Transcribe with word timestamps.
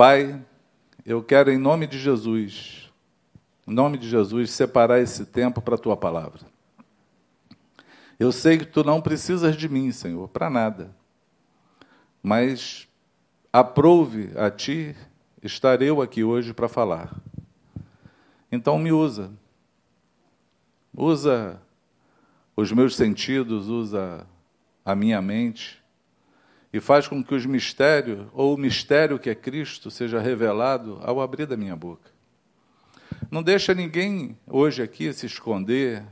Pai, 0.00 0.42
eu 1.04 1.22
quero, 1.22 1.52
em 1.52 1.58
nome 1.58 1.86
de 1.86 1.98
Jesus, 1.98 2.90
em 3.68 3.74
nome 3.74 3.98
de 3.98 4.08
Jesus, 4.08 4.50
separar 4.50 4.98
esse 4.98 5.26
tempo 5.26 5.60
para 5.60 5.74
a 5.74 5.78
tua 5.78 5.94
palavra. 5.94 6.40
Eu 8.18 8.32
sei 8.32 8.56
que 8.56 8.64
tu 8.64 8.82
não 8.82 9.02
precisas 9.02 9.54
de 9.54 9.68
mim, 9.68 9.92
Senhor, 9.92 10.26
para 10.28 10.48
nada. 10.48 10.96
Mas 12.22 12.88
aprove 13.52 14.30
a 14.38 14.50
ti 14.50 14.96
estar 15.42 15.82
eu 15.82 16.00
aqui 16.00 16.24
hoje 16.24 16.54
para 16.54 16.66
falar. 16.66 17.14
Então 18.50 18.78
me 18.78 18.92
usa. 18.92 19.30
Usa 20.96 21.60
os 22.56 22.72
meus 22.72 22.96
sentidos, 22.96 23.68
usa 23.68 24.26
a 24.82 24.94
minha 24.94 25.20
mente 25.20 25.79
e 26.72 26.80
faz 26.80 27.08
com 27.08 27.22
que 27.22 27.34
os 27.34 27.44
mistérios, 27.44 28.26
ou 28.32 28.54
o 28.54 28.58
mistério 28.58 29.18
que 29.18 29.28
é 29.28 29.34
Cristo, 29.34 29.90
seja 29.90 30.20
revelado 30.20 31.00
ao 31.02 31.20
abrir 31.20 31.46
da 31.46 31.56
minha 31.56 31.74
boca. 31.74 32.10
Não 33.30 33.42
deixa 33.42 33.74
ninguém 33.74 34.36
hoje 34.46 34.82
aqui 34.82 35.12
se 35.12 35.26
esconder, 35.26 36.04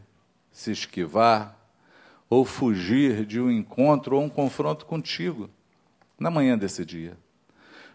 se 0.51 0.73
esquivar, 0.73 1.57
ou 2.29 2.45
fugir 2.45 3.25
de 3.25 3.41
um 3.41 3.51
encontro 3.51 4.17
ou 4.17 4.23
um 4.23 4.29
confronto 4.29 4.85
contigo 4.85 5.49
na 6.19 6.31
manhã 6.31 6.59
desse 6.59 6.85
dia. 6.85 7.17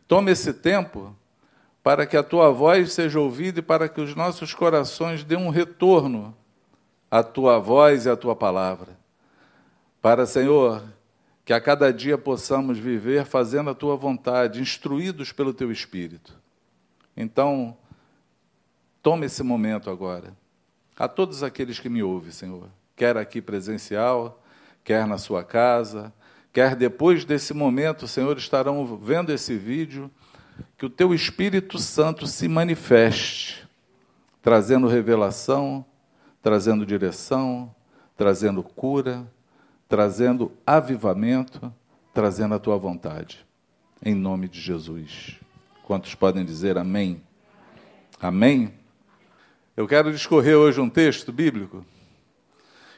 Tome 0.08 0.32
esse 0.32 0.54
tempo 0.54 1.16
para 1.84 2.06
que 2.06 2.16
a 2.16 2.24
tua 2.24 2.50
voz 2.50 2.94
seja 2.94 3.20
ouvida 3.20 3.60
e 3.60 3.64
para 3.64 3.90
que 3.90 4.00
os 4.00 4.16
nossos 4.16 4.54
corações 4.54 5.24
dêem 5.24 5.40
um 5.40 5.50
retorno 5.50 6.36
à 7.12 7.22
tua 7.22 7.60
voz 7.60 8.06
e 8.06 8.10
à 8.10 8.16
tua 8.16 8.36
palavra. 8.36 8.98
Para, 10.02 10.26
Senhor, 10.26 10.84
que 11.46 11.54
a 11.54 11.60
cada 11.60 11.92
dia 11.92 12.18
possamos 12.18 12.78
viver 12.78 13.26
fazendo 13.26 13.70
a 13.70 13.76
tua 13.76 13.96
vontade, 13.96 14.62
instruídos 14.62 15.32
pelo 15.32 15.54
teu 15.54 15.72
Espírito. 15.72 16.38
Então, 17.16 17.78
tome 19.02 19.26
esse 19.26 19.44
momento 19.44 19.90
agora. 19.90 20.34
A 20.98 21.08
todos 21.08 21.44
aqueles 21.44 21.80
que 21.80 21.90
me 21.90 22.02
ouvem, 22.02 22.32
Senhor, 22.32 22.70
quer 22.96 23.18
aqui 23.18 23.42
presencial, 23.42 24.42
quer 24.84 25.06
na 25.06 25.18
sua 25.18 25.44
casa, 25.44 26.14
quer 26.54 26.76
depois 26.76 27.26
desse 27.26 27.54
momento, 27.54 28.08
Senhor, 28.08 28.38
estarão 28.38 28.96
vendo 28.98 29.32
esse 29.32 29.58
vídeo, 29.58 30.10
que 30.78 30.86
o 30.86 30.90
teu 30.90 31.14
Espírito 31.14 31.80
Santo 31.80 32.28
se 32.28 32.48
manifeste, 32.48 33.68
trazendo 34.42 34.88
revelação, 34.88 35.84
trazendo 36.42 36.86
direção, 36.86 37.74
trazendo 38.16 38.62
cura, 38.62 39.26
trazendo 39.88 40.52
avivamento, 40.66 41.74
trazendo 42.14 42.56
a 42.56 42.60
tua 42.60 42.78
vontade. 42.78 43.46
Em 44.04 44.16
nome 44.16 44.48
de 44.48 44.60
Jesus. 44.60 45.40
Quantos 45.84 46.16
podem 46.16 46.46
dizer 46.46 46.78
amém? 46.78 47.22
Amém? 48.20 48.74
Eu 49.76 49.88
quero 49.88 50.12
discorrer 50.12 50.56
hoje 50.56 50.80
um 50.80 50.90
texto 50.90 51.32
bíblico 51.32 51.86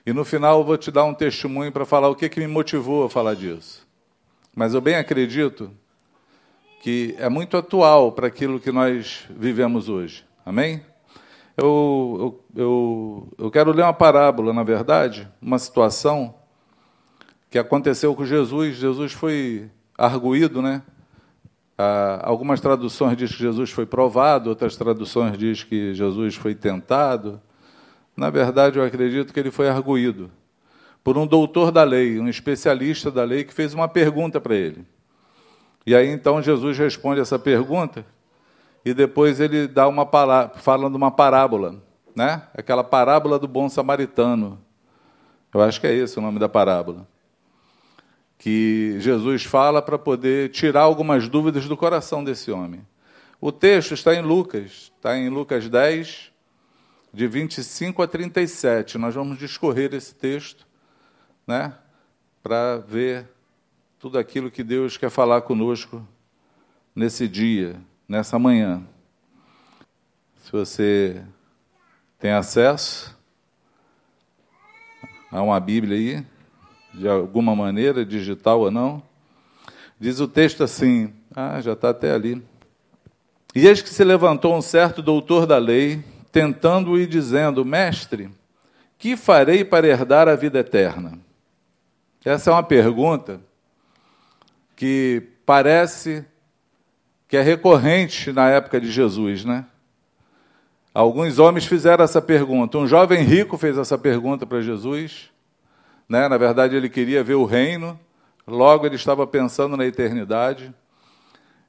e 0.05 0.13
no 0.13 0.23
final 0.23 0.59
eu 0.59 0.63
vou 0.63 0.77
te 0.77 0.91
dar 0.91 1.03
um 1.03 1.13
testemunho 1.13 1.71
para 1.71 1.85
falar 1.85 2.09
o 2.09 2.15
que, 2.15 2.29
que 2.29 2.39
me 2.39 2.47
motivou 2.47 3.05
a 3.05 3.09
falar 3.09 3.33
disso. 3.33 3.85
Mas 4.55 4.73
eu 4.73 4.81
bem 4.81 4.95
acredito 4.95 5.71
que 6.81 7.15
é 7.17 7.27
muito 7.27 7.57
atual 7.57 8.11
para 8.11 8.27
aquilo 8.27 8.59
que 8.59 8.71
nós 8.71 9.25
vivemos 9.29 9.89
hoje. 9.89 10.23
Amém? 10.45 10.81
Eu, 11.57 12.39
eu, 12.55 12.61
eu, 12.61 13.33
eu 13.45 13.51
quero 13.51 13.71
ler 13.71 13.81
uma 13.81 13.93
parábola, 13.93 14.53
na 14.53 14.61
verdade, 14.61 15.27
uma 15.41 15.57
situação 15.57 16.35
que 17.55 17.59
aconteceu 17.59 18.13
com 18.13 18.25
Jesus. 18.25 18.75
Jesus 18.75 19.13
foi 19.13 19.71
arguído, 19.97 20.61
né? 20.61 20.81
Ah, 21.77 22.19
algumas 22.21 22.59
traduções 22.59 23.15
diz 23.15 23.31
que 23.31 23.37
Jesus 23.37 23.71
foi 23.71 23.85
provado, 23.85 24.49
outras 24.49 24.75
traduções 24.75 25.37
diz 25.37 25.63
que 25.63 25.93
Jesus 25.93 26.35
foi 26.35 26.53
tentado. 26.53 27.41
Na 28.13 28.29
verdade, 28.29 28.77
eu 28.77 28.83
acredito 28.83 29.33
que 29.33 29.39
ele 29.39 29.51
foi 29.51 29.69
arguído 29.69 30.29
por 31.01 31.17
um 31.17 31.25
doutor 31.25 31.71
da 31.71 31.85
lei, 31.85 32.19
um 32.19 32.27
especialista 32.27 33.09
da 33.09 33.23
lei, 33.23 33.45
que 33.45 33.53
fez 33.53 33.73
uma 33.73 33.87
pergunta 33.87 34.41
para 34.41 34.53
ele. 34.53 34.85
E 35.85 35.95
aí 35.95 36.09
então 36.09 36.41
Jesus 36.41 36.77
responde 36.77 37.21
essa 37.21 37.39
pergunta 37.39 38.05
e 38.83 38.93
depois 38.93 39.39
ele 39.39 39.65
dá 39.65 39.87
uma 39.87 40.05
palavra, 40.05 40.57
falando 40.57 40.95
uma 40.95 41.09
parábola, 41.09 41.81
né? 42.13 42.41
Aquela 42.53 42.83
parábola 42.83 43.39
do 43.39 43.47
bom 43.47 43.69
samaritano. 43.69 44.59
Eu 45.53 45.61
acho 45.61 45.79
que 45.79 45.87
é 45.87 45.93
esse 45.93 46.19
o 46.19 46.21
nome 46.21 46.37
da 46.37 46.49
parábola 46.49 47.07
que 48.45 48.97
Jesus 48.99 49.43
fala 49.43 49.81
para 49.81 49.97
poder 49.97 50.51
tirar 50.51 50.81
algumas 50.81 51.27
dúvidas 51.27 51.67
do 51.67 51.75
coração 51.75 52.23
desse 52.23 52.51
homem. 52.51 52.85
O 53.41 53.51
texto 53.51 53.95
está 53.95 54.13
em 54.13 54.21
Lucas, 54.21 54.91
está 54.95 55.17
em 55.17 55.29
Lucas 55.29 55.67
10, 55.67 56.31
de 57.11 57.27
25 57.27 58.03
a 58.03 58.07
37. 58.07 58.99
Nós 58.99 59.15
vamos 59.15 59.39
discorrer 59.39 59.95
esse 59.95 60.13
texto, 60.13 60.67
né, 61.47 61.73
para 62.43 62.77
ver 62.77 63.27
tudo 63.97 64.19
aquilo 64.19 64.51
que 64.51 64.63
Deus 64.63 64.95
quer 64.95 65.09
falar 65.09 65.41
conosco 65.41 66.07
nesse 66.95 67.27
dia, 67.27 67.75
nessa 68.07 68.37
manhã. 68.37 68.83
Se 70.43 70.51
você 70.51 71.25
tem 72.19 72.29
acesso 72.29 73.17
a 75.31 75.41
uma 75.41 75.59
Bíblia 75.59 75.97
aí, 75.97 76.34
de 76.97 77.07
alguma 77.07 77.55
maneira, 77.55 78.05
digital 78.05 78.61
ou 78.61 78.71
não. 78.71 79.01
Diz 79.99 80.19
o 80.19 80.27
texto 80.27 80.63
assim, 80.63 81.13
ah, 81.35 81.59
já 81.61 81.73
está 81.73 81.89
até 81.89 82.11
ali. 82.11 82.41
E 83.53 83.67
eis 83.67 83.81
que 83.81 83.89
se 83.89 84.03
levantou 84.03 84.55
um 84.55 84.61
certo 84.61 85.01
doutor 85.01 85.45
da 85.45 85.57
lei, 85.57 86.03
tentando 86.31 86.99
e 86.99 87.07
dizendo: 87.07 87.63
Mestre, 87.63 88.29
que 88.97 89.15
farei 89.15 89.63
para 89.63 89.87
herdar 89.87 90.27
a 90.27 90.35
vida 90.35 90.59
eterna? 90.59 91.17
Essa 92.23 92.49
é 92.49 92.53
uma 92.53 92.63
pergunta 92.63 93.39
que 94.75 95.23
parece 95.45 96.25
que 97.27 97.37
é 97.37 97.41
recorrente 97.41 98.31
na 98.31 98.49
época 98.49 98.81
de 98.81 98.91
Jesus, 98.91 99.45
né? 99.45 99.65
Alguns 100.93 101.39
homens 101.39 101.65
fizeram 101.65 102.03
essa 102.03 102.21
pergunta. 102.21 102.77
Um 102.77 102.87
jovem 102.87 103.21
rico 103.23 103.57
fez 103.57 103.77
essa 103.77 103.97
pergunta 103.97 104.45
para 104.45 104.61
Jesus. 104.61 105.29
Né? 106.07 106.27
Na 106.27 106.37
verdade, 106.37 106.75
ele 106.75 106.89
queria 106.89 107.23
ver 107.23 107.35
o 107.35 107.45
reino, 107.45 107.99
logo 108.47 108.85
ele 108.85 108.95
estava 108.95 109.25
pensando 109.25 109.75
na 109.75 109.85
eternidade. 109.85 110.73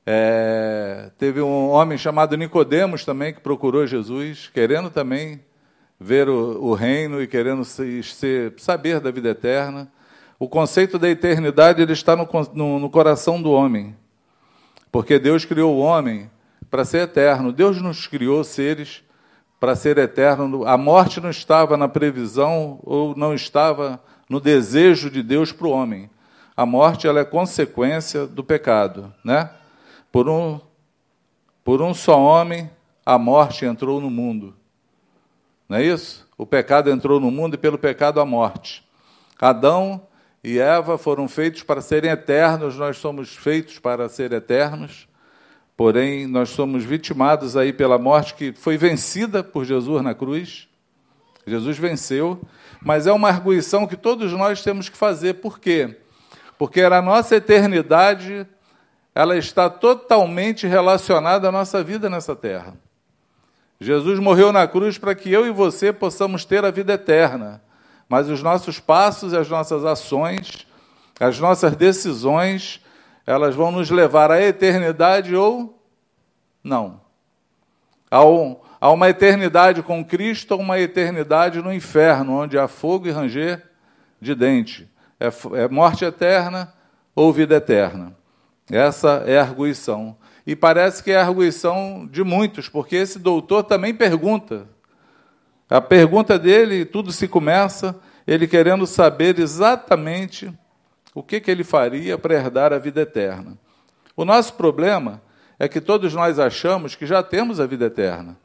É, 0.05 1.11
teve 1.19 1.41
um 1.41 1.71
homem 1.71 1.99
chamado 1.99 2.37
Nicodemos 2.37 3.05
também 3.05 3.35
que 3.35 3.41
procurou 3.41 3.87
Jesus, 3.87 4.49
querendo 4.53 4.89
também 4.89 5.41
ver 5.99 6.29
o, 6.29 6.63
o 6.63 6.75
reino 6.75 7.21
e 7.21 7.27
querendo 7.27 7.65
se, 7.65 8.03
se, 8.03 8.53
saber 8.59 9.01
da 9.01 9.11
vida 9.11 9.31
eterna. 9.31 9.91
O 10.39 10.49
conceito 10.49 10.99
da 10.99 11.09
eternidade 11.09 11.83
ele 11.83 11.93
está 11.93 12.15
no, 12.15 12.29
no, 12.53 12.79
no 12.79 12.91
coração 12.91 13.41
do 13.41 13.51
homem, 13.51 13.97
porque 14.93 15.19
Deus 15.19 15.45
criou 15.45 15.75
o 15.75 15.81
homem 15.81 16.31
para 16.71 16.85
ser 16.85 16.99
eterno. 16.99 17.51
Deus 17.53 17.81
nos 17.81 18.07
criou 18.07 18.45
seres 18.45 19.03
para 19.59 19.75
ser 19.75 19.99
eterno. 19.99 20.67
A 20.67 20.77
morte 20.77 21.21
não 21.21 21.31
estava 21.31 21.77
na 21.77 21.89
previsão 21.89 22.79
ou 22.83 23.17
não 23.17 23.35
estava 23.35 24.01
no 24.29 24.41
desejo 24.41 25.11
de 25.11 25.23
Deus 25.23 25.53
para 25.53 25.67
o 25.67 25.71
homem. 25.71 26.11
A 26.57 26.65
morte 26.65 27.07
ela 27.07 27.21
é 27.21 27.25
consequência 27.25 28.27
do 28.27 28.43
pecado, 28.43 29.13
né? 29.25 29.51
Por 30.11 30.29
um 30.29 30.61
por 31.65 31.83
um 31.83 31.93
só 31.93 32.21
homem 32.21 32.71
a 33.05 33.19
morte 33.19 33.65
entrou 33.65 34.01
no 34.01 34.11
mundo. 34.11 34.55
Não 35.69 35.79
é 35.79 35.85
isso? 35.85 36.27
O 36.39 36.47
pecado 36.47 36.91
entrou 36.91 37.19
no 37.19 37.31
mundo 37.31 37.55
e 37.55 37.59
pelo 37.59 37.79
pecado 37.79 38.21
a 38.21 38.25
morte. 38.25 38.85
Adão 39.39 40.01
e 40.43 40.59
Eva 40.59 40.97
foram 40.97 41.29
feitos 41.29 41.63
para 41.63 41.81
serem 41.81 42.11
eternos, 42.11 42.77
nós 42.77 42.99
somos 42.99 43.35
feitos 43.35 43.79
para 43.79 44.09
ser 44.09 44.33
eternos. 44.33 45.09
Porém, 45.77 46.27
nós 46.27 46.51
somos 46.51 46.85
vitimados 46.85 47.57
aí 47.57 47.73
pela 47.73 47.99
morte 47.99 48.35
que 48.35 48.53
foi 48.53 48.79
vencida 48.79 49.45
por 49.45 49.65
Jesus 49.65 50.03
na 50.03 50.15
cruz. 50.15 50.69
Jesus 51.47 51.79
venceu 51.79 52.41
mas 52.87 53.07
é 53.07 53.13
uma 53.13 53.29
arguição 53.29 53.85
que 53.85 53.97
todos 53.97 54.33
nós 54.33 54.63
temos 54.63 54.89
que 54.89 54.97
fazer. 54.97 55.35
Por 55.35 55.59
quê? 55.59 55.99
Porque 56.57 56.83
a 56.83 57.03
nossa 57.03 57.35
eternidade 57.35 58.47
ela 59.13 59.37
está 59.37 59.69
totalmente 59.69 60.69
relacionada 60.69 61.49
à 61.49 61.53
nossa 61.53 61.83
vida 61.83 62.09
nessa 62.09 62.37
terra. 62.37 62.75
Jesus 63.81 64.21
morreu 64.21 64.53
na 64.53 64.69
cruz 64.69 64.99
para 64.99 65.17
que 65.17 65.33
eu 65.33 65.47
e 65.47 65.51
você 65.51 65.93
possamos 65.93 66.45
ter 66.45 66.65
a 66.65 66.71
vida 66.71 66.93
eterna. 66.93 67.63
Mas 68.09 68.29
os 68.29 68.41
nossos 68.41 68.79
passos 68.79 69.35
as 69.35 69.49
nossas 69.49 69.85
ações, 69.85 70.65
as 71.19 71.41
nossas 71.41 71.75
decisões, 71.75 72.81
elas 73.27 73.55
vão 73.57 73.73
nos 73.73 73.91
levar 73.91 74.31
à 74.31 74.41
eternidade 74.41 75.35
ou 75.35 75.77
não. 76.63 77.01
Ao, 78.09 78.65
Há 78.81 78.91
uma 78.91 79.09
eternidade 79.09 79.83
com 79.83 80.05
Cristo 80.05 80.53
ou 80.53 80.61
uma 80.61 80.79
eternidade 80.79 81.63
no 81.63 81.73
inferno, 81.73 82.43
onde 82.43 82.59
há 82.59 82.69
fogo 82.69 83.09
e 83.09 83.11
ranger 83.11 83.63
de 84.21 84.35
dente. 84.35 84.91
É, 85.19 85.29
é 85.63 85.69
morte 85.69 86.05
eterna 86.05 86.73
ou 87.15 87.33
vida 87.33 87.57
eterna. 87.57 88.15
Essa 88.71 89.23
é 89.27 89.39
a 89.39 89.43
arguição. 89.43 90.17
e 90.47 90.55
parece 90.55 91.03
que 91.03 91.11
é 91.11 91.17
a 91.17 91.27
arguição 91.27 92.09
de 92.11 92.23
muitos, 92.23 92.69
porque 92.69 92.95
esse 92.97 93.19
doutor 93.19 93.65
também 93.65 93.95
pergunta. 93.95 94.69
A 95.69 95.81
pergunta 95.81 96.39
dele, 96.39 96.85
tudo 96.85 97.11
se 97.11 97.27
começa, 97.27 97.99
ele 98.27 98.47
querendo 98.47 98.87
saber 98.87 99.39
exatamente 99.41 100.53
o 101.15 101.23
que, 101.23 101.41
que 101.41 101.51
ele 101.51 101.65
faria 101.65 102.17
para 102.17 102.35
herdar 102.35 102.73
a 102.73 102.79
vida 102.79 103.01
eterna. 103.01 103.59
O 104.17 104.25
nosso 104.25 104.55
problema 104.55 105.21
é 105.59 105.67
que 105.67 105.81
todos 105.81 106.13
nós 106.15 106.39
achamos 106.39 106.95
que 106.95 107.07
já 107.07 107.23
temos 107.23 107.59
a 107.59 107.67
vida 107.67 107.87
eterna. 107.87 108.37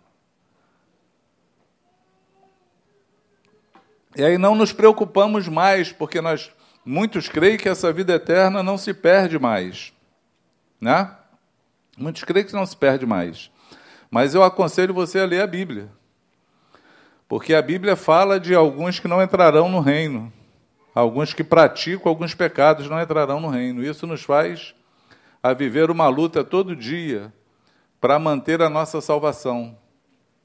E 4.16 4.24
aí 4.24 4.38
não 4.38 4.56
nos 4.56 4.74
preocupamos 4.74 5.48
mais, 5.48 5.92
porque 5.92 6.20
nós 6.20 6.52
muitos 6.86 7.30
creem 7.30 7.58
que 7.58 7.70
essa 7.70 7.94
vida 7.94 8.14
eterna 8.14 8.62
não 8.62 8.78
se 8.78 8.94
perde 8.94 9.40
mais, 9.40 9.94
né? 10.80 11.16
Muitos 11.98 12.24
creem 12.24 12.46
que 12.46 12.54
não 12.54 12.66
se 12.66 12.76
perde 12.76 13.06
mais. 13.06 13.52
Mas 14.10 14.36
eu 14.36 14.44
aconselho 14.44 14.94
você 14.94 15.20
a 15.20 15.26
ler 15.26 15.42
a 15.42 15.48
Bíblia. 15.48 15.90
Porque 17.28 17.54
a 17.54 17.62
Bíblia 17.62 17.96
fala 17.96 18.40
de 18.40 18.54
alguns 18.54 19.00
que 19.00 19.08
não 19.08 19.22
entrarão 19.22 19.70
no 19.70 19.80
reino. 19.80 20.32
Alguns 20.94 21.34
que 21.34 21.44
praticam 21.44 22.10
alguns 22.10 22.34
pecados 22.34 22.90
não 22.90 23.02
entrarão 23.02 23.40
no 23.40 23.48
reino. 23.48 23.84
Isso 23.84 24.06
nos 24.06 24.24
faz 24.24 24.76
a 25.42 25.54
viver 25.54 25.90
uma 25.90 26.10
luta 26.10 26.44
todo 26.44 26.76
dia 26.76 27.34
para 28.02 28.20
manter 28.20 28.62
a 28.62 28.70
nossa 28.70 29.00
salvação, 29.00 29.78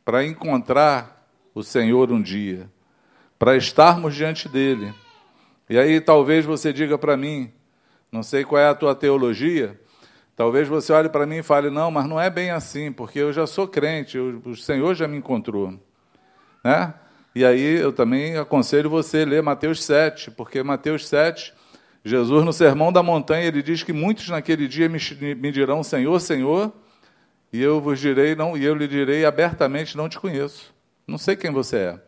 para 0.04 0.24
encontrar 0.24 1.26
o 1.54 1.62
Senhor 1.62 2.12
um 2.12 2.20
dia, 2.20 2.70
para 3.38 3.56
estarmos 3.56 4.14
diante 4.14 4.48
dele. 4.48 4.94
E 5.68 5.78
aí 5.78 6.00
talvez 6.00 6.44
você 6.44 6.72
diga 6.72 6.96
para 6.96 7.16
mim, 7.16 7.52
não 8.10 8.22
sei 8.22 8.44
qual 8.44 8.60
é 8.60 8.68
a 8.68 8.74
tua 8.74 8.94
teologia, 8.94 9.78
Talvez 10.36 10.68
você 10.68 10.92
olhe 10.92 11.08
para 11.08 11.24
mim 11.26 11.36
e 11.36 11.42
fale: 11.42 11.70
não, 11.70 11.90
mas 11.90 12.06
não 12.06 12.20
é 12.20 12.28
bem 12.28 12.50
assim, 12.50 12.92
porque 12.92 13.18
eu 13.18 13.32
já 13.32 13.46
sou 13.46 13.66
crente, 13.66 14.18
eu, 14.18 14.42
o 14.44 14.54
Senhor 14.54 14.94
já 14.94 15.08
me 15.08 15.16
encontrou. 15.16 15.72
Né? 16.62 16.92
E 17.34 17.44
aí 17.44 17.78
eu 17.78 17.90
também 17.90 18.36
aconselho 18.36 18.90
você 18.90 19.22
a 19.22 19.24
ler 19.24 19.42
Mateus 19.42 19.82
7, 19.82 20.30
porque 20.30 20.62
Mateus 20.62 21.08
7, 21.08 21.54
Jesus 22.04 22.44
no 22.44 22.52
Sermão 22.52 22.92
da 22.92 23.02
Montanha, 23.02 23.46
ele 23.46 23.62
diz 23.62 23.82
que 23.82 23.94
muitos 23.94 24.28
naquele 24.28 24.68
dia 24.68 24.90
me, 24.90 24.98
me 25.34 25.50
dirão: 25.50 25.82
Senhor, 25.82 26.20
Senhor, 26.20 26.70
e 27.50 27.62
eu 27.62 27.80
vos 27.80 27.98
direi, 27.98 28.34
não, 28.34 28.58
e 28.58 28.64
eu 28.64 28.74
lhe 28.74 28.86
direi 28.86 29.24
abertamente: 29.24 29.96
não 29.96 30.06
te 30.06 30.20
conheço, 30.20 30.74
não 31.06 31.16
sei 31.16 31.34
quem 31.34 31.50
você 31.50 31.76
é. 31.78 32.00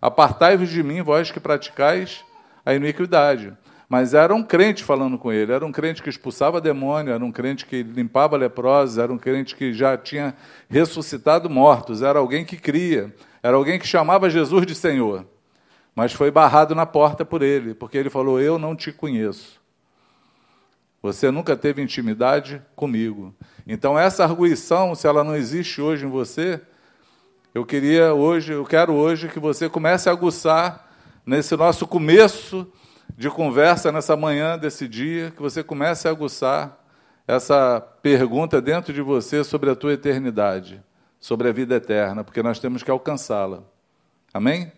Apartai-vos 0.00 0.70
de 0.70 0.82
mim, 0.82 1.02
vós 1.02 1.30
que 1.30 1.40
praticais 1.40 2.24
a 2.64 2.74
iniquidade. 2.74 3.52
Mas 3.88 4.12
era 4.12 4.34
um 4.34 4.42
crente 4.42 4.84
falando 4.84 5.16
com 5.18 5.32
ele, 5.32 5.50
era 5.50 5.64
um 5.64 5.72
crente 5.72 6.02
que 6.02 6.10
expulsava 6.10 6.60
demônio, 6.60 7.12
era 7.12 7.24
um 7.24 7.32
crente 7.32 7.64
que 7.64 7.82
limpava 7.82 8.36
leprosos, 8.36 8.98
era 8.98 9.10
um 9.10 9.16
crente 9.16 9.56
que 9.56 9.72
já 9.72 9.96
tinha 9.96 10.34
ressuscitado 10.68 11.48
mortos, 11.48 12.02
era 12.02 12.18
alguém 12.18 12.44
que 12.44 12.58
cria, 12.58 13.14
era 13.42 13.56
alguém 13.56 13.78
que 13.78 13.86
chamava 13.86 14.28
Jesus 14.28 14.66
de 14.66 14.74
Senhor. 14.74 15.24
Mas 15.94 16.12
foi 16.12 16.30
barrado 16.30 16.74
na 16.74 16.84
porta 16.84 17.24
por 17.24 17.42
ele, 17.42 17.74
porque 17.74 17.96
ele 17.96 18.10
falou: 18.10 18.38
Eu 18.38 18.58
não 18.58 18.76
te 18.76 18.92
conheço. 18.92 19.58
Você 21.02 21.30
nunca 21.30 21.56
teve 21.56 21.80
intimidade 21.80 22.60
comigo. 22.76 23.34
Então, 23.66 23.98
essa 23.98 24.22
arguição, 24.22 24.94
se 24.94 25.06
ela 25.06 25.24
não 25.24 25.34
existe 25.34 25.80
hoje 25.80 26.04
em 26.04 26.08
você, 26.08 26.60
eu 27.58 27.66
queria 27.66 28.14
hoje, 28.14 28.52
eu 28.52 28.64
quero 28.64 28.94
hoje 28.94 29.26
que 29.26 29.40
você 29.40 29.68
comece 29.68 30.08
a 30.08 30.12
aguçar 30.12 30.88
nesse 31.26 31.56
nosso 31.56 31.88
começo 31.88 32.64
de 33.16 33.28
conversa 33.28 33.90
nessa 33.90 34.16
manhã 34.16 34.56
desse 34.56 34.86
dia, 34.86 35.32
que 35.32 35.42
você 35.42 35.64
comece 35.64 36.06
a 36.06 36.12
aguçar 36.12 36.78
essa 37.26 37.80
pergunta 38.00 38.62
dentro 38.62 38.92
de 38.92 39.02
você 39.02 39.42
sobre 39.42 39.70
a 39.70 39.74
tua 39.74 39.94
eternidade, 39.94 40.80
sobre 41.18 41.48
a 41.48 41.52
vida 41.52 41.74
eterna, 41.74 42.22
porque 42.22 42.44
nós 42.44 42.60
temos 42.60 42.84
que 42.84 42.92
alcançá-la. 42.92 43.64
Amém? 44.32 44.70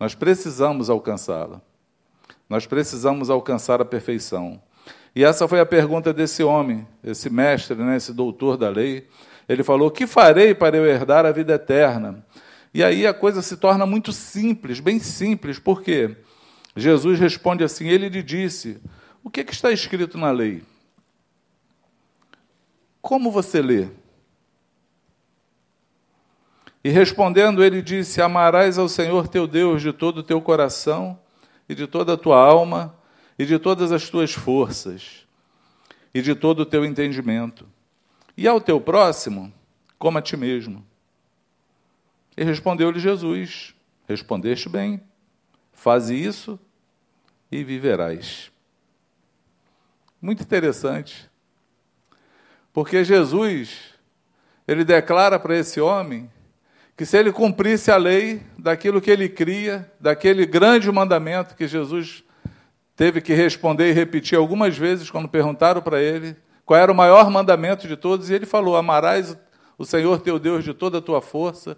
Nós 0.00 0.16
precisamos 0.16 0.90
alcançá-la. 0.90 1.60
Nós 2.48 2.66
precisamos 2.66 3.30
alcançar 3.30 3.80
a 3.80 3.84
perfeição. 3.84 4.60
E 5.14 5.22
essa 5.22 5.46
foi 5.46 5.60
a 5.60 5.66
pergunta 5.66 6.12
desse 6.12 6.42
homem, 6.42 6.84
esse 7.04 7.30
mestre, 7.30 7.76
né, 7.76 7.96
esse 7.96 8.12
doutor 8.12 8.56
da 8.56 8.68
lei. 8.68 9.06
Ele 9.48 9.64
falou: 9.64 9.90
Que 9.90 10.06
farei 10.06 10.54
para 10.54 10.76
eu 10.76 10.86
herdar 10.86 11.24
a 11.24 11.32
vida 11.32 11.54
eterna? 11.54 12.24
E 12.72 12.84
aí 12.84 13.06
a 13.06 13.14
coisa 13.14 13.40
se 13.40 13.56
torna 13.56 13.86
muito 13.86 14.12
simples, 14.12 14.78
bem 14.78 14.98
simples, 14.98 15.58
por 15.58 15.82
quê? 15.82 16.16
Jesus 16.76 17.18
responde 17.18 17.64
assim: 17.64 17.88
Ele 17.88 18.08
lhe 18.08 18.22
disse: 18.22 18.80
O 19.24 19.30
que, 19.30 19.40
é 19.40 19.44
que 19.44 19.54
está 19.54 19.72
escrito 19.72 20.18
na 20.18 20.30
lei? 20.30 20.62
Como 23.00 23.30
você 23.30 23.62
lê? 23.62 23.88
E 26.84 26.90
respondendo, 26.90 27.64
ele 27.64 27.82
disse: 27.82 28.20
Amarás 28.20 28.78
ao 28.78 28.88
Senhor 28.88 29.28
teu 29.28 29.46
Deus 29.46 29.82
de 29.82 29.92
todo 29.92 30.18
o 30.18 30.22
teu 30.22 30.40
coração, 30.40 31.18
e 31.68 31.74
de 31.74 31.86
toda 31.86 32.14
a 32.14 32.16
tua 32.16 32.38
alma, 32.38 32.94
e 33.38 33.44
de 33.44 33.58
todas 33.58 33.92
as 33.92 34.08
tuas 34.08 34.32
forças, 34.32 35.26
e 36.14 36.20
de 36.20 36.34
todo 36.34 36.60
o 36.60 36.66
teu 36.66 36.84
entendimento. 36.84 37.66
E 38.38 38.46
ao 38.46 38.60
teu 38.60 38.80
próximo, 38.80 39.52
como 39.98 40.16
a 40.16 40.22
ti 40.22 40.36
mesmo. 40.36 40.86
E 42.36 42.44
respondeu-lhe 42.44 43.00
Jesus: 43.00 43.74
Respondeste 44.06 44.68
bem, 44.68 45.02
faze 45.72 46.14
isso 46.14 46.56
e 47.50 47.64
viverás. 47.64 48.52
Muito 50.22 50.40
interessante. 50.40 51.28
Porque 52.72 53.02
Jesus, 53.02 53.76
ele 54.68 54.84
declara 54.84 55.36
para 55.40 55.58
esse 55.58 55.80
homem 55.80 56.30
que 56.96 57.04
se 57.04 57.18
ele 57.18 57.32
cumprisse 57.32 57.90
a 57.90 57.96
lei 57.96 58.40
daquilo 58.56 59.00
que 59.00 59.10
ele 59.10 59.28
cria, 59.28 59.92
daquele 59.98 60.46
grande 60.46 60.88
mandamento 60.92 61.56
que 61.56 61.66
Jesus 61.66 62.22
teve 62.94 63.20
que 63.20 63.34
responder 63.34 63.90
e 63.90 63.92
repetir 63.92 64.38
algumas 64.38 64.78
vezes 64.78 65.10
quando 65.10 65.28
perguntaram 65.28 65.82
para 65.82 66.00
ele 66.00 66.36
qual 66.68 66.78
era 66.78 66.92
o 66.92 66.94
maior 66.94 67.30
mandamento 67.30 67.88
de 67.88 67.96
todos, 67.96 68.28
e 68.28 68.34
ele 68.34 68.46
falou: 68.46 68.76
Amarás 68.76 69.36
o 69.78 69.84
Senhor 69.84 70.20
teu 70.20 70.38
Deus 70.38 70.62
de 70.62 70.74
toda 70.74 70.98
a 70.98 71.02
tua 71.02 71.22
força, 71.22 71.76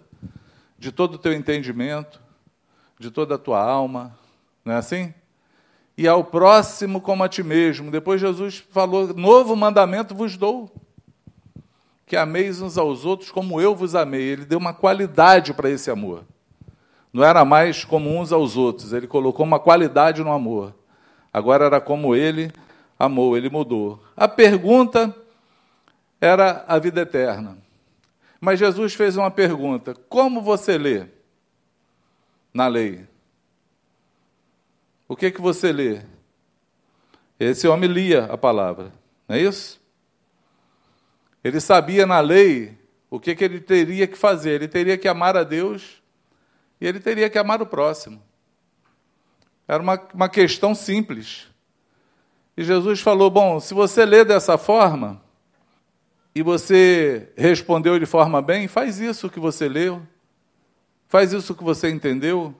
de 0.77 0.91
todo 0.91 1.15
o 1.15 1.17
teu 1.17 1.31
entendimento, 1.31 2.21
de 2.99 3.09
toda 3.09 3.35
a 3.35 3.37
tua 3.37 3.63
alma. 3.63 4.13
Não 4.63 4.73
é 4.73 4.77
assim? 4.77 5.13
e 5.97 6.07
ao 6.07 6.23
próximo 6.23 6.99
como 6.99 7.23
a 7.23 7.29
ti 7.29 7.43
mesmo. 7.43 7.91
Depois 7.91 8.19
Jesus 8.19 8.63
falou: 8.71 9.13
Novo 9.13 9.55
mandamento 9.55 10.15
vos 10.15 10.35
dou. 10.35 10.71
Que 12.05 12.17
ameis 12.17 12.61
uns 12.61 12.77
aos 12.77 13.05
outros 13.05 13.31
como 13.31 13.61
eu 13.61 13.75
vos 13.75 13.95
amei. 13.95 14.21
Ele 14.23 14.45
deu 14.45 14.59
uma 14.59 14.73
qualidade 14.73 15.53
para 15.53 15.69
esse 15.69 15.89
amor. 15.89 16.23
Não 17.13 17.23
era 17.23 17.45
mais 17.45 17.85
como 17.85 18.09
uns 18.09 18.31
aos 18.31 18.57
outros, 18.57 18.93
ele 18.93 19.05
colocou 19.05 19.45
uma 19.45 19.59
qualidade 19.59 20.23
no 20.23 20.31
amor. 20.31 20.73
Agora 21.31 21.65
era 21.65 21.79
como 21.79 22.15
ele 22.15 22.51
amou, 23.05 23.35
ele 23.35 23.49
mudou. 23.49 24.03
A 24.15 24.27
pergunta 24.27 25.15
era 26.19 26.63
a 26.67 26.77
vida 26.77 27.01
eterna. 27.01 27.57
Mas 28.39 28.59
Jesus 28.59 28.93
fez 28.93 29.17
uma 29.17 29.31
pergunta: 29.31 29.95
como 30.07 30.41
você 30.41 30.77
lê 30.77 31.07
na 32.53 32.67
lei? 32.67 33.07
O 35.07 35.15
que 35.15 35.31
que 35.31 35.41
você 35.41 35.71
lê? 35.71 36.01
Esse 37.39 37.67
homem 37.67 37.89
lia 37.89 38.25
a 38.25 38.37
palavra, 38.37 38.93
não 39.27 39.35
é 39.35 39.41
isso? 39.41 39.81
Ele 41.43 41.59
sabia 41.59 42.05
na 42.05 42.19
lei 42.19 42.77
o 43.09 43.19
que, 43.19 43.35
que 43.35 43.43
ele 43.43 43.59
teria 43.59 44.05
que 44.07 44.15
fazer. 44.15 44.51
Ele 44.51 44.67
teria 44.67 44.97
que 44.97 45.07
amar 45.07 45.35
a 45.35 45.43
Deus 45.43 46.01
e 46.79 46.85
ele 46.85 46.99
teria 46.99 47.29
que 47.29 47.37
amar 47.37 47.61
o 47.61 47.65
próximo. 47.65 48.21
Era 49.67 49.81
uma, 49.81 49.99
uma 50.13 50.29
questão 50.29 50.75
simples. 50.75 51.50
E 52.55 52.63
Jesus 52.63 53.01
falou: 53.01 53.29
Bom, 53.29 53.59
se 53.59 53.73
você 53.73 54.05
lê 54.05 54.23
dessa 54.23 54.57
forma, 54.57 55.21
e 56.33 56.41
você 56.41 57.31
respondeu 57.35 57.99
de 57.99 58.05
forma 58.05 58.41
bem, 58.41 58.67
faz 58.67 58.99
isso 58.99 59.29
que 59.29 59.39
você 59.39 59.67
leu, 59.67 60.01
faz 61.07 61.33
isso 61.33 61.53
que 61.53 61.63
você 61.63 61.89
entendeu, 61.89 62.55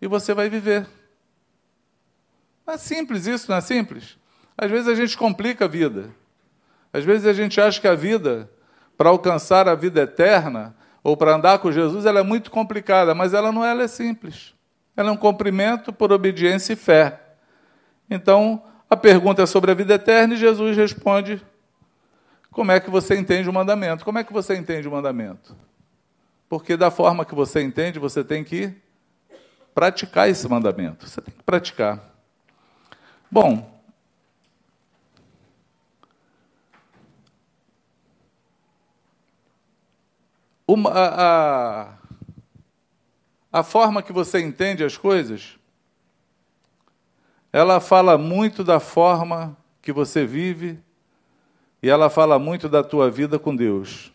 e 0.00 0.06
você 0.06 0.32
vai 0.32 0.48
viver. 0.48 0.86
Não 2.66 2.74
é 2.74 2.78
simples 2.78 3.26
isso, 3.26 3.50
não 3.50 3.58
é 3.58 3.60
simples? 3.60 4.16
Às 4.56 4.70
vezes 4.70 4.88
a 4.88 4.94
gente 4.94 5.16
complica 5.16 5.64
a 5.64 5.68
vida. 5.68 6.10
Às 6.92 7.04
vezes 7.04 7.26
a 7.26 7.32
gente 7.32 7.60
acha 7.60 7.80
que 7.80 7.88
a 7.88 7.94
vida, 7.94 8.50
para 8.96 9.10
alcançar 9.10 9.68
a 9.68 9.74
vida 9.74 10.02
eterna, 10.02 10.74
ou 11.02 11.16
para 11.16 11.34
andar 11.34 11.58
com 11.58 11.72
Jesus, 11.72 12.04
ela 12.04 12.20
é 12.20 12.22
muito 12.22 12.50
complicada, 12.50 13.14
mas 13.14 13.32
ela 13.34 13.50
não 13.50 13.64
é, 13.64 13.70
ela 13.70 13.82
é 13.82 13.88
simples. 13.88 14.54
Ela 14.96 15.08
é 15.08 15.12
um 15.12 15.16
cumprimento 15.16 15.92
por 15.92 16.12
obediência 16.12 16.74
e 16.74 16.76
fé. 16.76 17.19
Então, 18.10 18.62
a 18.90 18.96
pergunta 18.96 19.40
é 19.40 19.46
sobre 19.46 19.70
a 19.70 19.74
vida 19.74 19.94
eterna 19.94 20.34
e 20.34 20.36
Jesus 20.36 20.76
responde: 20.76 21.40
Como 22.50 22.72
é 22.72 22.80
que 22.80 22.90
você 22.90 23.16
entende 23.16 23.48
o 23.48 23.52
mandamento? 23.52 24.04
Como 24.04 24.18
é 24.18 24.24
que 24.24 24.32
você 24.32 24.56
entende 24.56 24.88
o 24.88 24.90
mandamento? 24.90 25.56
Porque 26.48 26.76
da 26.76 26.90
forma 26.90 27.24
que 27.24 27.36
você 27.36 27.62
entende, 27.62 28.00
você 28.00 28.24
tem 28.24 28.42
que 28.42 28.74
praticar 29.72 30.28
esse 30.28 30.48
mandamento. 30.48 31.08
Você 31.08 31.20
tem 31.20 31.32
que 31.32 31.44
praticar. 31.44 32.02
Bom, 33.30 33.80
uma, 40.66 40.90
a, 40.90 41.84
a, 41.92 41.94
a 43.52 43.62
forma 43.62 44.02
que 44.02 44.12
você 44.12 44.40
entende 44.40 44.82
as 44.82 44.96
coisas 44.96 45.59
ela 47.52 47.80
fala 47.80 48.16
muito 48.16 48.62
da 48.62 48.78
forma 48.78 49.56
que 49.82 49.92
você 49.92 50.24
vive 50.24 50.78
e 51.82 51.88
ela 51.88 52.10
fala 52.10 52.38
muito 52.38 52.68
da 52.68 52.82
tua 52.82 53.10
vida 53.10 53.38
com 53.38 53.54
Deus. 53.54 54.12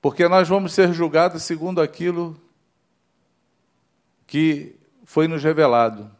Porque 0.00 0.28
nós 0.28 0.48
vamos 0.48 0.72
ser 0.72 0.92
julgados 0.92 1.42
segundo 1.42 1.80
aquilo 1.80 2.36
que 4.26 4.74
foi 5.04 5.28
nos 5.28 5.42
revelado, 5.42 6.10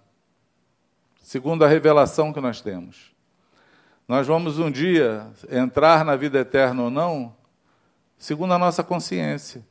segundo 1.22 1.64
a 1.64 1.68
revelação 1.68 2.32
que 2.32 2.40
nós 2.40 2.60
temos. 2.60 3.12
Nós 4.06 4.26
vamos 4.26 4.58
um 4.60 4.70
dia 4.70 5.26
entrar 5.50 6.04
na 6.04 6.14
vida 6.14 6.38
eterna 6.38 6.84
ou 6.84 6.90
não, 6.90 7.34
segundo 8.16 8.54
a 8.54 8.58
nossa 8.58 8.84
consciência. 8.84 9.64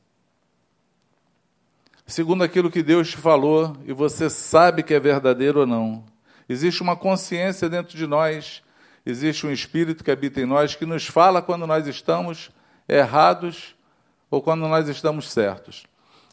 Segundo 2.06 2.44
aquilo 2.44 2.70
que 2.70 2.84
Deus 2.84 3.12
te 3.12 3.18
falou 3.18 3.76
e 3.86 3.94
você 3.94 4.30
sabe 4.30 4.84
que 4.84 4.94
é 4.94 5.00
verdadeiro 5.00 5.62
ou 5.62 5.66
não. 5.66 6.15
Existe 6.48 6.82
uma 6.82 6.96
consciência 6.96 7.70
dentro 7.70 7.98
de 7.98 8.06
nós, 8.06 8.64
existe 9.06 9.46
um 9.48 9.52
espírito 9.52 10.04
que 10.04 10.12
habita 10.12 10.42
em 10.42 10.46
nós 10.46 10.76
que 10.76 10.86
nos 10.86 11.06
fala 11.08 11.42
quando 11.42 11.66
nós 11.66 11.88
estamos 11.88 12.52
errados 12.88 13.76
ou 14.30 14.42
quando 14.42 14.68
nós 14.68 14.88
estamos 14.88 15.32
certos. 15.32 15.86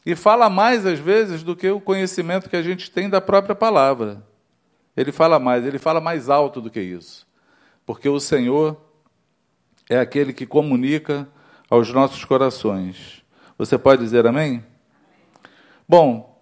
E 0.05 0.15
fala 0.15 0.49
mais 0.49 0.85
às 0.85 0.99
vezes 0.99 1.43
do 1.43 1.55
que 1.55 1.69
o 1.69 1.79
conhecimento 1.79 2.49
que 2.49 2.55
a 2.55 2.61
gente 2.61 2.91
tem 2.91 3.09
da 3.09 3.21
própria 3.21 3.55
palavra. 3.55 4.21
Ele 4.95 5.11
fala 5.11 5.39
mais, 5.39 5.65
ele 5.65 5.79
fala 5.79 6.01
mais 6.01 6.29
alto 6.29 6.61
do 6.61 6.69
que 6.69 6.81
isso. 6.81 7.25
Porque 7.85 8.07
o 8.07 8.19
Senhor 8.19 8.79
é 9.89 9.99
aquele 9.99 10.33
que 10.33 10.45
comunica 10.45 11.27
aos 11.69 11.91
nossos 11.91 12.23
corações. 12.23 13.23
Você 13.57 13.77
pode 13.77 14.01
dizer 14.03 14.27
amém? 14.27 14.63
Bom, 15.87 16.32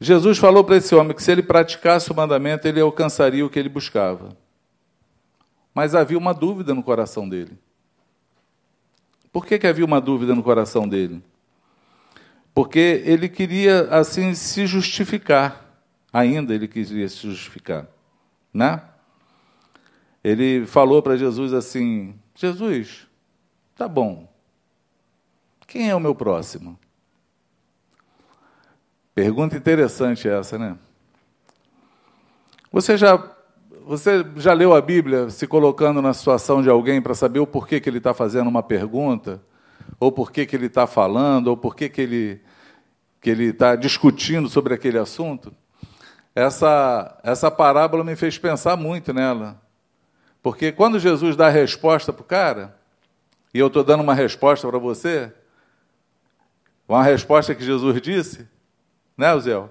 Jesus 0.00 0.38
falou 0.38 0.64
para 0.64 0.76
esse 0.76 0.94
homem 0.94 1.14
que 1.14 1.22
se 1.22 1.30
ele 1.30 1.42
praticasse 1.42 2.10
o 2.10 2.14
mandamento, 2.14 2.66
ele 2.66 2.80
alcançaria 2.80 3.44
o 3.44 3.50
que 3.50 3.58
ele 3.58 3.68
buscava. 3.68 4.36
Mas 5.74 5.94
havia 5.94 6.18
uma 6.18 6.32
dúvida 6.32 6.74
no 6.74 6.82
coração 6.82 7.28
dele. 7.28 7.58
Por 9.32 9.44
que, 9.44 9.58
que 9.58 9.66
havia 9.66 9.84
uma 9.84 10.00
dúvida 10.00 10.34
no 10.34 10.42
coração 10.42 10.88
dele? 10.88 11.22
Porque 12.54 13.02
ele 13.04 13.28
queria, 13.28 13.88
assim, 13.90 14.34
se 14.34 14.66
justificar. 14.66 15.64
Ainda 16.12 16.54
ele 16.54 16.68
queria 16.68 17.08
se 17.08 17.28
justificar. 17.28 17.88
Né? 18.52 18.80
Ele 20.22 20.64
falou 20.64 21.02
para 21.02 21.16
Jesus 21.16 21.52
assim: 21.52 22.14
Jesus, 22.36 23.08
tá 23.74 23.88
bom. 23.88 24.32
Quem 25.66 25.90
é 25.90 25.96
o 25.96 26.00
meu 26.00 26.14
próximo? 26.14 26.78
Pergunta 29.14 29.56
interessante 29.56 30.28
essa, 30.28 30.58
né? 30.58 30.76
Você 32.72 32.96
já, 32.96 33.22
você 33.86 34.24
já 34.36 34.52
leu 34.52 34.74
a 34.74 34.80
Bíblia 34.80 35.30
se 35.30 35.46
colocando 35.46 36.02
na 36.02 36.12
situação 36.12 36.60
de 36.60 36.68
alguém 36.68 37.00
para 37.00 37.14
saber 37.14 37.38
o 37.38 37.46
porquê 37.46 37.78
que 37.78 37.88
ele 37.88 37.98
está 37.98 38.12
fazendo 38.12 38.48
uma 38.48 38.62
pergunta? 38.62 39.40
Ou 40.00 40.10
porquê 40.10 40.44
que 40.44 40.56
ele 40.56 40.66
está 40.66 40.84
falando? 40.84 41.46
Ou 41.46 41.56
porquê 41.56 41.88
que 41.88 42.00
ele 42.00 42.40
que 43.20 43.30
ele 43.30 43.44
está 43.44 43.76
discutindo 43.76 44.48
sobre 44.48 44.74
aquele 44.74 44.98
assunto? 44.98 45.54
Essa, 46.34 47.16
essa 47.22 47.50
parábola 47.50 48.02
me 48.04 48.16
fez 48.16 48.36
pensar 48.36 48.76
muito 48.76 49.14
nela. 49.14 49.62
Porque 50.42 50.72
quando 50.72 50.98
Jesus 50.98 51.36
dá 51.36 51.46
a 51.46 51.50
resposta 51.50 52.12
para 52.12 52.20
o 52.20 52.26
cara, 52.26 52.76
e 53.54 53.58
eu 53.58 53.68
estou 53.68 53.84
dando 53.84 54.02
uma 54.02 54.12
resposta 54.12 54.68
para 54.68 54.78
você, 54.78 55.32
uma 56.86 57.02
resposta 57.02 57.54
que 57.54 57.64
Jesus 57.64 58.02
disse, 58.02 58.46
né, 59.16 59.34
Uziel? 59.34 59.70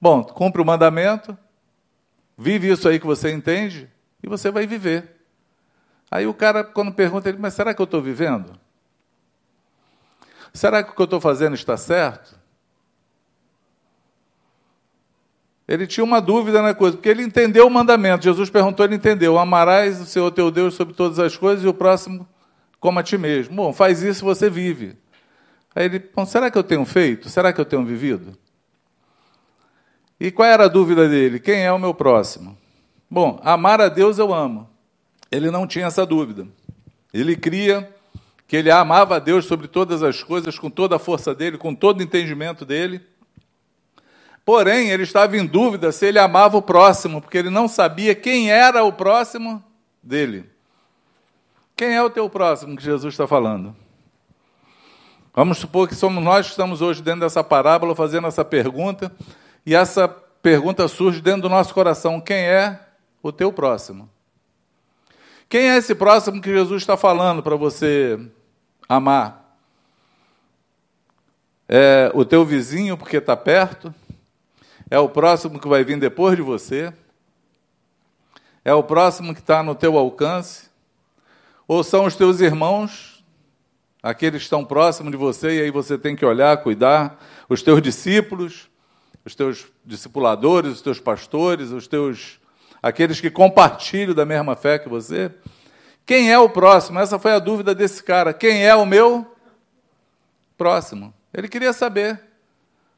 Bom, 0.00 0.22
cumpre 0.22 0.60
o 0.60 0.64
mandamento, 0.64 1.36
vive 2.36 2.70
isso 2.70 2.88
aí 2.88 2.98
que 2.98 3.06
você 3.06 3.32
entende, 3.32 3.90
e 4.22 4.28
você 4.28 4.50
vai 4.50 4.66
viver. 4.66 5.16
Aí 6.10 6.26
o 6.26 6.34
cara, 6.34 6.62
quando 6.62 6.92
pergunta, 6.92 7.28
ele, 7.28 7.38
mas 7.38 7.54
será 7.54 7.74
que 7.74 7.80
eu 7.80 7.84
estou 7.84 8.00
vivendo? 8.00 8.58
Será 10.52 10.82
que 10.82 10.90
o 10.90 10.94
que 10.94 11.00
eu 11.00 11.04
estou 11.04 11.20
fazendo 11.20 11.54
está 11.54 11.76
certo? 11.76 12.38
Ele 15.66 15.86
tinha 15.86 16.04
uma 16.04 16.20
dúvida 16.20 16.60
na 16.62 16.74
coisa, 16.74 16.96
porque 16.96 17.08
ele 17.08 17.22
entendeu 17.22 17.66
o 17.66 17.70
mandamento. 17.70 18.24
Jesus 18.24 18.50
perguntou, 18.50 18.84
ele 18.84 18.94
entendeu: 18.94 19.38
Amarás 19.38 20.00
o 20.00 20.06
Senhor 20.06 20.30
teu 20.30 20.50
Deus 20.50 20.74
sobre 20.74 20.94
todas 20.94 21.18
as 21.18 21.36
coisas 21.36 21.64
e 21.64 21.68
o 21.68 21.74
próximo 21.74 22.28
como 22.78 22.98
a 22.98 23.02
ti 23.02 23.16
mesmo. 23.16 23.56
Bom, 23.56 23.72
faz 23.72 24.02
isso 24.02 24.24
você 24.24 24.50
vive. 24.50 24.96
Aí 25.74 25.86
ele, 25.86 25.98
bom, 25.98 26.26
será 26.26 26.50
que 26.50 26.58
eu 26.58 26.62
tenho 26.62 26.84
feito? 26.84 27.30
Será 27.30 27.52
que 27.52 27.60
eu 27.60 27.64
tenho 27.64 27.84
vivido? 27.84 28.36
E 30.18 30.30
qual 30.30 30.48
era 30.48 30.64
a 30.64 30.68
dúvida 30.68 31.08
dele? 31.08 31.40
Quem 31.40 31.62
é 31.62 31.72
o 31.72 31.78
meu 31.78 31.92
próximo? 31.92 32.56
Bom, 33.10 33.40
amar 33.42 33.80
a 33.80 33.88
Deus 33.88 34.18
eu 34.18 34.32
amo. 34.32 34.68
Ele 35.30 35.50
não 35.50 35.66
tinha 35.66 35.86
essa 35.86 36.06
dúvida. 36.06 36.46
Ele 37.12 37.36
cria 37.36 37.92
que 38.46 38.56
ele 38.56 38.70
amava 38.70 39.16
a 39.16 39.18
Deus 39.18 39.46
sobre 39.46 39.66
todas 39.66 40.02
as 40.02 40.22
coisas, 40.22 40.58
com 40.58 40.70
toda 40.70 40.96
a 40.96 40.98
força 40.98 41.34
dele, 41.34 41.58
com 41.58 41.74
todo 41.74 42.00
o 42.00 42.02
entendimento 42.02 42.64
dele. 42.64 43.00
Porém, 44.44 44.90
ele 44.90 45.02
estava 45.04 45.36
em 45.36 45.46
dúvida 45.46 45.90
se 45.90 46.06
ele 46.06 46.18
amava 46.18 46.56
o 46.56 46.62
próximo, 46.62 47.20
porque 47.20 47.38
ele 47.38 47.50
não 47.50 47.66
sabia 47.66 48.14
quem 48.14 48.50
era 48.50 48.84
o 48.84 48.92
próximo 48.92 49.64
dele. 50.02 50.50
Quem 51.74 51.94
é 51.94 52.02
o 52.02 52.10
teu 52.10 52.28
próximo 52.28 52.76
que 52.76 52.82
Jesus 52.84 53.14
está 53.14 53.26
falando? 53.26 53.74
Vamos 55.34 55.58
supor 55.58 55.88
que 55.88 55.94
somos 55.94 56.22
nós 56.22 56.46
que 56.46 56.52
estamos 56.52 56.80
hoje 56.80 57.02
dentro 57.02 57.20
dessa 57.20 57.42
parábola 57.42 57.96
fazendo 57.96 58.28
essa 58.28 58.44
pergunta, 58.44 59.10
e 59.66 59.74
essa 59.74 60.06
pergunta 60.06 60.86
surge 60.88 61.20
dentro 61.20 61.42
do 61.42 61.48
nosso 61.48 61.72
coração: 61.72 62.20
quem 62.20 62.36
é 62.36 62.80
o 63.22 63.32
teu 63.32 63.52
próximo? 63.52 64.10
Quem 65.48 65.70
é 65.70 65.76
esse 65.76 65.94
próximo 65.94 66.40
que 66.40 66.52
Jesus 66.52 66.82
está 66.82 66.96
falando 66.96 67.42
para 67.42 67.56
você 67.56 68.18
amar? 68.88 69.56
É 71.68 72.10
o 72.14 72.24
teu 72.24 72.44
vizinho 72.44 72.96
porque 72.96 73.16
está 73.16 73.36
perto? 73.36 73.94
É 74.90 74.98
o 74.98 75.08
próximo 75.08 75.58
que 75.58 75.68
vai 75.68 75.82
vir 75.82 75.98
depois 75.98 76.36
de 76.36 76.42
você? 76.42 76.92
É 78.64 78.74
o 78.74 78.82
próximo 78.82 79.34
que 79.34 79.40
está 79.40 79.62
no 79.62 79.74
teu 79.74 79.96
alcance? 79.96 80.68
Ou 81.66 81.82
são 81.82 82.04
os 82.04 82.14
teus 82.14 82.40
irmãos, 82.40 83.24
aqueles 84.02 84.42
que 84.42 84.46
estão 84.46 84.64
próximos 84.64 85.10
de 85.10 85.16
você 85.16 85.58
e 85.58 85.62
aí 85.62 85.70
você 85.70 85.96
tem 85.96 86.14
que 86.14 86.24
olhar, 86.24 86.56
cuidar? 86.58 87.18
Os 87.48 87.62
teus 87.62 87.80
discípulos, 87.80 88.68
os 89.24 89.34
teus 89.34 89.66
discipuladores, 89.84 90.72
os 90.72 90.82
teus 90.82 91.00
pastores, 91.00 91.70
os 91.70 91.86
teus 91.86 92.40
aqueles 92.82 93.20
que 93.20 93.30
compartilham 93.30 94.14
da 94.14 94.26
mesma 94.26 94.54
fé 94.54 94.78
que 94.78 94.88
você? 94.88 95.30
Quem 96.04 96.30
é 96.30 96.38
o 96.38 96.50
próximo? 96.50 96.98
Essa 96.98 97.18
foi 97.18 97.32
a 97.32 97.38
dúvida 97.38 97.74
desse 97.74 98.02
cara. 98.02 98.34
Quem 98.34 98.66
é 98.66 98.74
o 98.74 98.84
meu 98.84 99.34
próximo? 100.58 101.14
Ele 101.32 101.48
queria 101.48 101.72
saber. 101.72 102.20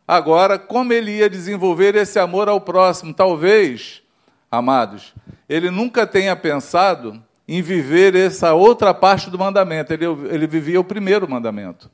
Agora, 0.06 0.58
como 0.58 0.92
ele 0.92 1.12
ia 1.18 1.30
desenvolver 1.30 1.94
esse 1.94 2.18
amor 2.18 2.48
ao 2.48 2.60
próximo? 2.60 3.14
Talvez, 3.14 4.02
amados, 4.50 5.14
ele 5.48 5.70
nunca 5.70 6.06
tenha 6.06 6.34
pensado 6.34 7.22
em 7.46 7.62
viver 7.62 8.16
essa 8.16 8.54
outra 8.54 8.92
parte 8.92 9.30
do 9.30 9.38
mandamento. 9.38 9.92
Ele, 9.92 10.04
ele 10.28 10.46
vivia 10.48 10.80
o 10.80 10.84
primeiro 10.84 11.28
mandamento. 11.28 11.88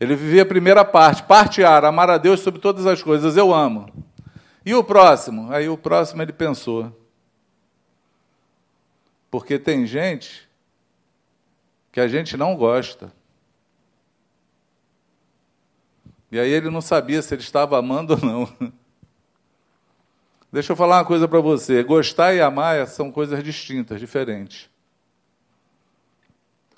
Ele 0.00 0.16
vivia 0.16 0.42
a 0.42 0.46
primeira 0.46 0.82
parte, 0.82 1.22
parte 1.22 1.62
A, 1.62 1.76
amar 1.86 2.08
a 2.08 2.16
Deus 2.16 2.40
sobre 2.40 2.58
todas 2.58 2.86
as 2.86 3.02
coisas, 3.02 3.36
eu 3.36 3.52
amo. 3.52 3.92
E 4.64 4.74
o 4.74 4.82
próximo? 4.82 5.52
Aí 5.52 5.68
o 5.68 5.76
próximo 5.76 6.22
ele 6.22 6.32
pensou. 6.32 6.90
Porque 9.30 9.58
tem 9.58 9.86
gente 9.86 10.48
que 11.92 12.00
a 12.00 12.08
gente 12.08 12.34
não 12.34 12.56
gosta. 12.56 13.12
E 16.32 16.38
aí 16.38 16.50
ele 16.50 16.70
não 16.70 16.80
sabia 16.80 17.20
se 17.20 17.34
ele 17.34 17.42
estava 17.42 17.78
amando 17.78 18.14
ou 18.14 18.20
não. 18.20 18.72
Deixa 20.50 20.72
eu 20.72 20.76
falar 20.76 20.98
uma 20.98 21.04
coisa 21.04 21.28
para 21.28 21.40
você: 21.40 21.82
gostar 21.82 22.34
e 22.34 22.40
amar 22.40 22.86
são 22.86 23.12
coisas 23.12 23.42
distintas, 23.44 24.00
diferentes. 24.00 24.70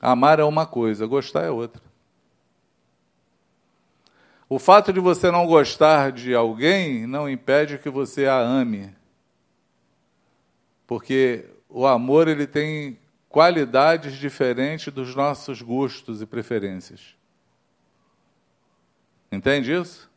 Amar 0.00 0.40
é 0.40 0.44
uma 0.44 0.66
coisa, 0.66 1.06
gostar 1.06 1.44
é 1.44 1.50
outra. 1.50 1.91
O 4.54 4.58
fato 4.58 4.92
de 4.92 5.00
você 5.00 5.30
não 5.30 5.46
gostar 5.46 6.12
de 6.12 6.34
alguém 6.34 7.06
não 7.06 7.26
impede 7.26 7.78
que 7.78 7.88
você 7.88 8.26
a 8.26 8.38
ame. 8.38 8.94
Porque 10.86 11.46
o 11.70 11.86
amor 11.86 12.28
ele 12.28 12.46
tem 12.46 12.98
qualidades 13.30 14.12
diferentes 14.12 14.92
dos 14.92 15.14
nossos 15.14 15.62
gostos 15.62 16.20
e 16.20 16.26
preferências. 16.26 17.16
Entende 19.32 19.72
isso? 19.72 20.10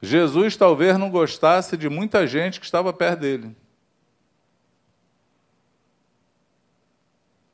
Jesus 0.00 0.56
talvez 0.56 0.96
não 0.96 1.10
gostasse 1.10 1.76
de 1.76 1.88
muita 1.88 2.28
gente 2.28 2.60
que 2.60 2.66
estava 2.66 2.92
perto 2.92 3.18
dele. 3.18 3.56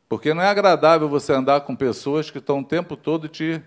Porque 0.06 0.34
não 0.34 0.42
é 0.42 0.48
agradável 0.48 1.08
você 1.08 1.32
andar 1.32 1.62
com 1.62 1.74
pessoas 1.74 2.30
que 2.30 2.36
estão 2.36 2.60
o 2.60 2.64
tempo 2.64 2.94
todo 2.94 3.26
te 3.26 3.62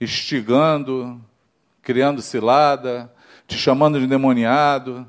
instigando, 0.00 1.20
criando 1.82 2.20
cilada, 2.20 3.12
te 3.46 3.56
chamando 3.56 4.00
de 4.00 4.06
demoniado, 4.06 5.06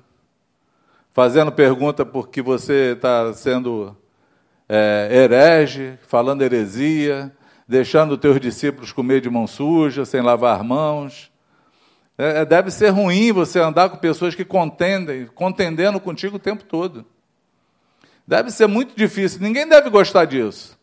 fazendo 1.14 1.52
pergunta 1.52 2.06
porque 2.06 2.42
você 2.42 2.94
está 2.94 3.34
sendo 3.34 3.98
é, 4.70 5.10
herege, 5.12 5.98
falando 6.08 6.42
heresia, 6.42 7.36
deixando 7.68 8.18
teus 8.18 8.40
discípulos 8.40 8.92
comer 8.92 9.22
de 9.22 9.30
mão 9.30 9.48
suja, 9.48 10.06
sem 10.06 10.22
lavar 10.22 10.64
mãos. 10.64 11.32
É, 12.18 12.46
deve 12.46 12.72
ser 12.72 12.90
ruim 12.90 13.32
você 13.32 13.60
andar 13.60 13.90
com 13.90 13.98
pessoas 13.98 14.34
que 14.34 14.46
contendem, 14.46 15.28
contendendo 15.28 16.00
contigo 16.00 16.38
o 16.38 16.40
tempo 16.40 16.64
todo. 16.64 17.06
Deve 18.26 18.52
ser 18.52 18.68
muito 18.68 18.96
difícil. 18.96 19.42
Ninguém 19.42 19.68
deve 19.68 19.90
gostar 19.90 20.26
disso. 20.26 20.78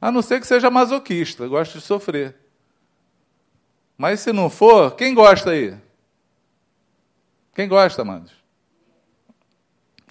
A 0.00 0.10
não 0.10 0.22
ser 0.22 0.40
que 0.40 0.46
seja 0.46 0.70
masoquista, 0.70 1.46
goste 1.46 1.78
de 1.78 1.84
sofrer. 1.84 2.34
Mas 3.96 4.20
se 4.20 4.32
não 4.32 4.50
for, 4.50 4.94
quem 4.94 5.14
gosta 5.14 5.50
aí? 5.50 5.76
Quem 7.54 7.66
gosta, 7.66 8.02
amados? 8.02 8.32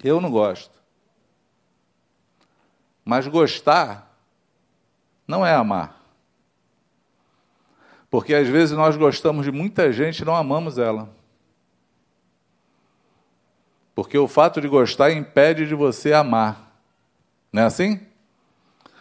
Eu 0.02 0.20
não 0.20 0.30
gosto. 0.30 0.74
Mas 3.04 3.28
gostar 3.28 4.18
não 5.28 5.46
é 5.46 5.54
amar. 5.54 6.02
Porque 8.10 8.34
às 8.34 8.48
vezes 8.48 8.76
nós 8.76 8.96
gostamos 8.96 9.44
de 9.44 9.52
muita 9.52 9.92
gente 9.92 10.20
e 10.20 10.24
não 10.24 10.34
amamos 10.34 10.78
ela. 10.78 11.08
Porque 13.94 14.18
o 14.18 14.28
fato 14.28 14.60
de 14.60 14.68
gostar 14.68 15.12
impede 15.12 15.66
de 15.66 15.74
você 15.74 16.12
amar. 16.12 16.72
Não 17.52 17.62
é 17.62 17.66
assim? 17.66 18.00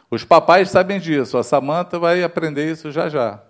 Os 0.10 0.24
papais 0.24 0.70
sabem 0.70 1.00
disso. 1.00 1.38
A 1.38 1.44
Samanta 1.44 1.98
vai 1.98 2.24
aprender 2.24 2.72
isso 2.72 2.92
já 2.92 3.10
já. 3.10 3.42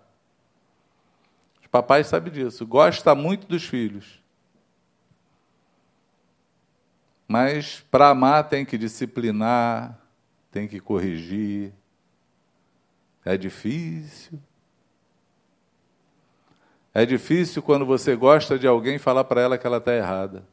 Os 1.76 1.82
papais 1.82 2.08
sabem 2.08 2.32
disso. 2.32 2.66
Gosta 2.66 3.14
muito 3.14 3.46
dos 3.48 3.66
filhos. 3.66 4.24
Mas 7.28 7.82
para 7.92 8.08
amar 8.12 8.48
tem 8.48 8.64
que 8.64 8.78
disciplinar, 8.78 10.00
tem 10.50 10.70
que 10.70 10.80
corrigir. 10.80 11.74
É 13.26 13.36
difícil. 13.36 14.40
É 16.94 17.06
difícil 17.06 17.62
quando 17.62 17.86
você 17.86 18.16
gosta 18.16 18.58
de 18.58 18.66
alguém 18.66 18.98
falar 18.98 19.26
para 19.26 19.42
ela 19.42 19.58
que 19.58 19.68
ela 19.68 19.78
está 19.78 19.94
errada 19.94 20.48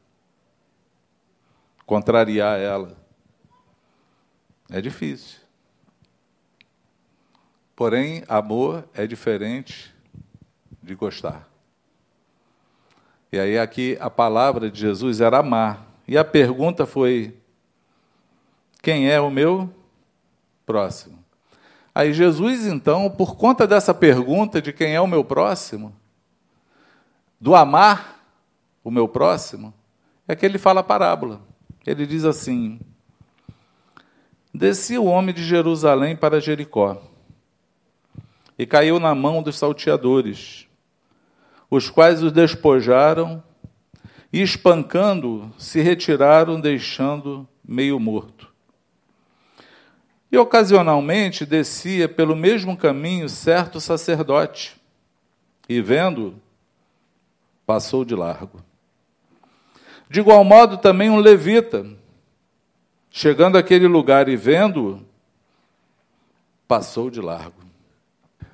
contrariar 1.86 2.58
ela. 2.58 2.96
É 4.68 4.80
difícil. 4.80 5.38
Porém, 7.76 8.24
amor 8.26 8.88
é 8.92 9.06
diferente 9.06 9.91
de 10.82 10.94
gostar. 10.94 11.48
E 13.30 13.38
aí, 13.38 13.58
aqui, 13.58 13.96
a 14.00 14.10
palavra 14.10 14.70
de 14.70 14.80
Jesus 14.80 15.20
era 15.20 15.38
amar. 15.38 15.86
E 16.06 16.18
a 16.18 16.24
pergunta 16.24 16.84
foi: 16.84 17.34
quem 18.82 19.10
é 19.10 19.20
o 19.20 19.30
meu 19.30 19.72
próximo? 20.66 21.22
Aí, 21.94 22.12
Jesus, 22.12 22.66
então, 22.66 23.08
por 23.10 23.36
conta 23.36 23.66
dessa 23.66 23.94
pergunta 23.94 24.60
de 24.60 24.72
quem 24.72 24.94
é 24.94 25.00
o 25.00 25.06
meu 25.06 25.24
próximo, 25.24 25.94
do 27.40 27.54
amar 27.54 28.24
o 28.82 28.90
meu 28.90 29.06
próximo, 29.06 29.72
é 30.26 30.34
que 30.34 30.44
ele 30.44 30.58
fala 30.58 30.80
a 30.80 30.84
parábola. 30.84 31.40
Ele 31.86 32.06
diz 32.06 32.24
assim: 32.24 32.80
Descia 34.52 35.00
o 35.00 35.06
homem 35.06 35.34
de 35.34 35.44
Jerusalém 35.44 36.14
para 36.14 36.40
Jericó 36.40 37.00
e 38.58 38.66
caiu 38.66 39.00
na 39.00 39.14
mão 39.14 39.42
dos 39.42 39.56
salteadores, 39.56 40.68
os 41.74 41.88
quais 41.88 42.22
os 42.22 42.30
despojaram 42.30 43.42
e, 44.30 44.42
espancando, 44.42 45.50
se 45.56 45.80
retiraram, 45.80 46.60
deixando 46.60 47.48
meio 47.66 47.98
morto. 47.98 48.52
E 50.30 50.36
ocasionalmente 50.36 51.46
descia 51.46 52.10
pelo 52.10 52.36
mesmo 52.36 52.76
caminho 52.76 53.26
certo 53.26 53.80
sacerdote, 53.80 54.78
e 55.66 55.80
vendo, 55.80 56.34
passou 57.64 58.04
de 58.04 58.14
largo. 58.14 58.62
De 60.10 60.20
igual 60.20 60.44
modo, 60.44 60.76
também 60.76 61.08
um 61.08 61.16
levita, 61.16 61.86
chegando 63.10 63.56
àquele 63.56 63.86
lugar 63.86 64.28
e 64.28 64.36
vendo, 64.36 65.02
passou 66.68 67.08
de 67.08 67.22
largo. 67.22 67.61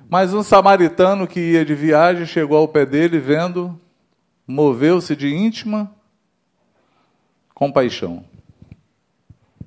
Mas 0.09 0.33
um 0.33 0.41
samaritano 0.41 1.27
que 1.27 1.39
ia 1.39 1.63
de 1.63 1.75
viagem 1.75 2.25
chegou 2.25 2.57
ao 2.57 2.67
pé 2.67 2.83
dele 2.83 3.19
vendo, 3.19 3.79
moveu-se 4.47 5.15
de 5.15 5.31
íntima 5.31 5.93
compaixão. 7.53 8.25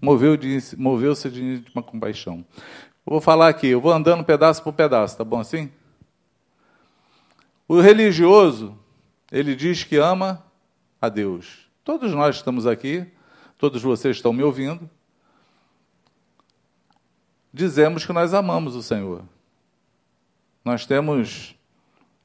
Moveu-se 0.01 0.75
de, 0.75 0.77
moveu 0.77 1.15
de 1.15 1.45
íntima 1.45 1.81
compaixão. 1.81 2.45
Eu 3.07 3.13
vou 3.13 3.21
falar 3.21 3.49
aqui, 3.51 3.69
eu 3.69 3.81
vou 3.81 3.93
andando 3.93 4.25
pedaço 4.25 4.65
por 4.65 4.73
pedaço, 4.73 5.17
tá 5.17 5.23
bom 5.23 5.39
assim? 5.39 5.71
O 7.69 7.81
religioso, 7.81 8.77
ele 9.31 9.55
diz 9.55 9.85
que 9.85 9.97
ama 9.97 10.45
a 11.01 11.09
Deus. 11.09 11.69
Todos 11.85 12.13
nós 12.13 12.35
estamos 12.35 12.67
aqui, 12.67 13.07
todos 13.57 13.81
vocês 13.81 14.17
estão 14.17 14.33
me 14.33 14.43
ouvindo. 14.43 14.91
Dizemos 17.55 18.05
que 18.05 18.13
nós 18.13 18.35
amamos 18.35 18.75
o 18.75 18.83
Senhor. 18.83 19.23
Nós 20.65 20.87
temos 20.87 21.55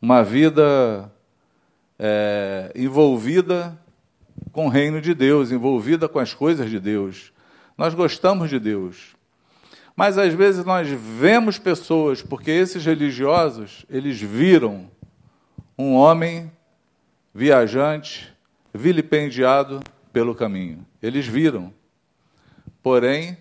uma 0.01 0.23
vida 0.23 1.11
é, 1.97 2.71
envolvida 2.75 3.77
com 4.51 4.67
o 4.67 4.69
reino 4.69 5.01
de 5.01 5.13
Deus, 5.13 5.51
envolvida 5.51 6.07
com 6.07 6.19
as 6.19 6.33
coisas 6.33 6.69
de 6.69 6.79
Deus. 6.79 7.33
Nós 7.77 7.93
gostamos 7.93 8.49
de 8.49 8.59
Deus. 8.59 9.15
Mas 9.95 10.17
às 10.17 10.33
vezes 10.33 10.63
nós 10.63 10.87
vemos 10.87 11.57
pessoas, 11.57 12.21
porque 12.21 12.51
esses 12.51 12.85
religiosos, 12.85 13.85
eles 13.89 14.21
viram 14.21 14.89
um 15.75 15.95
homem 15.95 16.51
viajante, 17.33 18.31
vilipendiado 18.73 19.79
pelo 20.13 20.35
caminho. 20.35 20.85
Eles 21.01 21.25
viram, 21.25 21.73
porém, 22.83 23.37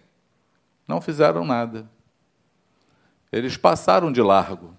não 0.88 1.00
fizeram 1.00 1.44
nada. 1.44 1.86
Eles 3.30 3.56
passaram 3.56 4.10
de 4.10 4.22
largo. 4.22 4.74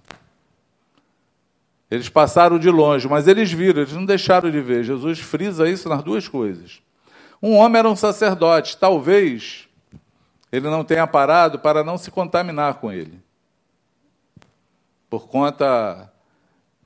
Eles 1.90 2.10
passaram 2.10 2.60
de 2.60 2.70
longe, 2.70 3.08
mas 3.08 3.28
eles 3.28 3.52
viram, 3.52 3.82
eles 3.82 3.94
não 3.94 4.06
deixaram 4.06 4.52
de 4.52 4.60
ver. 4.60 4.84
Jesus 4.84 5.20
frisa 5.20 5.70
isso 5.70 5.88
nas 5.88 6.04
duas 6.04 6.28
coisas. 6.28 6.82
Um 7.42 7.56
homem 7.56 7.80
era 7.80 7.90
um 7.90 7.96
sacerdote, 7.96 8.78
talvez 8.78 9.68
ele 10.52 10.70
não 10.70 10.84
tenha 10.84 11.06
parado 11.08 11.60
para 11.60 11.84
não 11.84 11.98
se 11.98 12.12
contaminar 12.12 12.76
com 12.76 12.92
ele. 12.92 13.20
Por 15.10 15.28
conta 15.28 16.12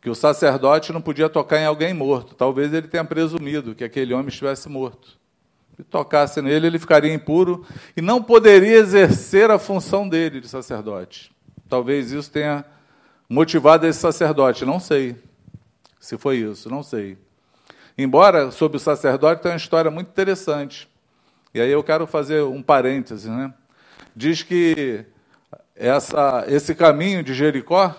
que 0.02 0.10
o 0.10 0.16
sacerdote 0.16 0.92
não 0.92 1.02
podia 1.02 1.30
tocar 1.30 1.60
em 1.60 1.66
alguém 1.66 1.94
morto. 1.94 2.34
Talvez 2.34 2.74
ele 2.74 2.88
tenha 2.88 3.06
presumido 3.06 3.76
que 3.76 3.84
aquele 3.84 4.14
homem 4.14 4.30
estivesse 4.30 4.68
morto. 4.68 5.20
Se 5.76 5.84
tocasse 5.84 6.42
nele, 6.42 6.68
ele 6.68 6.80
ficaria 6.80 7.14
impuro 7.14 7.66
e 7.96 8.02
não 8.02 8.22
poderia 8.22 8.78
exercer 8.78 9.50
a 9.50 9.60
função 9.60 10.10
dele 10.10 10.42
de 10.42 10.48
sacerdote. 10.48 11.32
Talvez 11.70 12.12
isso 12.12 12.32
tenha 12.32 12.66
motivado 13.32 13.88
esse 13.88 13.98
sacerdote, 13.98 14.66
não 14.66 14.78
sei 14.78 15.16
se 15.98 16.18
foi 16.18 16.40
isso, 16.40 16.70
não 16.70 16.84
sei. 16.84 17.18
Embora 17.98 18.52
sobre 18.52 18.76
o 18.76 18.80
sacerdote 18.80 19.42
tem 19.42 19.52
uma 19.52 19.58
história 19.58 19.90
muito 19.90 20.10
interessante. 20.10 20.90
E 21.54 21.62
aí 21.62 21.72
eu 21.72 21.82
quero 21.82 22.06
fazer 22.06 22.44
um 22.44 22.62
parêntese, 22.62 23.30
né? 23.30 23.54
Diz 24.14 24.44
que 24.44 25.06
essa, 25.74 26.44
esse 26.48 26.76
caminho 26.76 27.24
de 27.24 27.34
Jericó 27.34 27.96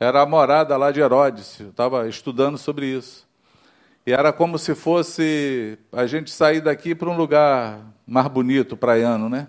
era 0.00 0.20
a 0.20 0.26
morada 0.26 0.76
lá 0.76 0.90
de 0.90 1.00
Herodes. 1.00 1.60
Eu 1.60 1.68
estava 1.68 2.08
estudando 2.08 2.58
sobre 2.58 2.86
isso. 2.86 3.28
E 4.04 4.12
era 4.12 4.32
como 4.32 4.58
se 4.58 4.74
fosse 4.74 5.78
a 5.92 6.06
gente 6.06 6.28
sair 6.28 6.60
daqui 6.60 6.92
para 6.92 7.08
um 7.08 7.16
lugar 7.16 7.78
mais 8.04 8.26
bonito, 8.26 8.76
praiano, 8.76 9.28
né? 9.28 9.46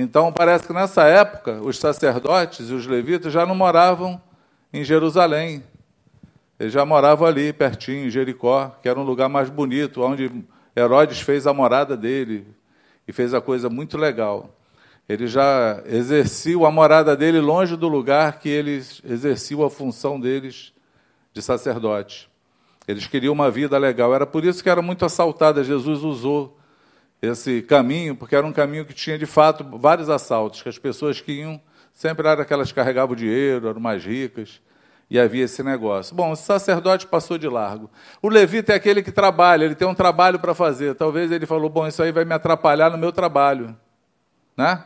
Então 0.00 0.32
parece 0.32 0.66
que 0.66 0.72
nessa 0.72 1.04
época 1.04 1.60
os 1.62 1.78
sacerdotes 1.78 2.70
e 2.70 2.72
os 2.72 2.86
levitas 2.86 3.32
já 3.32 3.44
não 3.44 3.54
moravam 3.54 4.20
em 4.72 4.82
Jerusalém. 4.84 5.62
Eles 6.58 6.72
já 6.72 6.84
moravam 6.84 7.26
ali, 7.26 7.52
pertinho, 7.52 8.06
em 8.06 8.10
Jericó, 8.10 8.76
que 8.82 8.88
era 8.88 8.98
um 8.98 9.04
lugar 9.04 9.28
mais 9.28 9.48
bonito, 9.48 10.02
onde 10.02 10.30
Herodes 10.76 11.20
fez 11.20 11.46
a 11.46 11.54
morada 11.54 11.96
dele 11.96 12.46
e 13.06 13.12
fez 13.12 13.32
a 13.34 13.40
coisa 13.40 13.68
muito 13.68 13.96
legal 13.96 14.50
ele 15.10 15.26
já 15.26 15.82
exerciam 15.86 16.64
a 16.64 16.70
morada 16.70 17.16
dele 17.16 17.40
longe 17.40 17.74
do 17.74 17.88
lugar 17.88 18.38
que 18.38 18.48
eles 18.48 19.02
exerciam 19.04 19.64
a 19.64 19.68
função 19.68 20.20
deles 20.20 20.72
de 21.32 21.42
sacerdote. 21.42 22.30
Eles 22.86 23.08
queriam 23.08 23.34
uma 23.34 23.50
vida 23.50 23.76
legal. 23.76 24.14
Era 24.14 24.24
por 24.24 24.44
isso 24.44 24.62
que 24.62 24.70
era 24.70 24.80
muito 24.80 25.04
assaltada. 25.04 25.64
Jesus 25.64 26.04
usou 26.04 26.56
esse 27.22 27.62
caminho, 27.62 28.16
porque 28.16 28.34
era 28.34 28.46
um 28.46 28.52
caminho 28.52 28.84
que 28.84 28.94
tinha 28.94 29.18
de 29.18 29.26
fato 29.26 29.64
vários 29.78 30.08
assaltos, 30.08 30.62
que 30.62 30.68
as 30.68 30.78
pessoas 30.78 31.20
que 31.20 31.32
iam 31.32 31.60
sempre 31.92 32.26
eram 32.26 32.40
aquelas 32.40 32.68
que 32.68 32.74
carregavam 32.74 33.14
dinheiro, 33.14 33.68
eram 33.68 33.80
mais 33.80 34.04
ricas, 34.04 34.60
e 35.10 35.18
havia 35.18 35.44
esse 35.44 35.62
negócio. 35.62 36.14
Bom, 36.14 36.30
o 36.30 36.36
sacerdote 36.36 37.06
passou 37.06 37.36
de 37.36 37.48
largo. 37.48 37.90
O 38.22 38.28
levita 38.28 38.72
é 38.72 38.76
aquele 38.76 39.02
que 39.02 39.10
trabalha, 39.10 39.64
ele 39.64 39.74
tem 39.74 39.86
um 39.86 39.94
trabalho 39.94 40.38
para 40.38 40.54
fazer. 40.54 40.94
Talvez 40.94 41.32
ele 41.32 41.46
falou: 41.46 41.68
bom, 41.68 41.86
isso 41.86 42.02
aí 42.02 42.12
vai 42.12 42.24
me 42.24 42.32
atrapalhar 42.32 42.90
no 42.90 42.96
meu 42.96 43.12
trabalho. 43.12 43.76
Né? 44.56 44.82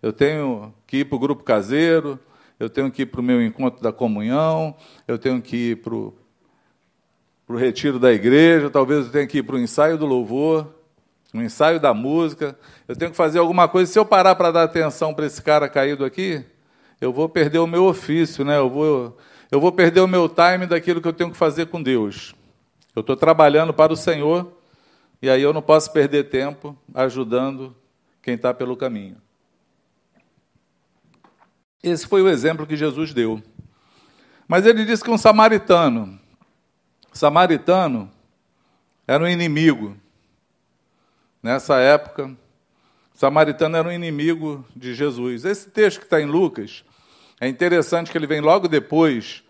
Eu 0.00 0.12
tenho 0.12 0.72
que 0.86 0.98
ir 0.98 1.04
para 1.04 1.16
o 1.16 1.18
grupo 1.18 1.42
caseiro, 1.42 2.18
eu 2.60 2.70
tenho 2.70 2.90
que 2.90 3.02
ir 3.02 3.06
para 3.06 3.20
o 3.20 3.24
meu 3.24 3.44
encontro 3.44 3.82
da 3.82 3.92
comunhão, 3.92 4.74
eu 5.06 5.18
tenho 5.18 5.42
que 5.42 5.72
ir 5.72 5.76
para 5.82 5.94
o 5.94 7.56
retiro 7.56 7.98
da 7.98 8.12
igreja, 8.12 8.70
talvez 8.70 9.06
eu 9.06 9.12
tenha 9.12 9.26
que 9.26 9.38
ir 9.38 9.42
para 9.42 9.56
o 9.56 9.58
ensaio 9.58 9.98
do 9.98 10.06
louvor 10.06 10.75
no 11.36 11.44
ensaio 11.44 11.78
da 11.78 11.92
música, 11.92 12.58
eu 12.88 12.96
tenho 12.96 13.10
que 13.10 13.16
fazer 13.16 13.38
alguma 13.38 13.68
coisa. 13.68 13.92
Se 13.92 13.98
eu 13.98 14.04
parar 14.04 14.34
para 14.34 14.50
dar 14.50 14.62
atenção 14.62 15.12
para 15.12 15.26
esse 15.26 15.42
cara 15.42 15.68
caído 15.68 16.04
aqui, 16.04 16.44
eu 17.00 17.12
vou 17.12 17.28
perder 17.28 17.58
o 17.58 17.66
meu 17.66 17.84
ofício, 17.84 18.44
né? 18.44 18.56
eu, 18.58 18.70
vou, 18.70 19.16
eu 19.50 19.60
vou 19.60 19.70
perder 19.70 20.00
o 20.00 20.08
meu 20.08 20.28
time 20.28 20.66
daquilo 20.66 21.00
que 21.00 21.06
eu 21.06 21.12
tenho 21.12 21.30
que 21.30 21.36
fazer 21.36 21.66
com 21.66 21.82
Deus. 21.82 22.34
Eu 22.94 23.00
estou 23.00 23.16
trabalhando 23.16 23.74
para 23.74 23.92
o 23.92 23.96
Senhor 23.96 24.50
e 25.20 25.28
aí 25.28 25.42
eu 25.42 25.52
não 25.52 25.60
posso 25.60 25.92
perder 25.92 26.30
tempo 26.30 26.76
ajudando 26.94 27.76
quem 28.22 28.34
está 28.34 28.54
pelo 28.54 28.76
caminho. 28.76 29.16
Esse 31.82 32.06
foi 32.06 32.22
o 32.22 32.28
exemplo 32.28 32.66
que 32.66 32.76
Jesus 32.76 33.12
deu. 33.12 33.42
Mas 34.48 34.64
ele 34.64 34.84
disse 34.84 35.04
que 35.04 35.10
um 35.10 35.18
samaritano, 35.18 36.18
samaritano 37.12 38.10
era 39.06 39.22
um 39.22 39.28
inimigo. 39.28 39.96
Nessa 41.46 41.78
época, 41.78 42.36
o 43.14 43.16
samaritano 43.16 43.76
era 43.76 43.86
um 43.86 43.92
inimigo 43.92 44.66
de 44.74 44.92
Jesus. 44.96 45.44
Esse 45.44 45.70
texto 45.70 46.00
que 46.00 46.04
está 46.06 46.20
em 46.20 46.26
Lucas 46.26 46.84
é 47.40 47.46
interessante 47.46 48.10
que 48.10 48.18
ele 48.18 48.26
vem 48.26 48.40
logo 48.40 48.66
depois 48.66 49.44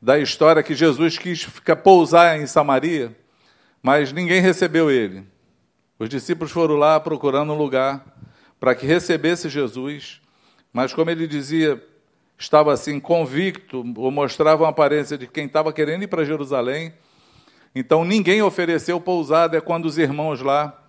da 0.00 0.16
história 0.16 0.62
que 0.62 0.76
Jesus 0.76 1.18
quis 1.18 1.42
ficar 1.42 1.74
pousar 1.74 2.40
em 2.40 2.46
Samaria, 2.46 3.16
mas 3.82 4.12
ninguém 4.12 4.40
recebeu 4.40 4.92
ele. 4.92 5.26
Os 5.98 6.08
discípulos 6.08 6.52
foram 6.52 6.76
lá 6.76 7.00
procurando 7.00 7.52
um 7.52 7.58
lugar 7.58 8.04
para 8.60 8.72
que 8.72 8.86
recebesse 8.86 9.48
Jesus, 9.48 10.20
mas 10.72 10.94
como 10.94 11.10
ele 11.10 11.26
dizia, 11.26 11.84
estava 12.38 12.72
assim 12.72 13.00
convicto, 13.00 13.84
ou 13.96 14.12
mostrava 14.12 14.62
uma 14.62 14.70
aparência 14.70 15.18
de 15.18 15.26
quem 15.26 15.46
estava 15.46 15.72
querendo 15.72 16.04
ir 16.04 16.06
para 16.06 16.24
Jerusalém. 16.24 16.94
Então 17.74 18.04
ninguém 18.04 18.40
ofereceu 18.40 19.00
pousada, 19.00 19.58
é 19.58 19.60
quando 19.60 19.86
os 19.86 19.98
irmãos 19.98 20.42
lá 20.42 20.79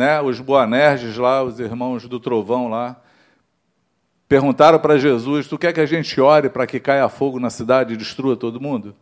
né, 0.00 0.18
os 0.22 0.40
Boanerges 0.40 1.18
lá, 1.18 1.42
os 1.42 1.60
irmãos 1.60 2.08
do 2.08 2.18
trovão 2.18 2.68
lá, 2.68 2.98
perguntaram 4.26 4.78
para 4.78 4.98
Jesus: 4.98 5.46
Tu 5.46 5.58
quer 5.58 5.74
que 5.74 5.80
a 5.80 5.84
gente 5.84 6.18
ore 6.18 6.48
para 6.48 6.66
que 6.66 6.80
caia 6.80 7.06
fogo 7.06 7.38
na 7.38 7.50
cidade 7.50 7.92
e 7.92 7.98
destrua 7.98 8.34
todo 8.34 8.58
mundo? 8.58 8.96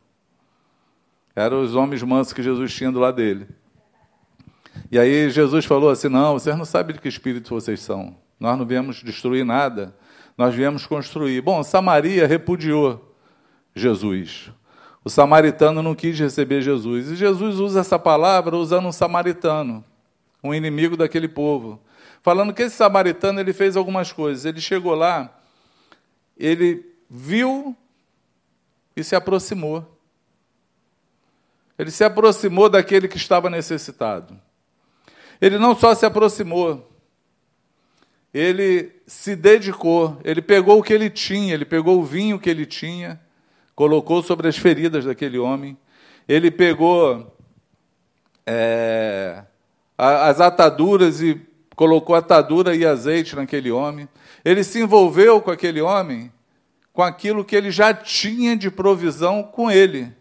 Eram 1.37 1.63
os 1.63 1.77
homens 1.77 2.03
mansos 2.03 2.33
que 2.33 2.43
Jesus 2.43 2.75
tinha 2.75 2.91
do 2.91 2.99
lado 2.99 3.15
dele. 3.15 3.47
E 4.91 4.99
aí 4.99 5.31
Jesus 5.31 5.65
falou 5.65 5.89
assim: 5.89 6.09
Não, 6.09 6.33
vocês 6.33 6.59
não 6.59 6.65
sabem 6.65 6.97
de 6.97 7.01
que 7.01 7.07
espírito 7.07 7.55
vocês 7.55 7.79
são. 7.79 8.17
Nós 8.41 8.59
não 8.59 8.67
viemos 8.67 9.01
destruir 9.01 9.45
nada, 9.45 9.95
nós 10.37 10.53
viemos 10.53 10.85
construir. 10.85 11.41
Bom, 11.43 11.63
Samaria 11.63 12.27
repudiou 12.27 13.15
Jesus. 13.73 14.51
O 15.05 15.09
samaritano 15.09 15.81
não 15.81 15.95
quis 15.95 16.19
receber 16.19 16.61
Jesus. 16.61 17.13
E 17.13 17.15
Jesus 17.15 17.61
usa 17.61 17.81
essa 17.81 18.01
palavra 18.01 18.57
usando 18.57 18.89
um 18.89 18.93
samaritano 18.93 19.85
um 20.43 20.55
inimigo 20.55 20.97
daquele 20.97 21.29
povo. 21.29 21.81
Falando 22.23 22.53
que 22.53 22.63
esse 22.63 22.77
samaritano 22.77 23.41
ele 23.41 23.53
fez 23.53 23.77
algumas 23.77 24.13
coisas. 24.13 24.45
Ele 24.45 24.61
chegou 24.61 24.95
lá, 24.95 25.41
ele 26.37 26.85
viu 27.09 27.77
e 28.97 29.03
se 29.03 29.15
aproximou. 29.15 29.99
Ele 31.79 31.91
se 31.91 32.03
aproximou 32.03 32.69
daquele 32.69 33.07
que 33.07 33.17
estava 33.17 33.49
necessitado. 33.49 34.39
Ele 35.41 35.59
não 35.59 35.77
só 35.77 35.95
se 35.95 36.05
aproximou, 36.05 36.91
ele 38.35 38.93
se 39.07 39.37
dedicou, 39.37 40.21
ele 40.25 40.43
pegou 40.43 40.79
o 40.79 40.83
que 40.83 40.93
ele 40.93 41.09
tinha, 41.09 41.55
ele 41.55 41.65
pegou 41.65 41.99
o 41.99 42.05
vinho 42.05 42.39
que 42.39 42.51
ele 42.51 42.67
tinha, 42.67 43.21
colocou 43.75 44.23
sobre 44.23 44.49
as 44.49 44.59
feridas 44.59 45.05
daquele 45.05 45.39
homem, 45.39 45.79
ele 46.27 46.51
pegou 46.51 47.37
é, 48.45 49.45
as 49.99 50.41
ataduras 50.41 51.21
e 51.21 51.41
colocou 51.75 52.15
atadura 52.15 52.75
e 52.75 52.87
azeite 52.87 53.35
naquele 53.35 53.71
homem. 53.73 54.09
Ele 54.45 54.63
se 54.63 54.81
envolveu 54.81 55.41
com 55.41 55.51
aquele 55.51 55.81
homem 55.81 56.33
com 56.93 57.03
aquilo 57.05 57.45
que 57.45 57.55
ele 57.55 57.71
já 57.71 57.95
tinha 57.95 58.57
de 58.57 58.73
provisão 58.73 59.43
com 59.43 59.71
ele. 59.71 60.13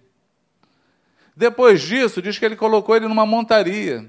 Depois 1.35 1.81
disso, 1.81 2.21
diz 2.21 2.37
que 2.37 2.45
ele 2.45 2.55
colocou 2.55 2.95
ele 2.95 3.07
numa 3.07 3.25
montaria 3.25 4.07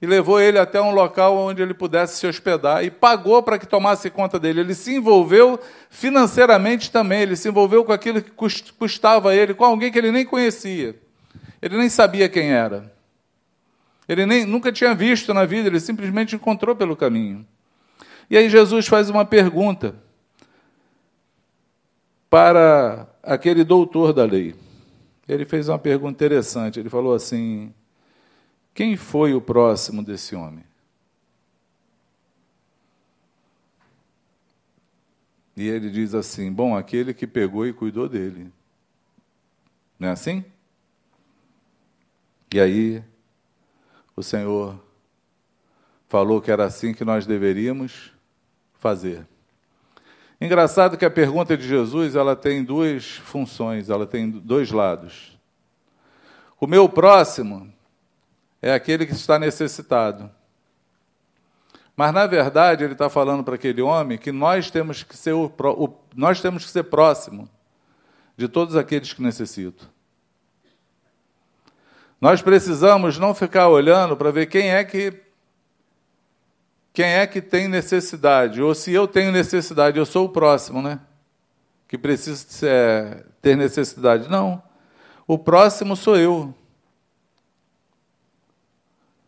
e 0.00 0.06
levou 0.06 0.40
ele 0.40 0.56
até 0.58 0.80
um 0.80 0.92
local 0.92 1.36
onde 1.36 1.60
ele 1.60 1.74
pudesse 1.74 2.18
se 2.18 2.26
hospedar 2.28 2.84
e 2.84 2.92
pagou 2.92 3.42
para 3.42 3.58
que 3.58 3.66
tomasse 3.66 4.08
conta 4.08 4.38
dele. 4.38 4.60
Ele 4.60 4.74
se 4.74 4.94
envolveu 4.94 5.58
financeiramente 5.88 6.92
também, 6.92 7.22
ele 7.22 7.34
se 7.34 7.48
envolveu 7.48 7.84
com 7.84 7.92
aquilo 7.92 8.22
que 8.22 8.30
custava 8.78 9.30
a 9.30 9.34
ele, 9.34 9.52
com 9.52 9.64
alguém 9.64 9.90
que 9.90 9.98
ele 9.98 10.12
nem 10.12 10.24
conhecia. 10.24 10.94
Ele 11.60 11.76
nem 11.76 11.88
sabia 11.88 12.28
quem 12.28 12.52
era. 12.52 12.99
Ele 14.10 14.26
nem, 14.26 14.44
nunca 14.44 14.72
tinha 14.72 14.92
visto 14.92 15.32
na 15.32 15.44
vida, 15.44 15.68
ele 15.68 15.78
simplesmente 15.78 16.34
encontrou 16.34 16.74
pelo 16.74 16.96
caminho. 16.96 17.46
E 18.28 18.36
aí 18.36 18.50
Jesus 18.50 18.88
faz 18.88 19.08
uma 19.08 19.24
pergunta 19.24 19.94
para 22.28 23.08
aquele 23.22 23.62
doutor 23.62 24.12
da 24.12 24.24
lei. 24.24 24.56
Ele 25.28 25.44
fez 25.44 25.68
uma 25.68 25.78
pergunta 25.78 26.10
interessante. 26.10 26.80
Ele 26.80 26.90
falou 26.90 27.14
assim: 27.14 27.72
Quem 28.74 28.96
foi 28.96 29.32
o 29.32 29.40
próximo 29.40 30.02
desse 30.02 30.34
homem? 30.34 30.64
E 35.56 35.68
ele 35.68 35.88
diz 35.88 36.14
assim: 36.14 36.52
Bom, 36.52 36.76
aquele 36.76 37.14
que 37.14 37.28
pegou 37.28 37.64
e 37.64 37.72
cuidou 37.72 38.08
dele. 38.08 38.50
Não 40.00 40.08
é 40.08 40.10
assim? 40.10 40.44
E 42.52 42.58
aí 42.58 43.04
o 44.20 44.22
Senhor 44.22 44.78
falou 46.06 46.42
que 46.42 46.50
era 46.50 46.64
assim 46.64 46.92
que 46.92 47.04
nós 47.04 47.26
deveríamos 47.26 48.12
fazer. 48.78 49.26
Engraçado 50.38 50.98
que 50.98 51.04
a 51.04 51.10
pergunta 51.10 51.56
de 51.56 51.66
Jesus 51.66 52.14
ela 52.14 52.36
tem 52.36 52.62
duas 52.62 53.16
funções, 53.16 53.88
ela 53.88 54.06
tem 54.06 54.30
dois 54.30 54.70
lados. 54.70 55.38
O 56.60 56.66
meu 56.66 56.88
próximo 56.88 57.72
é 58.60 58.74
aquele 58.74 59.06
que 59.06 59.12
está 59.12 59.38
necessitado. 59.38 60.30
Mas 61.96 62.12
na 62.12 62.26
verdade 62.26 62.84
ele 62.84 62.92
está 62.92 63.08
falando 63.08 63.42
para 63.42 63.54
aquele 63.54 63.80
homem 63.80 64.18
que 64.18 64.32
nós 64.32 64.70
temos 64.70 65.02
que 65.02 65.16
ser 65.16 65.32
o, 65.32 65.46
o, 65.46 65.94
nós 66.14 66.42
temos 66.42 66.64
que 66.66 66.70
ser 66.70 66.84
próximo 66.84 67.48
de 68.36 68.48
todos 68.48 68.76
aqueles 68.76 69.14
que 69.14 69.22
necessitam. 69.22 69.88
Nós 72.20 72.42
precisamos 72.42 73.18
não 73.18 73.34
ficar 73.34 73.68
olhando 73.68 74.14
para 74.16 74.30
ver 74.30 74.46
quem 74.46 74.70
é 74.70 74.84
que 74.84 75.22
quem 76.92 77.06
é 77.06 77.24
que 77.26 77.40
tem 77.40 77.68
necessidade, 77.68 78.60
ou 78.60 78.74
se 78.74 78.92
eu 78.92 79.06
tenho 79.06 79.30
necessidade, 79.30 79.96
eu 79.96 80.04
sou 80.04 80.26
o 80.26 80.28
próximo, 80.28 80.82
né? 80.82 81.00
Que 81.86 81.96
precisa 81.96 82.66
é, 82.66 83.24
ter 83.40 83.56
necessidade. 83.56 84.28
Não. 84.28 84.60
O 85.24 85.38
próximo 85.38 85.94
sou 85.94 86.16
eu. 86.16 86.52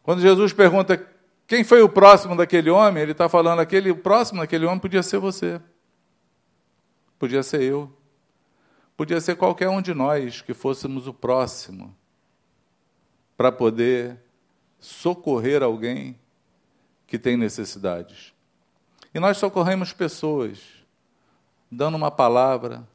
Quando 0.02 0.20
Jesus 0.20 0.52
pergunta 0.52 1.00
quem 1.46 1.62
foi 1.62 1.82
o 1.82 1.88
próximo 1.88 2.36
daquele 2.36 2.68
homem, 2.68 3.02
ele 3.02 3.12
está 3.12 3.28
falando 3.28 3.60
aquele 3.60 3.92
o 3.92 3.96
próximo 3.96 4.40
daquele 4.40 4.66
homem 4.66 4.80
podia 4.80 5.02
ser 5.02 5.18
você. 5.18 5.60
Podia 7.16 7.44
ser 7.44 7.62
eu. 7.62 7.96
Podia 8.96 9.20
ser 9.20 9.36
qualquer 9.36 9.68
um 9.68 9.80
de 9.80 9.94
nós 9.94 10.42
que 10.42 10.52
fôssemos 10.52 11.06
o 11.06 11.14
próximo 11.14 11.96
para 13.36 13.50
poder 13.50 14.18
socorrer 14.78 15.62
alguém 15.62 16.18
que 17.06 17.18
tem 17.18 17.36
necessidades. 17.36 18.32
E 19.14 19.20
nós 19.20 19.36
socorremos 19.36 19.92
pessoas, 19.92 20.58
dando 21.70 21.96
uma 21.96 22.10
palavra, 22.10 22.86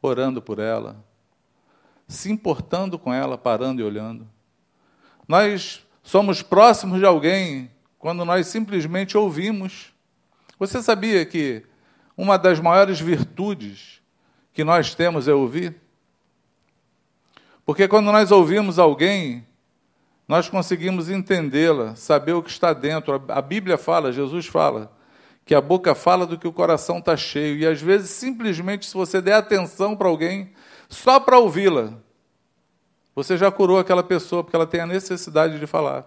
orando 0.00 0.40
por 0.40 0.58
ela, 0.58 1.04
se 2.06 2.30
importando 2.30 2.98
com 2.98 3.12
ela, 3.12 3.36
parando 3.36 3.80
e 3.80 3.84
olhando. 3.84 4.28
Nós 5.26 5.84
somos 6.02 6.42
próximos 6.42 7.00
de 7.00 7.04
alguém 7.04 7.70
quando 7.98 8.24
nós 8.24 8.46
simplesmente 8.46 9.16
ouvimos. 9.16 9.92
Você 10.58 10.80
sabia 10.80 11.26
que 11.26 11.64
uma 12.16 12.38
das 12.38 12.60
maiores 12.60 13.00
virtudes 13.00 14.00
que 14.52 14.62
nós 14.62 14.94
temos 14.94 15.26
é 15.26 15.34
ouvir? 15.34 15.74
Porque 17.66 17.88
quando 17.88 18.12
nós 18.12 18.30
ouvimos 18.30 18.78
alguém, 18.78 19.44
nós 20.28 20.48
conseguimos 20.48 21.10
entendê-la, 21.10 21.96
saber 21.96 22.32
o 22.32 22.42
que 22.42 22.48
está 22.48 22.72
dentro. 22.72 23.20
A 23.28 23.42
Bíblia 23.42 23.76
fala, 23.76 24.12
Jesus 24.12 24.46
fala, 24.46 24.92
que 25.44 25.52
a 25.52 25.60
boca 25.60 25.92
fala 25.92 26.24
do 26.24 26.38
que 26.38 26.46
o 26.46 26.52
coração 26.52 26.98
está 26.98 27.16
cheio. 27.16 27.58
E 27.58 27.66
às 27.66 27.82
vezes, 27.82 28.10
simplesmente, 28.10 28.86
se 28.86 28.94
você 28.94 29.20
der 29.20 29.34
atenção 29.34 29.96
para 29.96 30.06
alguém, 30.06 30.52
só 30.88 31.18
para 31.18 31.38
ouvi-la, 31.38 31.94
você 33.16 33.36
já 33.36 33.50
curou 33.50 33.80
aquela 33.80 34.02
pessoa, 34.04 34.44
porque 34.44 34.54
ela 34.54 34.66
tem 34.66 34.80
a 34.80 34.86
necessidade 34.86 35.58
de 35.58 35.66
falar, 35.66 36.06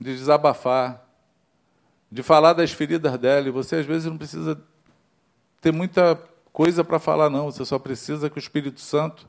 de 0.00 0.14
desabafar, 0.14 1.04
de 2.10 2.22
falar 2.22 2.52
das 2.52 2.70
feridas 2.70 3.18
dela. 3.18 3.48
E 3.48 3.50
você, 3.50 3.76
às 3.76 3.86
vezes, 3.86 4.08
não 4.08 4.16
precisa 4.16 4.60
ter 5.60 5.72
muita 5.72 6.22
coisa 6.52 6.84
para 6.84 7.00
falar, 7.00 7.28
não. 7.28 7.50
Você 7.50 7.64
só 7.64 7.80
precisa 7.80 8.30
que 8.30 8.38
o 8.38 8.38
Espírito 8.38 8.80
Santo 8.80 9.26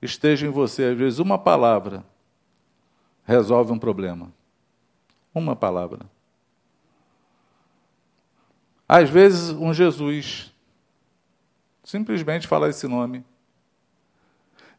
esteja 0.00 0.46
em 0.46 0.50
você. 0.50 0.84
Às 0.84 0.98
vezes, 0.98 1.18
uma 1.18 1.38
palavra 1.38 2.04
resolve 3.24 3.72
um 3.72 3.78
problema. 3.78 4.32
Uma 5.34 5.54
palavra. 5.54 6.00
Às 8.88 9.10
vezes, 9.10 9.50
um 9.50 9.72
Jesus. 9.74 10.52
Simplesmente 11.84 12.46
falar 12.46 12.68
esse 12.68 12.86
nome. 12.86 13.24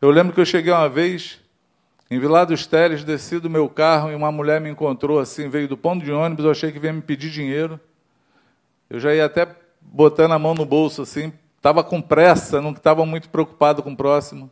Eu 0.01 0.09
lembro 0.09 0.33
que 0.33 0.39
eu 0.39 0.45
cheguei 0.45 0.71
uma 0.71 0.87
vez 0.87 1.39
em 2.09 2.19
Vila 2.19 2.45
dos 2.45 2.65
Teles, 2.65 3.03
desci 3.03 3.39
do 3.39 3.49
meu 3.49 3.69
carro 3.69 4.11
e 4.11 4.15
uma 4.15 4.31
mulher 4.31 4.59
me 4.59 4.69
encontrou 4.69 5.19
assim, 5.19 5.47
veio 5.47 5.67
do 5.67 5.77
ponto 5.77 6.03
de 6.03 6.11
ônibus, 6.11 6.43
eu 6.43 6.51
achei 6.51 6.71
que 6.71 6.79
vinha 6.79 6.93
me 6.93 7.01
pedir 7.01 7.29
dinheiro. 7.29 7.79
Eu 8.89 8.99
já 8.99 9.13
ia 9.13 9.25
até 9.25 9.47
botando 9.79 10.31
a 10.31 10.39
mão 10.39 10.55
no 10.55 10.65
bolso 10.65 11.03
assim, 11.03 11.31
estava 11.55 11.83
com 11.83 12.01
pressa, 12.01 12.59
não 12.59 12.71
estava 12.71 13.05
muito 13.05 13.29
preocupado 13.29 13.83
com 13.83 13.91
o 13.91 13.97
próximo. 13.97 14.49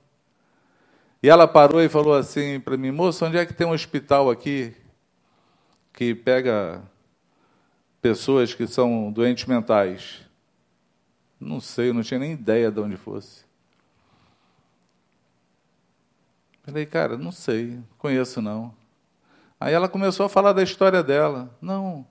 E 1.21 1.29
ela 1.29 1.47
parou 1.47 1.81
e 1.81 1.89
falou 1.89 2.13
assim 2.13 2.59
para 2.59 2.77
mim, 2.77 2.91
moço, 2.91 3.25
onde 3.25 3.37
é 3.37 3.45
que 3.45 3.53
tem 3.53 3.65
um 3.65 3.71
hospital 3.71 4.29
aqui 4.29 4.75
que 5.91 6.13
pega 6.13 6.83
pessoas 8.01 8.53
que 8.53 8.67
são 8.67 9.11
doentes 9.11 9.45
mentais? 9.45 10.21
Não 11.39 11.59
sei, 11.59 11.89
eu 11.89 11.93
não 11.93 12.03
tinha 12.03 12.19
nem 12.19 12.33
ideia 12.33 12.71
de 12.71 12.79
onde 12.79 12.97
fosse. 12.97 13.45
Falei, 16.63 16.85
cara, 16.85 17.17
não 17.17 17.31
sei, 17.31 17.79
conheço 17.97 18.41
não. 18.41 18.73
Aí 19.59 19.73
ela 19.73 19.89
começou 19.89 20.25
a 20.25 20.29
falar 20.29 20.53
da 20.53 20.61
história 20.61 21.01
dela. 21.01 21.55
Não, 21.59 22.05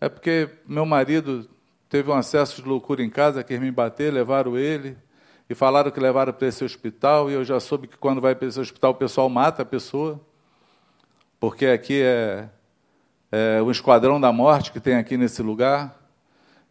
é 0.00 0.08
porque 0.08 0.50
meu 0.66 0.84
marido 0.84 1.48
teve 1.88 2.10
um 2.10 2.14
acesso 2.14 2.60
de 2.60 2.68
loucura 2.68 3.02
em 3.02 3.08
casa, 3.08 3.42
quer 3.42 3.58
me 3.58 3.70
bater, 3.70 4.12
levaram 4.12 4.58
ele 4.58 4.98
e 5.48 5.54
falaram 5.54 5.90
que 5.90 6.00
levaram 6.00 6.32
para 6.32 6.48
esse 6.48 6.64
hospital, 6.64 7.30
e 7.30 7.34
eu 7.34 7.44
já 7.44 7.60
soube 7.60 7.86
que 7.86 7.96
quando 7.96 8.20
vai 8.20 8.34
para 8.34 8.48
esse 8.48 8.58
hospital 8.58 8.92
o 8.92 8.94
pessoal 8.94 9.28
mata 9.28 9.62
a 9.62 9.64
pessoa, 9.64 10.20
porque 11.38 11.66
aqui 11.66 12.00
é, 12.02 12.48
é 13.30 13.60
o 13.60 13.70
esquadrão 13.70 14.20
da 14.20 14.32
morte 14.32 14.72
que 14.72 14.80
tem 14.80 14.94
aqui 14.94 15.16
nesse 15.16 15.42
lugar. 15.42 15.94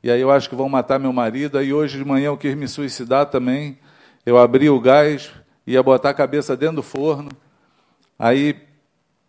E 0.02 0.10
aí 0.12 0.20
eu 0.20 0.32
acho 0.32 0.50
que 0.50 0.56
vão 0.56 0.68
matar 0.68 1.00
meu 1.00 1.14
marido. 1.14 1.58
Aí 1.58 1.72
hoje 1.72 1.98
de 1.98 2.04
manhã 2.04 2.26
eu 2.26 2.38
quis 2.38 2.56
me 2.56 2.68
suicidar 2.68 3.28
também. 3.28 3.78
Eu 4.26 4.38
abri 4.38 4.70
o 4.70 4.80
gás, 4.80 5.32
ia 5.66 5.82
botar 5.84 6.10
a 6.10 6.14
cabeça 6.14 6.58
dentro 6.58 6.78
do 6.78 6.84
forno. 6.84 7.30
Aí 8.18 8.56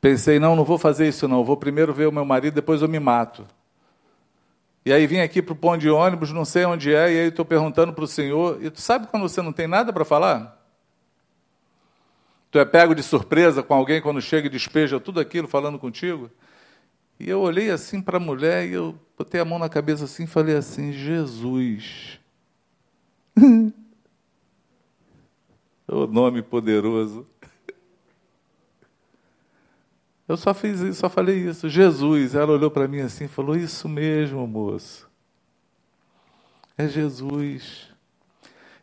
pensei, 0.00 0.38
não, 0.38 0.56
não 0.56 0.64
vou 0.64 0.78
fazer 0.78 1.06
isso 1.06 1.28
não. 1.28 1.44
Vou 1.44 1.56
primeiro 1.56 1.92
ver 1.92 2.08
o 2.08 2.12
meu 2.12 2.24
marido, 2.24 2.54
depois 2.54 2.82
eu 2.82 2.88
me 2.88 2.98
mato. 2.98 3.46
E 4.84 4.92
aí 4.92 5.06
vim 5.06 5.20
aqui 5.20 5.40
para 5.40 5.52
o 5.52 5.56
ponto 5.56 5.78
de 5.78 5.88
ônibus, 5.88 6.30
não 6.30 6.44
sei 6.44 6.64
onde 6.66 6.94
é, 6.94 7.12
e 7.12 7.20
aí 7.20 7.28
estou 7.28 7.44
perguntando 7.44 7.92
para 7.92 8.04
o 8.04 8.06
senhor, 8.06 8.62
e 8.62 8.70
tu 8.70 8.80
sabe 8.80 9.06
quando 9.06 9.22
você 9.22 9.40
não 9.40 9.52
tem 9.52 9.66
nada 9.66 9.92
para 9.92 10.04
falar? 10.04 10.62
Tu 12.50 12.58
é 12.58 12.64
pego 12.64 12.94
de 12.94 13.02
surpresa 13.02 13.62
com 13.62 13.74
alguém 13.74 14.02
quando 14.02 14.20
chega 14.20 14.46
e 14.46 14.50
despeja 14.50 15.00
tudo 15.00 15.18
aquilo 15.20 15.48
falando 15.48 15.78
contigo? 15.78 16.30
E 17.18 17.28
eu 17.28 17.40
olhei 17.40 17.70
assim 17.70 18.00
para 18.00 18.18
a 18.18 18.20
mulher 18.20 18.68
e 18.68 18.72
eu 18.72 18.94
botei 19.16 19.40
a 19.40 19.44
mão 19.44 19.58
na 19.58 19.68
cabeça 19.68 20.04
assim 20.04 20.24
e 20.24 20.28
falei 20.28 20.56
assim, 20.56 20.92
Jesus. 20.92 22.20
o 25.88 26.06
nome 26.06 26.42
poderoso. 26.42 27.26
Eu 30.26 30.36
só 30.36 30.54
fiz 30.54 30.80
isso, 30.80 31.00
só 31.00 31.08
falei 31.08 31.36
isso. 31.36 31.68
Jesus, 31.68 32.34
ela 32.34 32.52
olhou 32.52 32.70
para 32.70 32.88
mim 32.88 33.00
assim 33.00 33.24
e 33.24 33.28
falou: 33.28 33.56
Isso 33.56 33.88
mesmo, 33.88 34.46
moço. 34.46 35.08
É 36.76 36.88
Jesus. 36.88 37.92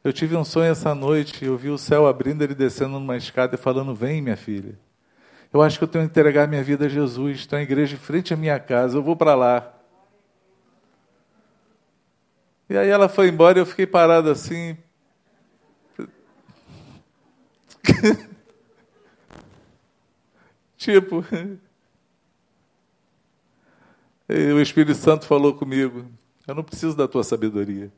Eu 0.03 0.13
tive 0.13 0.35
um 0.35 0.43
sonho 0.43 0.71
essa 0.71 0.95
noite, 0.95 1.45
eu 1.45 1.57
vi 1.57 1.69
o 1.69 1.77
céu 1.77 2.07
abrindo, 2.07 2.41
ele 2.43 2.55
descendo 2.55 2.99
numa 2.99 3.17
escada 3.17 3.55
e 3.55 3.57
falando: 3.57 3.95
Vem, 3.95 4.21
minha 4.21 4.37
filha. 4.37 4.77
Eu 5.51 5.61
acho 5.61 5.77
que 5.77 5.83
eu 5.83 5.87
tenho 5.87 6.05
que 6.05 6.11
entregar 6.11 6.47
minha 6.47 6.63
vida 6.63 6.85
a 6.85 6.89
Jesus. 6.89 7.39
Está 7.39 7.57
a 7.57 7.61
igreja 7.61 7.95
em 7.95 7.99
frente 7.99 8.33
à 8.33 8.37
minha 8.37 8.59
casa, 8.59 8.97
eu 8.97 9.03
vou 9.03 9.15
para 9.15 9.35
lá. 9.35 9.73
E 12.69 12.77
aí 12.77 12.87
ela 12.87 13.09
foi 13.09 13.27
embora 13.27 13.59
e 13.59 13.61
eu 13.61 13.65
fiquei 13.65 13.85
parado 13.85 14.29
assim. 14.29 14.77
Tipo, 20.81 21.23
o 24.27 24.59
Espírito 24.59 24.95
Santo 24.95 25.27
falou 25.27 25.53
comigo: 25.53 26.07
eu 26.47 26.55
não 26.55 26.63
preciso 26.63 26.97
da 26.97 27.07
tua 27.07 27.23
sabedoria. 27.23 27.93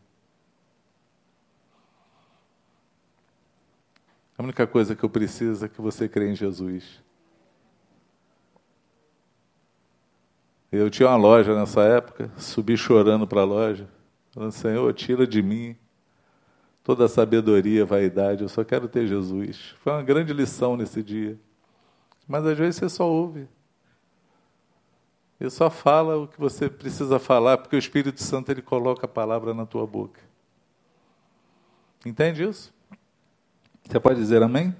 A 4.37 4.43
única 4.43 4.67
coisa 4.67 4.97
que 4.97 5.03
eu 5.05 5.09
preciso 5.09 5.63
é 5.63 5.69
que 5.69 5.79
você 5.79 6.09
crê 6.09 6.29
em 6.29 6.35
Jesus. 6.35 7.01
Eu 10.69 10.89
tinha 10.89 11.07
uma 11.07 11.15
loja 11.15 11.57
nessa 11.57 11.83
época, 11.83 12.29
subi 12.35 12.75
chorando 12.75 13.25
para 13.25 13.39
a 13.39 13.45
loja, 13.45 13.87
falando: 14.31 14.51
Senhor, 14.51 14.93
tira 14.93 15.25
de 15.25 15.41
mim 15.41 15.77
toda 16.83 17.05
a 17.05 17.07
sabedoria, 17.07 17.85
vaidade, 17.85 18.41
eu 18.43 18.49
só 18.49 18.61
quero 18.61 18.89
ter 18.89 19.07
Jesus. 19.07 19.73
Foi 19.79 19.93
uma 19.93 20.03
grande 20.03 20.33
lição 20.33 20.75
nesse 20.75 21.01
dia. 21.01 21.39
Mas 22.27 22.45
às 22.45 22.57
vezes 22.57 22.75
você 22.77 22.89
só 22.89 23.09
ouve. 23.09 23.47
E 25.39 25.49
só 25.49 25.69
fala 25.69 26.17
o 26.17 26.27
que 26.27 26.39
você 26.39 26.69
precisa 26.69 27.19
falar, 27.19 27.57
porque 27.57 27.75
o 27.75 27.79
Espírito 27.79 28.21
Santo 28.23 28.51
ele 28.51 28.61
coloca 28.61 29.05
a 29.05 29.09
palavra 29.09 29.53
na 29.53 29.65
tua 29.65 29.85
boca. 29.85 30.21
Entende 32.05 32.43
isso? 32.43 32.73
Você 33.83 33.99
pode 33.99 34.19
dizer 34.19 34.41
amém? 34.41 34.73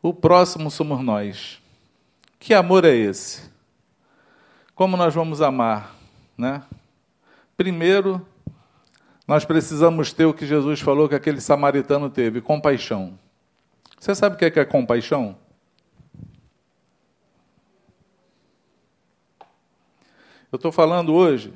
O 0.00 0.14
próximo 0.14 0.70
somos 0.70 1.02
nós. 1.02 1.60
Que 2.38 2.54
amor 2.54 2.84
é 2.84 2.94
esse? 2.94 3.50
Como 4.74 4.96
nós 4.96 5.14
vamos 5.14 5.42
amar, 5.42 5.96
né? 6.38 6.62
Primeiro, 7.56 8.24
nós 9.26 9.44
precisamos 9.44 10.12
ter 10.12 10.26
o 10.26 10.34
que 10.34 10.46
Jesus 10.46 10.80
falou 10.80 11.08
que 11.08 11.14
aquele 11.14 11.40
samaritano 11.40 12.08
teve, 12.08 12.40
compaixão. 12.40 13.18
Você 14.06 14.14
sabe 14.14 14.36
o 14.36 14.38
que 14.38 14.44
é, 14.44 14.50
que 14.52 14.60
é 14.60 14.64
compaixão? 14.64 15.36
Eu 20.52 20.54
estou 20.54 20.70
falando 20.70 21.12
hoje 21.12 21.52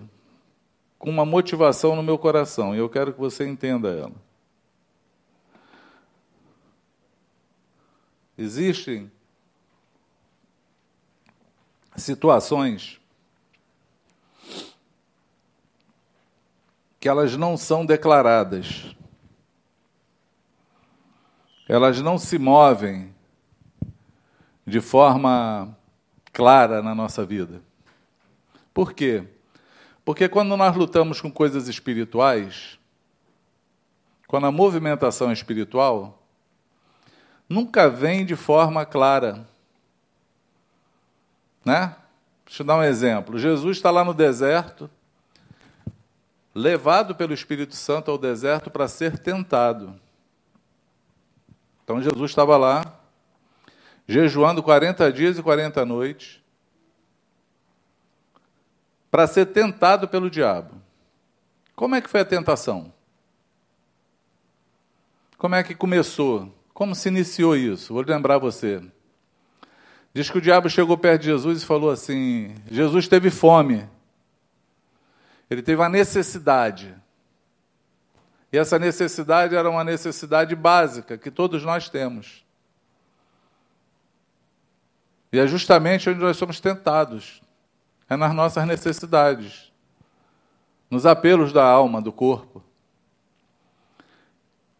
com 0.98 1.08
uma 1.08 1.24
motivação 1.24 1.94
no 1.94 2.02
meu 2.02 2.18
coração 2.18 2.74
e 2.74 2.78
eu 2.78 2.88
quero 2.90 3.12
que 3.12 3.20
você 3.20 3.46
entenda 3.46 3.90
ela. 3.90 4.16
Existem 8.36 9.08
situações 11.94 13.00
que 16.98 17.08
elas 17.08 17.36
não 17.36 17.56
são 17.56 17.86
declaradas 17.86 18.96
elas 21.70 22.00
não 22.00 22.18
se 22.18 22.36
movem 22.36 23.14
de 24.66 24.80
forma 24.80 25.76
clara 26.32 26.82
na 26.82 26.96
nossa 26.96 27.24
vida. 27.24 27.62
Por 28.74 28.92
quê? 28.92 29.22
Porque 30.04 30.28
quando 30.28 30.56
nós 30.56 30.74
lutamos 30.74 31.20
com 31.20 31.30
coisas 31.30 31.68
espirituais, 31.68 32.76
quando 34.26 34.48
a 34.48 34.50
movimentação 34.50 35.30
é 35.30 35.32
espiritual, 35.32 36.20
nunca 37.48 37.88
vem 37.88 38.26
de 38.26 38.34
forma 38.34 38.84
clara. 38.84 39.46
Né? 41.64 41.94
Deixa 42.44 42.62
eu 42.62 42.66
dar 42.66 42.78
um 42.78 42.82
exemplo. 42.82 43.38
Jesus 43.38 43.76
está 43.76 43.92
lá 43.92 44.02
no 44.04 44.12
deserto, 44.12 44.90
levado 46.52 47.14
pelo 47.14 47.32
Espírito 47.32 47.76
Santo 47.76 48.10
ao 48.10 48.18
deserto 48.18 48.72
para 48.72 48.88
ser 48.88 49.16
tentado. 49.20 49.94
Então 51.84 52.00
Jesus 52.00 52.30
estava 52.30 52.56
lá, 52.56 53.00
jejuando 54.06 54.62
40 54.62 55.12
dias 55.12 55.38
e 55.38 55.42
40 55.42 55.84
noites, 55.84 56.40
para 59.10 59.26
ser 59.26 59.46
tentado 59.46 60.08
pelo 60.08 60.30
diabo. 60.30 60.80
Como 61.74 61.94
é 61.94 62.00
que 62.00 62.10
foi 62.10 62.20
a 62.20 62.24
tentação? 62.24 62.92
Como 65.36 65.54
é 65.54 65.62
que 65.62 65.74
começou? 65.74 66.54
Como 66.74 66.94
se 66.94 67.08
iniciou 67.08 67.56
isso? 67.56 67.94
Vou 67.94 68.02
lembrar 68.02 68.38
você. 68.38 68.82
Diz 70.12 70.28
que 70.28 70.38
o 70.38 70.40
diabo 70.40 70.68
chegou 70.68 70.98
perto 70.98 71.22
de 71.22 71.28
Jesus 71.28 71.62
e 71.62 71.66
falou 71.66 71.90
assim: 71.90 72.54
Jesus 72.70 73.08
teve 73.08 73.30
fome. 73.30 73.88
Ele 75.48 75.62
teve 75.62 75.80
uma 75.80 75.88
necessidade. 75.88 76.94
E 78.52 78.58
essa 78.58 78.78
necessidade 78.78 79.54
era 79.54 79.70
uma 79.70 79.84
necessidade 79.84 80.54
básica 80.56 81.16
que 81.16 81.30
todos 81.30 81.62
nós 81.62 81.88
temos. 81.88 82.44
E 85.32 85.38
é 85.38 85.46
justamente 85.46 86.10
onde 86.10 86.18
nós 86.18 86.36
somos 86.36 86.60
tentados 86.60 87.40
é 88.10 88.16
nas 88.16 88.34
nossas 88.34 88.66
necessidades, 88.66 89.70
nos 90.90 91.06
apelos 91.06 91.52
da 91.52 91.64
alma, 91.64 92.02
do 92.02 92.12
corpo. 92.12 92.60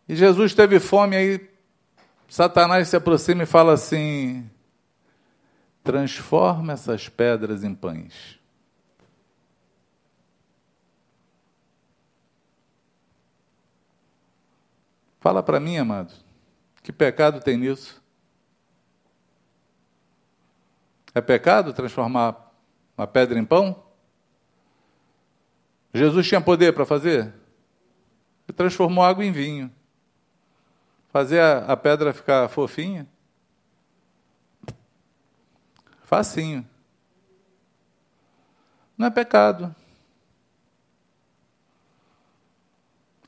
E 0.09 0.17
Jesus 0.17 0.53
teve 0.53 0.81
fome, 0.81 1.15
aí 1.15 1.51
Satanás 2.29 2.89
se 2.89 2.97
aproxima 2.97 3.45
e 3.45 3.47
fala 3.47 3.75
assim: 3.75 4.51
transforma 5.85 6.73
essas 6.73 7.09
pedras 7.09 7.63
em 7.63 7.73
pães. 7.73 8.40
Fala 15.21 15.43
para 15.43 15.61
mim, 15.61 15.77
amado, 15.77 16.13
que 16.83 16.91
pecado 16.91 17.41
tem 17.41 17.57
nisso? 17.57 18.03
É 21.15 21.21
pecado 21.21 21.75
transformar 21.75 22.51
uma 22.97 23.07
pedra 23.07 23.39
em 23.39 23.45
pão? 23.45 23.85
Jesus 25.93 26.27
tinha 26.27 26.41
poder 26.41 26.73
para 26.73 26.87
fazer? 26.87 27.35
Ele 28.49 28.57
transformou 28.57 29.05
água 29.05 29.25
em 29.25 29.33
vinho. 29.33 29.71
Fazer 31.09 31.41
a, 31.41 31.73
a 31.73 31.77
pedra 31.77 32.15
ficar 32.15 32.49
fofinha? 32.49 33.07
Facinho. 36.05 36.67
Não 38.97 39.07
é 39.07 39.11
pecado. 39.11 39.75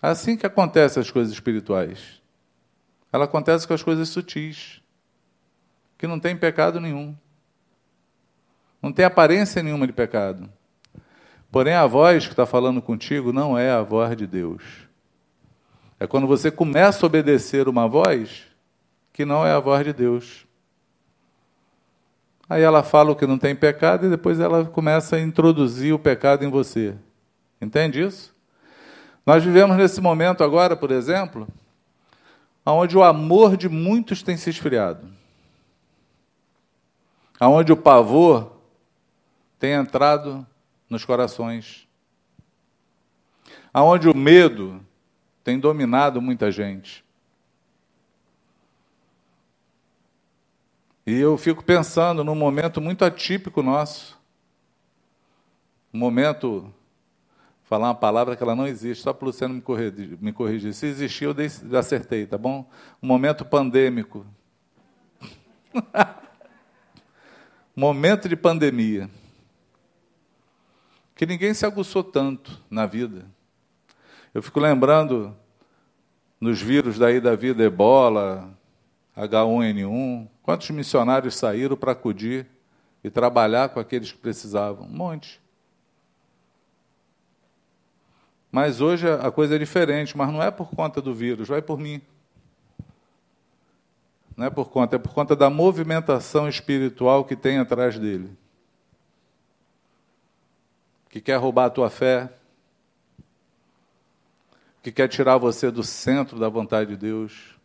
É 0.02 0.08
assim 0.08 0.36
que 0.36 0.44
acontecem 0.44 1.00
as 1.00 1.10
coisas 1.10 1.32
espirituais. 1.32 2.20
Ela 3.12 3.24
acontece 3.24 3.68
com 3.68 3.74
as 3.74 3.82
coisas 3.82 4.08
sutis, 4.08 4.82
que 5.96 6.06
não 6.08 6.18
tem 6.18 6.36
pecado 6.36 6.80
nenhum. 6.80 7.16
Não 8.82 8.92
tem 8.92 9.04
aparência 9.04 9.62
nenhuma 9.62 9.86
de 9.86 9.92
pecado. 9.92 10.50
Porém, 11.52 11.74
a 11.74 11.86
voz 11.86 12.26
que 12.26 12.32
está 12.32 12.44
falando 12.44 12.82
contigo 12.82 13.32
não 13.32 13.56
é 13.56 13.70
a 13.70 13.82
voz 13.82 14.16
de 14.16 14.26
Deus. 14.26 14.62
É 16.00 16.06
quando 16.06 16.26
você 16.26 16.50
começa 16.50 17.04
a 17.04 17.06
obedecer 17.06 17.68
uma 17.68 17.86
voz 17.86 18.46
que 19.12 19.24
não 19.24 19.46
é 19.46 19.52
a 19.52 19.60
voz 19.60 19.84
de 19.84 19.92
Deus. 19.92 20.46
Aí 22.48 22.62
ela 22.62 22.82
fala 22.82 23.12
o 23.12 23.16
que 23.16 23.26
não 23.26 23.38
tem 23.38 23.54
pecado 23.54 24.06
e 24.06 24.10
depois 24.10 24.40
ela 24.40 24.64
começa 24.64 25.16
a 25.16 25.20
introduzir 25.20 25.94
o 25.94 25.98
pecado 25.98 26.44
em 26.44 26.50
você. 26.50 26.96
Entende 27.60 28.02
isso? 28.02 28.31
Nós 29.24 29.44
vivemos 29.44 29.76
nesse 29.76 30.00
momento 30.00 30.42
agora, 30.42 30.76
por 30.76 30.90
exemplo, 30.90 31.46
onde 32.66 32.96
o 32.96 33.02
amor 33.02 33.56
de 33.56 33.68
muitos 33.68 34.22
tem 34.22 34.36
se 34.36 34.50
esfriado. 34.50 35.08
Onde 37.40 37.72
o 37.72 37.76
pavor 37.76 38.52
tem 39.58 39.72
entrado 39.72 40.46
nos 40.88 41.04
corações. 41.04 41.88
Aonde 43.72 44.08
o 44.08 44.16
medo 44.16 44.80
tem 45.42 45.58
dominado 45.58 46.20
muita 46.20 46.50
gente. 46.50 47.04
E 51.06 51.18
eu 51.18 51.36
fico 51.36 51.64
pensando 51.64 52.22
num 52.22 52.34
momento 52.34 52.80
muito 52.80 53.04
atípico 53.04 53.62
nosso. 53.62 54.16
Um 55.92 55.98
momento, 55.98 56.72
falar 57.72 57.88
uma 57.88 57.94
palavra 57.94 58.36
que 58.36 58.42
ela 58.42 58.54
não 58.54 58.66
existe, 58.66 59.02
só 59.02 59.14
para 59.14 59.24
o 59.24 59.28
Luciano 59.28 59.54
me 59.54 59.62
corrigir. 59.62 60.18
Me 60.20 60.30
corrigir. 60.30 60.74
Se 60.74 60.84
existir, 60.84 61.24
eu, 61.24 61.32
dei, 61.32 61.48
acertei, 61.72 62.26
tá 62.26 62.36
bom? 62.36 62.68
Um 63.02 63.06
momento 63.06 63.46
pandêmico. 63.46 64.26
momento 67.74 68.28
de 68.28 68.36
pandemia 68.36 69.08
que 71.14 71.24
ninguém 71.24 71.54
se 71.54 71.64
aguçou 71.64 72.04
tanto 72.04 72.60
na 72.68 72.84
vida. 72.84 73.24
Eu 74.34 74.42
fico 74.42 74.60
lembrando 74.60 75.34
nos 76.38 76.60
vírus 76.60 76.98
daí 76.98 77.22
da 77.22 77.34
vida, 77.34 77.64
ebola, 77.64 78.52
H1N1, 79.16 80.28
quantos 80.42 80.68
missionários 80.68 81.36
saíram 81.36 81.74
para 81.74 81.92
acudir 81.92 82.46
e 83.02 83.08
trabalhar 83.08 83.70
com 83.70 83.80
aqueles 83.80 84.12
que 84.12 84.18
precisavam? 84.18 84.86
Um 84.86 84.94
monte. 84.94 85.41
Mas 88.52 88.82
hoje 88.82 89.10
a 89.10 89.30
coisa 89.30 89.56
é 89.56 89.58
diferente, 89.58 90.14
mas 90.14 90.30
não 90.30 90.42
é 90.42 90.50
por 90.50 90.68
conta 90.68 91.00
do 91.00 91.14
vírus, 91.14 91.48
vai 91.48 91.62
por 91.62 91.78
mim. 91.78 92.02
Não 94.36 94.46
é 94.46 94.50
por 94.50 94.68
conta, 94.68 94.96
é 94.96 94.98
por 94.98 95.14
conta 95.14 95.34
da 95.34 95.48
movimentação 95.48 96.46
espiritual 96.46 97.24
que 97.24 97.34
tem 97.34 97.58
atrás 97.58 97.98
dele. 97.98 98.30
Que 101.08 101.18
quer 101.18 101.36
roubar 101.36 101.66
a 101.66 101.70
tua 101.70 101.88
fé, 101.88 102.30
que 104.82 104.92
quer 104.92 105.08
tirar 105.08 105.38
você 105.38 105.70
do 105.70 105.82
centro 105.82 106.38
da 106.38 106.50
vontade 106.50 106.90
de 106.90 106.96
Deus, 106.96 107.58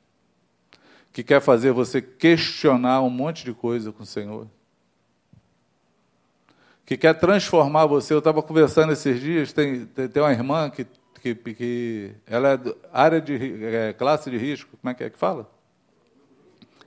que 1.11 1.21
quer 1.21 1.41
fazer 1.41 1.73
você 1.73 2.01
questionar 2.01 3.01
um 3.01 3.09
monte 3.09 3.43
de 3.43 3.53
coisa 3.53 3.91
com 3.91 4.03
o 4.03 4.05
Senhor, 4.05 4.47
que 6.87 6.95
quer 6.95 7.13
transformar 7.15 7.85
você. 7.85 8.13
Eu 8.13 8.19
estava 8.19 8.41
conversando 8.41 8.93
esses 8.93 9.19
dias, 9.19 9.51
tem, 9.51 9.85
tem, 9.87 10.07
tem 10.07 10.23
uma 10.23 10.31
irmã 10.31 10.69
que, 10.69 10.87
que, 11.21 11.35
que 11.35 12.15
ela 12.25 12.53
é 12.53 12.59
área 12.93 13.19
de 13.19 13.65
é, 13.65 13.91
classe 13.91 14.31
de 14.31 14.37
risco, 14.37 14.77
como 14.77 14.89
é 14.89 14.93
que 14.93 15.03
é 15.03 15.09
que 15.09 15.19
fala? 15.19 15.51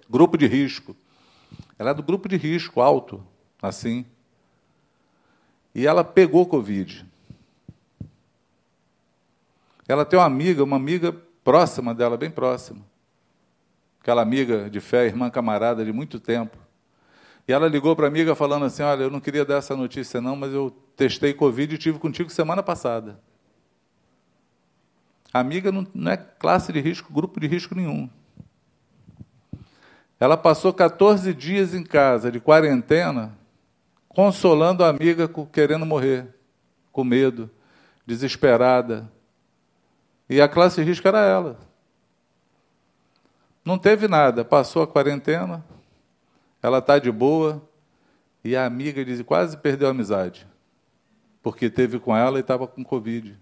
Grupo 0.09 0.39
de 0.39 0.47
risco. 0.47 0.97
Ela 1.79 1.91
é 1.91 1.95
do 1.95 2.03
grupo 2.03 2.31
de 2.31 2.39
risco 2.39 2.81
alto, 2.81 3.23
assim. 3.61 4.07
E 5.75 5.87
ela 5.87 6.03
pegou 6.03 6.47
Covid. 6.47 7.07
Ela 9.87 10.07
tem 10.07 10.19
uma 10.19 10.25
amiga, 10.25 10.65
uma 10.65 10.77
amiga 10.77 11.15
próxima 11.45 11.95
dela, 11.95 12.17
bem 12.17 12.31
próxima. 12.31 12.81
Aquela 14.01 14.23
amiga 14.23 14.71
de 14.71 14.81
fé, 14.81 15.05
irmã 15.05 15.29
camarada 15.29 15.85
de 15.85 15.93
muito 15.93 16.19
tempo. 16.19 16.57
E 17.47 17.53
ela 17.53 17.69
ligou 17.69 17.95
para 17.97 18.07
a 18.07 18.09
amiga 18.09 18.35
falando 18.35 18.65
assim: 18.65 18.83
Olha, 18.83 19.05
eu 19.05 19.11
não 19.11 19.21
queria 19.21 19.45
dar 19.45 19.57
essa 19.57 19.77
notícia, 19.77 20.21
não, 20.21 20.37
mas 20.37 20.53
eu 20.53 20.71
testei 20.97 21.33
Covid 21.35 21.75
e 21.75 21.79
tive 21.79 21.99
contigo 21.99 22.31
semana 22.31 22.63
passada. 22.63 23.21
Amiga 25.33 25.71
não, 25.71 25.87
não 25.95 26.13
é 26.13 26.17
classe 26.17 26.73
de 26.73 26.81
risco, 26.81 27.13
grupo 27.13 27.39
de 27.39 27.47
risco 27.47 27.75
nenhum. 27.75 28.09
Ela 30.19 30.37
passou 30.37 30.73
14 30.73 31.33
dias 31.33 31.73
em 31.73 31.83
casa 31.83 32.31
de 32.31 32.41
quarentena 32.41 33.39
consolando 34.11 34.85
a 34.85 34.89
amiga 34.89 35.31
querendo 35.53 35.87
morrer, 35.87 36.27
com 36.93 37.05
medo, 37.05 37.49
desesperada. 38.05 39.11
E 40.29 40.41
a 40.41 40.49
classe 40.49 40.83
de 40.83 40.87
risco 40.89 41.07
era 41.07 41.21
ela. 41.21 41.59
Não 43.65 43.79
teve 43.79 44.09
nada, 44.09 44.45
passou 44.45 44.83
a 44.83 44.87
quarentena, 44.87 45.65
ela 46.63 46.79
está 46.79 46.99
de 46.99 47.11
boa, 47.11 47.63
e 48.43 48.57
a 48.57 48.65
amiga 48.65 49.05
diz, 49.05 49.21
quase 49.23 49.57
perdeu 49.57 49.89
a 49.89 49.91
amizade, 49.91 50.47
porque 51.43 51.69
teve 51.69 51.99
com 51.99 52.17
ela 52.17 52.39
e 52.39 52.41
estava 52.41 52.67
com 52.67 52.85
Covid. 52.85 53.39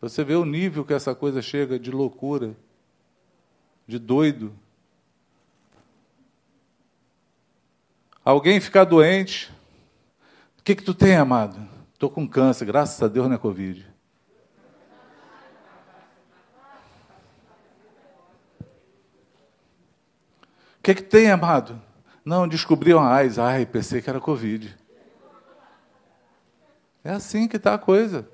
Você 0.00 0.22
vê 0.22 0.34
o 0.34 0.44
nível 0.44 0.84
que 0.84 0.92
essa 0.92 1.14
coisa 1.14 1.40
chega 1.40 1.78
de 1.78 1.90
loucura, 1.90 2.54
de 3.86 3.98
doido. 3.98 4.52
Alguém 8.24 8.60
ficar 8.60 8.84
doente, 8.84 9.50
que, 10.66 10.74
que 10.74 10.82
tu 10.82 10.92
tem, 10.92 11.14
amado? 11.14 11.60
Estou 11.94 12.10
com 12.10 12.26
câncer, 12.26 12.64
graças 12.64 13.00
a 13.00 13.06
Deus 13.06 13.28
não 13.28 13.36
é 13.36 13.38
Covid. 13.38 13.86
O 20.76 20.82
que, 20.82 20.94
que 20.96 21.02
tem, 21.04 21.30
amado? 21.30 21.80
Não, 22.26 22.48
descobri 22.48 22.92
uma 22.92 23.08
AIDS. 23.08 23.38
Ai, 23.38 23.64
pensei 23.64 24.02
que 24.02 24.10
era 24.10 24.18
Covid. 24.18 24.76
É 27.04 27.12
assim 27.12 27.46
que 27.46 27.56
está 27.56 27.74
a 27.74 27.78
coisa. 27.78 28.28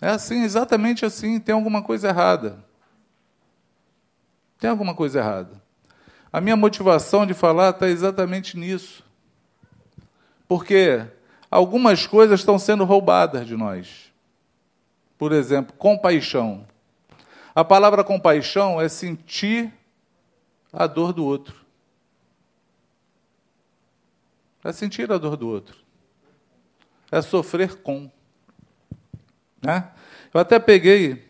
É 0.00 0.08
assim, 0.08 0.42
exatamente 0.42 1.04
assim. 1.04 1.38
Tem 1.38 1.54
alguma 1.54 1.82
coisa 1.82 2.08
errada. 2.08 2.64
Tem 4.58 4.70
alguma 4.70 4.94
coisa 4.94 5.18
errada. 5.18 5.62
A 6.32 6.40
minha 6.40 6.56
motivação 6.56 7.26
de 7.26 7.34
falar 7.34 7.68
está 7.68 7.86
exatamente 7.86 8.56
nisso. 8.56 9.04
Porque 10.48 11.06
algumas 11.50 12.06
coisas 12.06 12.40
estão 12.40 12.58
sendo 12.58 12.86
roubadas 12.86 13.46
de 13.46 13.54
nós. 13.54 14.10
Por 15.18 15.30
exemplo, 15.30 15.76
compaixão. 15.76 16.66
A 17.54 17.62
palavra 17.62 18.02
compaixão 18.02 18.80
é 18.80 18.88
sentir 18.88 19.74
a 20.72 20.86
dor 20.86 21.12
do 21.12 21.24
outro. 21.24 21.54
É 24.64 24.72
sentir 24.72 25.10
a 25.10 25.18
dor 25.18 25.36
do 25.36 25.48
outro. 25.48 25.76
É 27.10 27.22
sofrer 27.22 27.76
com. 27.76 28.10
Né? 29.62 29.90
Eu 30.32 30.40
até 30.40 30.58
peguei. 30.58 31.26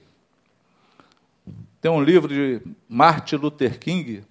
Tem 1.81 1.91
um 1.91 2.03
livro 2.03 2.29
de 2.29 2.61
Martin 2.89 3.37
Luther 3.37 3.79
King 3.79 4.25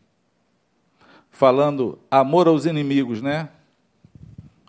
falando 1.32 2.00
amor 2.12 2.48
aos 2.48 2.66
inimigos, 2.66 3.22
né? 3.22 3.50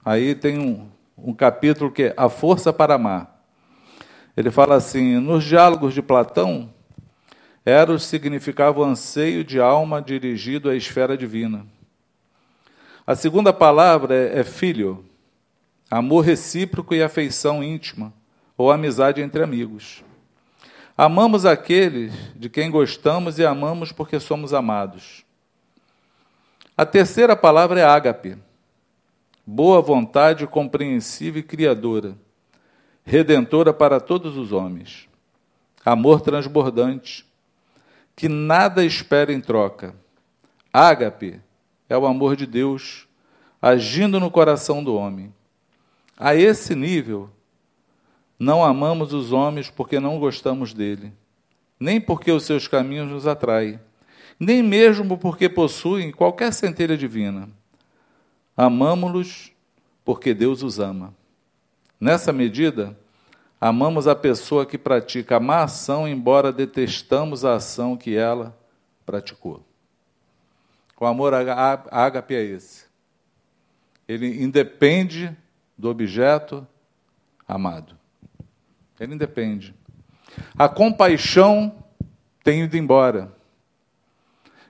Aí 0.05 0.35
tem 0.35 0.59
um, 0.59 0.89
um 1.17 1.35
capítulo 1.35 1.91
que 1.91 2.05
é 2.05 2.15
A 2.17 2.29
Força 2.29 2.73
para 2.73 2.95
Amar. 2.95 3.43
Ele 4.37 4.51
fala 4.51 4.77
assim: 4.77 5.19
nos 5.19 5.43
diálogos 5.43 5.93
de 5.93 6.01
Platão, 6.01 6.73
Eros 7.69 8.05
significava 8.05 8.81
o 8.81 8.83
anseio 8.85 9.45
de 9.45 9.61
alma 9.61 10.01
dirigido 10.01 10.71
à 10.71 10.75
esfera 10.75 11.19
divina. 11.19 11.67
A 13.07 13.15
segunda 13.15 13.53
palavra 13.53 14.15
é, 14.15 14.39
é 14.39 14.43
filho, 14.43 15.05
amor 15.91 16.25
recíproco 16.25 16.95
e 16.95 17.03
afeição 17.03 17.63
íntima, 17.63 18.11
ou 18.57 18.73
amizade 18.73 19.21
entre 19.21 19.43
amigos. 19.43 20.03
Amamos 20.97 21.45
aqueles 21.45 22.11
de 22.35 22.49
quem 22.49 22.71
gostamos 22.71 23.39
e 23.39 23.45
amamos 23.45 23.93
porque 23.93 24.19
somos 24.19 24.55
amados. 24.55 25.23
A 26.75 26.87
terceira 26.87 27.37
palavra 27.37 27.81
é 27.81 27.85
ágape, 27.85 28.39
boa 29.47 29.83
vontade 29.83 30.47
compreensiva 30.47 31.39
e 31.39 31.43
criadora, 31.43 32.17
redentora 33.05 33.75
para 33.75 34.01
todos 34.01 34.39
os 34.39 34.53
homens. 34.53 35.07
Amor 35.85 36.23
transbordante, 36.23 37.28
que 38.19 38.29
nada 38.29 38.85
espera 38.85 39.33
em 39.33 39.41
troca. 39.41 39.95
Ágape 40.73 41.41
é 41.89 41.97
o 41.97 42.05
amor 42.05 42.35
de 42.35 42.47
Deus 42.49 43.07
agindo 43.63 44.19
no 44.19 44.29
coração 44.29 44.83
do 44.83 44.97
homem. 44.97 45.33
A 46.17 46.35
esse 46.35 46.75
nível, 46.75 47.31
não 48.37 48.65
amamos 48.65 49.13
os 49.13 49.31
homens 49.31 49.71
porque 49.71 50.01
não 50.01 50.19
gostamos 50.19 50.75
dele, 50.75 51.13
nem 51.79 52.01
porque 52.01 52.33
os 52.33 52.43
seus 52.43 52.67
caminhos 52.67 53.09
nos 53.09 53.25
atraem, 53.25 53.79
nem 54.37 54.65
mesmo 54.65 55.17
porque 55.17 55.49
possuem 55.49 56.11
qualquer 56.11 56.53
centelha 56.53 56.97
divina. 56.97 57.49
Amamos-los 58.57 59.53
porque 60.05 60.35
Deus 60.35 60.65
os 60.65 60.81
ama. 60.81 61.15
Nessa 62.01 62.33
medida, 62.33 62.99
Amamos 63.61 64.07
a 64.07 64.15
pessoa 64.15 64.65
que 64.65 64.79
pratica 64.79 65.37
a 65.37 65.41
má 65.41 65.65
ação, 65.65 66.07
embora 66.07 66.53
detestamos 66.53 67.45
a 67.45 67.55
ação 67.55 67.97
que 67.97 68.17
ela 68.17 68.57
praticou. 69.05 69.65
O 71.01 71.07
amor 71.07 71.33
ágape 71.35 72.35
é 72.35 72.43
esse. 72.43 72.87
Ele 74.07 74.43
independe 74.43 75.37
do 75.77 75.89
objeto 75.89 76.67
amado. 77.47 77.97
Ele 78.99 79.15
independe. 79.15 79.75
A 80.57 80.69
compaixão 80.69 81.85
tem 82.45 82.63
ido 82.63 82.77
embora. 82.77 83.33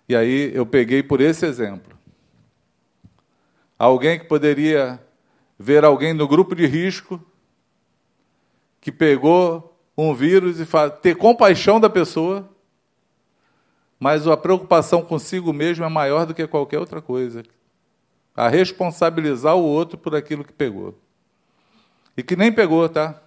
E 0.08 0.16
aí 0.16 0.50
eu 0.54 0.64
peguei 0.64 1.02
por 1.02 1.20
esse 1.20 1.44
exemplo. 1.44 1.96
Alguém 3.78 4.18
que 4.18 4.24
poderia 4.24 4.98
ver 5.58 5.84
alguém 5.84 6.14
no 6.14 6.26
grupo 6.26 6.54
de 6.54 6.66
risco 6.66 7.20
que 8.80 8.92
pegou 8.92 9.76
um 9.96 10.14
vírus 10.14 10.60
e 10.60 10.66
ter 11.02 11.16
compaixão 11.16 11.80
da 11.80 11.90
pessoa, 11.90 12.48
mas 13.98 14.26
a 14.28 14.36
preocupação 14.36 15.02
consigo 15.02 15.52
mesmo 15.52 15.84
é 15.84 15.88
maior 15.88 16.24
do 16.24 16.34
que 16.34 16.46
qualquer 16.46 16.78
outra 16.78 17.02
coisa. 17.02 17.42
A 18.36 18.48
responsabilizar 18.48 19.56
o 19.56 19.64
outro 19.64 19.98
por 19.98 20.14
aquilo 20.14 20.44
que 20.44 20.52
pegou. 20.52 20.96
E 22.16 22.22
que 22.22 22.36
nem 22.36 22.52
pegou, 22.52 22.88
tá? 22.88 23.20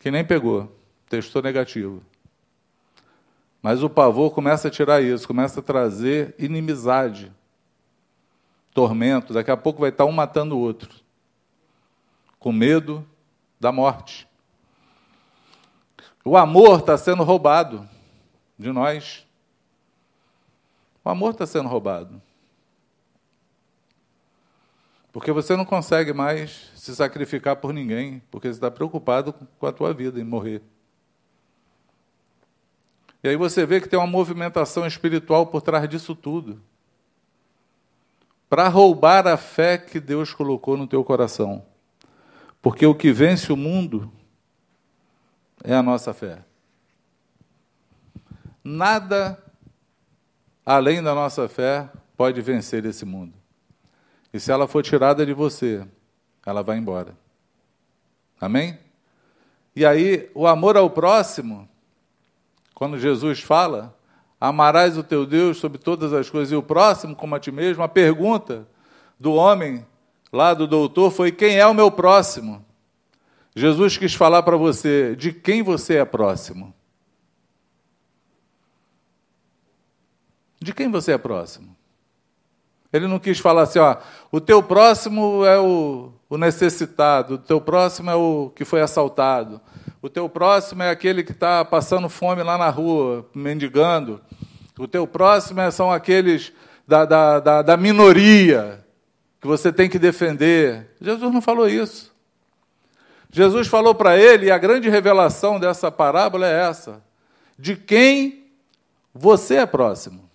Que 0.00 0.10
nem 0.10 0.24
pegou. 0.24 0.76
Testou 1.08 1.40
negativo. 1.40 2.02
Mas 3.62 3.82
o 3.82 3.88
pavor 3.88 4.32
começa 4.32 4.68
a 4.68 4.70
tirar 4.70 5.00
isso, 5.00 5.26
começa 5.26 5.60
a 5.60 5.62
trazer 5.62 6.34
inimizade, 6.38 7.32
tormento. 8.74 9.32
Daqui 9.32 9.50
a 9.50 9.56
pouco 9.56 9.80
vai 9.80 9.90
estar 9.90 10.04
um 10.04 10.12
matando 10.12 10.56
o 10.56 10.60
outro. 10.60 10.90
Com 12.38 12.52
medo, 12.52 13.06
da 13.58 13.72
morte. 13.72 14.28
O 16.24 16.36
amor 16.36 16.80
está 16.80 16.96
sendo 16.96 17.22
roubado 17.22 17.88
de 18.58 18.72
nós. 18.72 19.26
O 21.04 21.10
amor 21.10 21.32
está 21.32 21.46
sendo 21.46 21.68
roubado. 21.68 22.20
Porque 25.12 25.30
você 25.30 25.54
não 25.56 25.64
consegue 25.64 26.12
mais 26.12 26.72
se 26.74 26.94
sacrificar 26.96 27.56
por 27.56 27.72
ninguém, 27.72 28.20
porque 28.30 28.48
você 28.48 28.54
está 28.54 28.70
preocupado 28.70 29.32
com 29.32 29.66
a 29.66 29.72
tua 29.72 29.92
vida 29.92 30.18
em 30.18 30.24
morrer. 30.24 30.60
E 33.22 33.28
aí 33.28 33.36
você 33.36 33.64
vê 33.64 33.80
que 33.80 33.88
tem 33.88 33.98
uma 33.98 34.06
movimentação 34.06 34.86
espiritual 34.86 35.46
por 35.46 35.62
trás 35.62 35.88
disso 35.88 36.14
tudo. 36.14 36.60
Para 38.48 38.68
roubar 38.68 39.26
a 39.26 39.36
fé 39.36 39.78
que 39.78 40.00
Deus 40.00 40.34
colocou 40.34 40.76
no 40.76 40.86
teu 40.86 41.04
coração. 41.04 41.64
Porque 42.64 42.86
o 42.86 42.94
que 42.94 43.12
vence 43.12 43.52
o 43.52 43.56
mundo 43.58 44.10
é 45.62 45.74
a 45.74 45.82
nossa 45.82 46.14
fé. 46.14 46.38
Nada 48.64 49.38
além 50.64 51.02
da 51.02 51.14
nossa 51.14 51.46
fé 51.46 51.90
pode 52.16 52.40
vencer 52.40 52.86
esse 52.86 53.04
mundo. 53.04 53.34
E 54.32 54.40
se 54.40 54.50
ela 54.50 54.66
for 54.66 54.82
tirada 54.82 55.26
de 55.26 55.34
você, 55.34 55.86
ela 56.46 56.62
vai 56.62 56.78
embora. 56.78 57.14
Amém? 58.40 58.78
E 59.76 59.84
aí, 59.84 60.30
o 60.34 60.46
amor 60.46 60.74
ao 60.74 60.88
próximo, 60.88 61.68
quando 62.74 62.98
Jesus 62.98 63.42
fala, 63.42 63.94
amarás 64.40 64.96
o 64.96 65.02
teu 65.02 65.26
Deus 65.26 65.58
sobre 65.58 65.76
todas 65.76 66.14
as 66.14 66.30
coisas 66.30 66.50
e 66.50 66.56
o 66.56 66.62
próximo 66.62 67.14
como 67.14 67.34
a 67.34 67.38
ti 67.38 67.52
mesmo, 67.52 67.82
a 67.82 67.88
pergunta 67.88 68.66
do 69.20 69.34
homem 69.34 69.84
lá 70.34 70.52
do 70.52 70.66
doutor 70.66 71.12
foi: 71.12 71.30
quem 71.30 71.56
é 71.56 71.66
o 71.66 71.72
meu 71.72 71.90
próximo? 71.90 72.64
Jesus 73.54 73.96
quis 73.96 74.14
falar 74.14 74.42
para 74.42 74.56
você 74.56 75.14
de 75.14 75.32
quem 75.32 75.62
você 75.62 75.96
é 75.98 76.04
próximo. 76.04 76.74
De 80.60 80.74
quem 80.74 80.90
você 80.90 81.12
é 81.12 81.18
próximo? 81.18 81.76
Ele 82.92 83.06
não 83.06 83.18
quis 83.18 83.38
falar 83.38 83.62
assim, 83.62 83.78
ó, 83.78 83.96
o 84.30 84.40
teu 84.40 84.62
próximo 84.62 85.44
é 85.44 85.58
o, 85.58 86.12
o 86.28 86.36
necessitado, 86.36 87.34
o 87.34 87.38
teu 87.38 87.60
próximo 87.60 88.10
é 88.10 88.14
o 88.14 88.52
que 88.54 88.64
foi 88.64 88.80
assaltado, 88.80 89.60
o 90.00 90.08
teu 90.08 90.28
próximo 90.28 90.82
é 90.82 90.90
aquele 90.90 91.24
que 91.24 91.32
está 91.32 91.64
passando 91.64 92.08
fome 92.08 92.42
lá 92.42 92.56
na 92.56 92.70
rua, 92.70 93.28
mendigando, 93.34 94.20
o 94.78 94.86
teu 94.86 95.08
próximo 95.08 95.60
é, 95.60 95.70
são 95.72 95.90
aqueles 95.90 96.52
da, 96.86 97.04
da, 97.04 97.40
da, 97.40 97.62
da 97.62 97.76
minoria, 97.76 98.83
que 99.44 99.48
você 99.48 99.70
tem 99.70 99.90
que 99.90 99.98
defender. 99.98 100.88
Jesus 100.98 101.30
não 101.30 101.42
falou 101.42 101.68
isso. 101.68 102.10
Jesus 103.30 103.68
falou 103.68 103.94
para 103.94 104.16
ele, 104.16 104.46
e 104.46 104.50
a 104.50 104.56
grande 104.56 104.88
revelação 104.88 105.60
dessa 105.60 105.92
parábola 105.92 106.46
é 106.46 106.66
essa: 106.66 107.04
de 107.58 107.76
quem 107.76 108.46
você 109.12 109.56
é 109.56 109.66
próximo. 109.66 110.30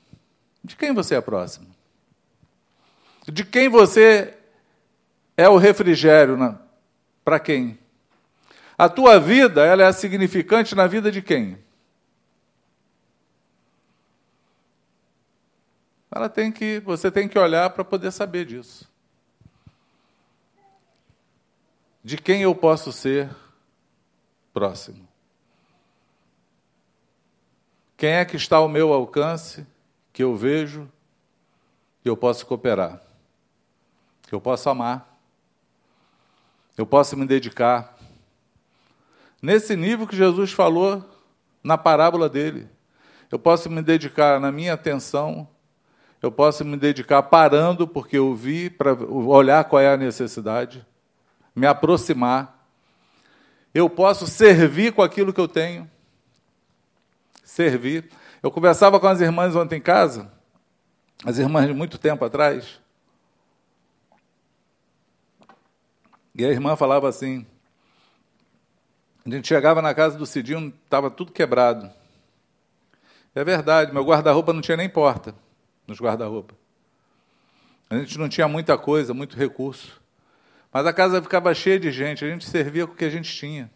De 0.63 0.75
quem 0.75 0.93
você 0.93 1.15
é 1.15 1.21
próximo? 1.21 1.65
De 3.27 3.43
quem 3.43 3.67
você 3.67 4.37
é 5.35 5.49
o 5.49 5.57
refrigério? 5.57 6.59
Para 7.25 7.39
quem? 7.39 7.79
A 8.77 8.87
tua 8.87 9.19
vida, 9.19 9.65
ela 9.65 9.85
é 9.85 9.91
significante 9.91 10.75
na 10.75 10.85
vida 10.85 11.11
de 11.11 11.23
quem? 11.23 11.57
Ela 16.11 16.29
tem 16.29 16.51
que, 16.51 16.79
você 16.81 17.09
tem 17.09 17.27
que 17.27 17.39
olhar 17.39 17.71
para 17.71 17.83
poder 17.83 18.11
saber 18.11 18.45
disso. 18.45 18.87
De 22.03 22.17
quem 22.17 22.41
eu 22.41 22.55
posso 22.55 22.91
ser 22.91 23.29
próximo. 24.53 25.07
Quem 27.97 28.11
é 28.11 28.25
que 28.25 28.37
está 28.37 28.57
ao 28.57 28.69
meu 28.69 28.93
alcance, 28.93 29.67
que 30.13 30.23
eu 30.23 30.35
vejo, 30.35 30.89
que 32.01 32.09
eu 32.09 32.15
posso 32.15 32.45
cooperar, 32.45 33.01
que 34.23 34.33
eu 34.33 34.39
posso 34.39 34.69
amar, 34.69 35.19
eu 36.77 36.85
posso 36.85 37.17
me 37.17 37.25
dedicar. 37.25 37.97
Nesse 39.41 39.75
nível 39.75 40.07
que 40.07 40.15
Jesus 40.15 40.51
falou 40.53 41.03
na 41.61 41.77
parábola 41.77 42.29
dele, 42.29 42.69
eu 43.29 43.37
posso 43.37 43.69
me 43.69 43.81
dedicar 43.81 44.39
na 44.39 44.51
minha 44.51 44.73
atenção, 44.73 45.47
eu 46.21 46.31
posso 46.31 46.63
me 46.63 46.77
dedicar 46.77 47.23
parando, 47.23 47.85
porque 47.85 48.17
eu 48.17 48.33
vi, 48.33 48.69
para 48.69 48.93
olhar 48.93 49.65
qual 49.65 49.81
é 49.81 49.93
a 49.93 49.97
necessidade 49.97 50.85
me 51.59 51.67
aproximar, 51.67 52.67
eu 53.73 53.89
posso 53.89 54.25
servir 54.25 54.93
com 54.93 55.01
aquilo 55.01 55.33
que 55.33 55.39
eu 55.39 55.47
tenho. 55.47 55.89
servir. 57.43 58.09
Eu 58.41 58.49
conversava 58.49 58.99
com 58.99 59.07
as 59.07 59.19
irmãs 59.19 59.55
ontem 59.55 59.75
em 59.77 59.81
casa, 59.81 60.31
as 61.25 61.37
irmãs 61.37 61.67
de 61.67 61.73
muito 61.73 61.97
tempo 61.97 62.23
atrás, 62.23 62.79
e 66.33 66.45
a 66.45 66.49
irmã 66.49 66.75
falava 66.75 67.09
assim: 67.09 67.45
a 69.25 69.29
gente 69.29 69.47
chegava 69.47 69.81
na 69.81 69.93
casa 69.93 70.17
do 70.17 70.25
Cidinho, 70.25 70.73
estava 70.85 71.11
tudo 71.11 71.33
quebrado. 71.33 71.91
É 73.35 73.43
verdade, 73.43 73.93
meu 73.93 74.03
guarda-roupa 74.03 74.53
não 74.53 74.61
tinha 74.61 74.77
nem 74.77 74.89
porta 74.89 75.35
nos 75.85 75.99
guarda-roupa. 75.99 76.55
A 77.89 77.97
gente 77.97 78.17
não 78.17 78.29
tinha 78.29 78.47
muita 78.47 78.77
coisa, 78.77 79.13
muito 79.13 79.35
recurso. 79.35 79.98
Mas 80.71 80.85
a 80.85 80.93
casa 80.93 81.21
ficava 81.21 81.53
cheia 81.53 81.79
de 81.79 81.91
gente, 81.91 82.23
a 82.23 82.29
gente 82.29 82.45
servia 82.45 82.85
com 82.85 82.93
o 82.93 82.95
que 82.95 83.05
a 83.05 83.09
gente 83.09 83.33
tinha. 83.33 83.71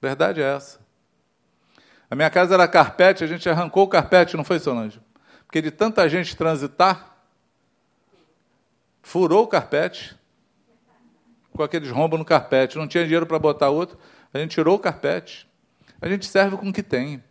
Verdade 0.00 0.40
é 0.40 0.54
essa. 0.54 0.80
A 2.10 2.14
minha 2.14 2.30
casa 2.30 2.54
era 2.54 2.66
carpete, 2.66 3.22
a 3.22 3.26
gente 3.26 3.48
arrancou 3.48 3.84
o 3.84 3.88
carpete, 3.88 4.36
não 4.36 4.44
foi, 4.44 4.58
Solange? 4.58 5.00
Porque 5.44 5.60
de 5.60 5.70
tanta 5.70 6.08
gente 6.08 6.36
transitar, 6.36 7.16
furou 9.02 9.44
o 9.44 9.46
carpete, 9.46 10.16
com 11.52 11.62
aqueles 11.62 11.90
rombos 11.90 12.18
no 12.18 12.24
carpete, 12.24 12.78
não 12.78 12.86
tinha 12.86 13.04
dinheiro 13.04 13.26
para 13.26 13.38
botar 13.38 13.68
outro, 13.68 13.98
a 14.32 14.38
gente 14.38 14.52
tirou 14.52 14.76
o 14.76 14.78
carpete. 14.78 15.48
A 16.00 16.08
gente 16.08 16.26
serve 16.26 16.56
com 16.56 16.68
o 16.68 16.72
que 16.72 16.82
tem. 16.82 17.22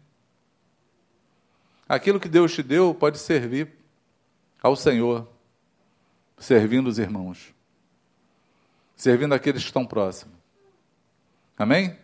Aquilo 1.88 2.20
que 2.20 2.28
Deus 2.28 2.54
te 2.54 2.62
deu 2.62 2.94
pode 2.94 3.18
servir 3.18 3.74
ao 4.62 4.76
Senhor, 4.76 5.28
servindo 6.38 6.88
os 6.88 7.00
irmãos, 7.00 7.54
servindo 8.96 9.34
aqueles 9.34 9.64
que 9.64 9.70
estão 9.70 9.86
próximos. 9.86 10.36
Amém? 11.58 11.98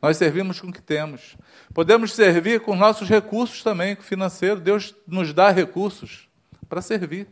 Nós 0.00 0.16
servimos 0.16 0.60
com 0.60 0.68
o 0.68 0.72
que 0.72 0.82
temos. 0.82 1.36
Podemos 1.72 2.12
servir 2.12 2.60
com 2.60 2.76
nossos 2.76 3.08
recursos 3.08 3.62
também, 3.62 3.96
financeiro. 3.96 4.60
Deus 4.60 4.94
nos 5.06 5.32
dá 5.32 5.50
recursos 5.50 6.28
para 6.68 6.82
servir. 6.82 7.28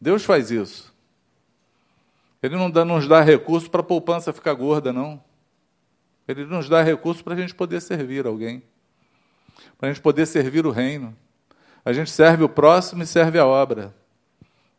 Deus 0.00 0.24
faz 0.24 0.50
isso. 0.50 0.94
Ele 2.42 2.56
não 2.56 2.70
dá, 2.70 2.84
nos 2.84 3.08
dá 3.08 3.20
recursos 3.20 3.68
para 3.68 3.80
a 3.80 3.84
poupança 3.84 4.32
ficar 4.32 4.54
gorda, 4.54 4.92
não. 4.92 5.22
Ele 6.26 6.44
nos 6.44 6.68
dá 6.68 6.82
recursos 6.82 7.22
para 7.22 7.34
a 7.34 7.36
gente 7.36 7.54
poder 7.54 7.80
servir 7.80 8.26
alguém, 8.26 8.62
para 9.78 9.88
a 9.88 9.92
gente 9.92 10.02
poder 10.02 10.26
servir 10.26 10.66
o 10.66 10.70
reino. 10.70 11.16
A 11.84 11.92
gente 11.92 12.10
serve 12.10 12.44
o 12.44 12.48
próximo 12.48 13.02
e 13.02 13.06
serve 13.06 13.38
a 13.38 13.46
obra. 13.46 13.94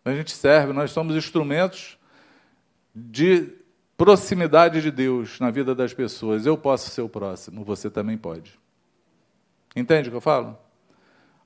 A 0.04 0.14
gente 0.14 0.32
serve, 0.32 0.74
nós 0.74 0.92
somos 0.92 1.16
instrumentos 1.16 1.98
de 2.96 3.50
proximidade 3.98 4.82
de 4.82 4.92
Deus 4.92 5.40
na 5.40 5.52
vida 5.52 5.76
das 5.76 5.94
pessoas. 5.94 6.46
Eu 6.46 6.58
posso 6.58 6.90
ser 6.90 7.02
o 7.02 7.10
próximo, 7.10 7.64
você 7.64 7.90
também 7.90 8.18
pode. 8.18 8.58
Entende 9.76 10.08
o 10.08 10.12
que 10.12 10.18
eu 10.18 10.22
falo? 10.22 10.58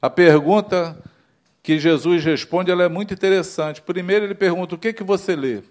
A 0.01 0.09
pergunta 0.09 1.01
que 1.63 1.79
Jesus 1.79 2.23
responde 2.23 2.69
ela 2.69 2.83
é 2.83 2.89
muito 2.89 3.13
interessante. 3.13 3.81
Primeiro, 3.81 4.25
ele 4.25 4.35
pergunta: 4.35 4.75
o 4.75 4.77
que, 4.77 4.93
que 4.93 5.03
você 5.03 5.35
lê? 5.35 5.63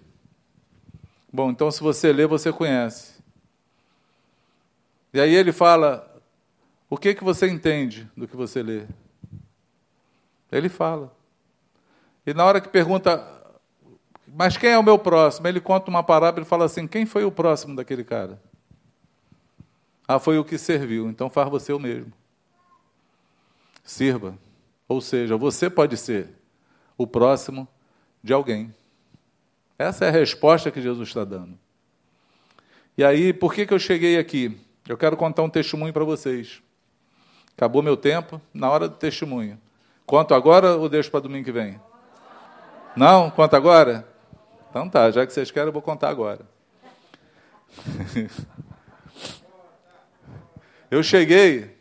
Bom, 1.31 1.51
então, 1.51 1.71
se 1.71 1.81
você 1.81 2.11
lê, 2.11 2.27
você 2.27 2.51
conhece. 2.51 3.13
E 5.13 5.19
aí 5.19 5.33
ele 5.33 5.51
fala: 5.51 6.21
o 6.89 6.97
que, 6.97 7.13
que 7.13 7.23
você 7.23 7.47
entende 7.47 8.09
do 8.17 8.27
que 8.27 8.35
você 8.35 8.61
lê? 8.61 8.83
Ele 10.51 10.69
fala. 10.69 11.11
E 12.25 12.33
na 12.33 12.45
hora 12.45 12.61
que 12.61 12.69
pergunta, 12.69 13.25
mas 14.27 14.57
quem 14.57 14.71
é 14.71 14.77
o 14.77 14.83
meu 14.83 14.97
próximo? 14.97 15.47
Ele 15.47 15.59
conta 15.59 15.89
uma 15.89 16.01
parábola 16.01 16.45
e 16.45 16.47
fala 16.47 16.65
assim: 16.65 16.87
quem 16.87 17.05
foi 17.05 17.23
o 17.23 17.31
próximo 17.31 17.75
daquele 17.75 18.03
cara? 18.03 18.41
Ah, 20.07 20.19
foi 20.19 20.37
o 20.37 20.43
que 20.43 20.57
serviu, 20.57 21.09
então 21.09 21.29
faz 21.29 21.49
você 21.49 21.71
o 21.71 21.79
mesmo. 21.79 22.11
Sirva. 23.83 24.37
Ou 24.87 25.01
seja, 25.01 25.37
você 25.37 25.69
pode 25.69 25.97
ser 25.97 26.29
o 26.97 27.07
próximo 27.07 27.67
de 28.23 28.33
alguém. 28.33 28.73
Essa 29.77 30.05
é 30.05 30.09
a 30.09 30.11
resposta 30.11 30.71
que 30.71 30.81
Jesus 30.81 31.09
está 31.09 31.23
dando. 31.23 31.57
E 32.97 33.03
aí, 33.03 33.33
por 33.33 33.53
que, 33.53 33.65
que 33.65 33.73
eu 33.73 33.79
cheguei 33.79 34.17
aqui? 34.17 34.57
Eu 34.87 34.97
quero 34.97 35.17
contar 35.17 35.41
um 35.43 35.49
testemunho 35.49 35.93
para 35.93 36.03
vocês. 36.03 36.61
Acabou 37.55 37.81
meu 37.81 37.97
tempo, 37.97 38.41
na 38.53 38.69
hora 38.69 38.87
do 38.87 38.95
testemunho. 38.95 39.59
Conto 40.05 40.33
agora 40.33 40.75
ou 40.75 40.89
deixo 40.89 41.09
para 41.09 41.21
domingo 41.21 41.45
que 41.45 41.51
vem? 41.51 41.79
Não? 42.95 43.29
Conta 43.31 43.57
agora? 43.57 44.07
Então 44.69 44.89
tá, 44.89 45.09
já 45.11 45.25
que 45.25 45.33
vocês 45.33 45.51
querem, 45.51 45.67
eu 45.67 45.73
vou 45.73 45.81
contar 45.81 46.09
agora. 46.09 46.45
eu 50.91 51.01
cheguei, 51.01 51.75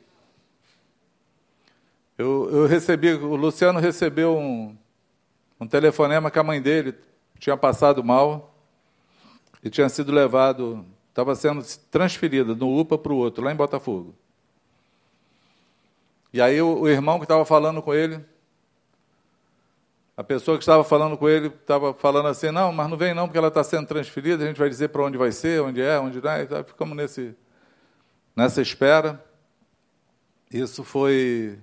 eu, 2.16 2.48
eu, 2.50 2.66
recebi, 2.66 3.12
o 3.12 3.36
Luciano 3.36 3.80
recebeu 3.80 4.36
um, 4.36 4.76
um 5.60 5.66
telefonema 5.66 6.30
que 6.30 6.38
a 6.38 6.42
mãe 6.42 6.62
dele 6.62 6.94
tinha 7.38 7.56
passado 7.56 8.04
mal 8.04 8.54
e 9.62 9.68
tinha 9.68 9.88
sido 9.88 10.12
levado, 10.12 10.84
estava 11.08 11.34
sendo 11.34 11.64
transferida 11.90 12.54
do 12.54 12.68
UPA 12.68 12.96
para 12.96 13.12
o 13.12 13.16
outro, 13.16 13.44
lá 13.44 13.52
em 13.52 13.56
Botafogo. 13.56 14.14
E 16.32 16.40
aí 16.40 16.60
o, 16.62 16.80
o 16.80 16.88
irmão 16.88 17.18
que 17.18 17.24
estava 17.24 17.44
falando 17.44 17.82
com 17.82 17.92
ele, 17.92 18.24
a 20.16 20.22
pessoa 20.22 20.58
que 20.58 20.62
estava 20.62 20.84
falando 20.84 21.16
com 21.16 21.28
ele 21.28 21.46
estava 21.48 21.94
falando 21.94 22.28
assim, 22.28 22.50
não, 22.50 22.70
mas 22.72 22.88
não 22.88 22.96
vem 22.96 23.14
não, 23.14 23.26
porque 23.26 23.38
ela 23.38 23.48
está 23.48 23.64
sendo 23.64 23.86
transferida, 23.86 24.44
a 24.44 24.46
gente 24.46 24.58
vai 24.58 24.68
dizer 24.68 24.88
para 24.88 25.02
onde 25.02 25.16
vai 25.16 25.32
ser, 25.32 25.62
onde 25.62 25.80
é, 25.80 25.98
onde 25.98 26.20
não 26.20 26.30
é, 26.30 26.42
então 26.42 26.62
ficamos 26.64 26.96
nesse, 26.96 27.34
nessa 28.36 28.60
espera. 28.60 29.24
Isso 30.50 30.84
foi 30.84 31.58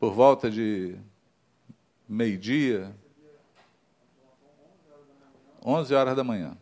por 0.00 0.14
volta 0.14 0.50
de 0.50 0.96
meio-dia, 2.08 2.94
11 5.62 5.94
horas 5.94 6.16
da 6.16 6.24
manhã. 6.24 6.56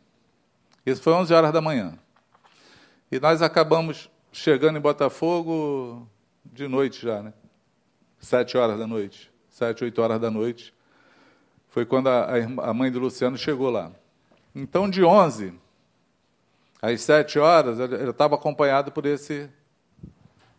Isso 0.84 1.02
foi 1.02 1.12
11 1.12 1.32
horas 1.32 1.52
da 1.52 1.60
manhã. 1.60 1.96
E 3.12 3.20
nós 3.20 3.42
acabamos 3.42 4.10
chegando 4.32 4.76
em 4.76 4.80
Botafogo 4.80 6.08
de 6.44 6.66
noite 6.66 7.02
já, 7.02 7.22
né? 7.22 7.32
Sete 8.18 8.56
horas 8.56 8.78
da 8.78 8.86
noite 8.86 9.33
sete, 9.54 9.84
oito 9.84 10.02
horas 10.02 10.20
da 10.20 10.32
noite. 10.32 10.74
Foi 11.68 11.86
quando 11.86 12.08
a, 12.08 12.26
a 12.58 12.74
mãe 12.74 12.90
do 12.90 12.98
Luciano 12.98 13.38
chegou 13.38 13.70
lá. 13.70 13.92
Então, 14.52 14.90
de 14.90 15.04
11 15.04 15.54
às 16.82 17.00
sete 17.02 17.38
horas, 17.38 17.78
ele 17.78 18.10
estava 18.10 18.34
acompanhado 18.34 18.90
por, 18.90 19.06
esse, 19.06 19.48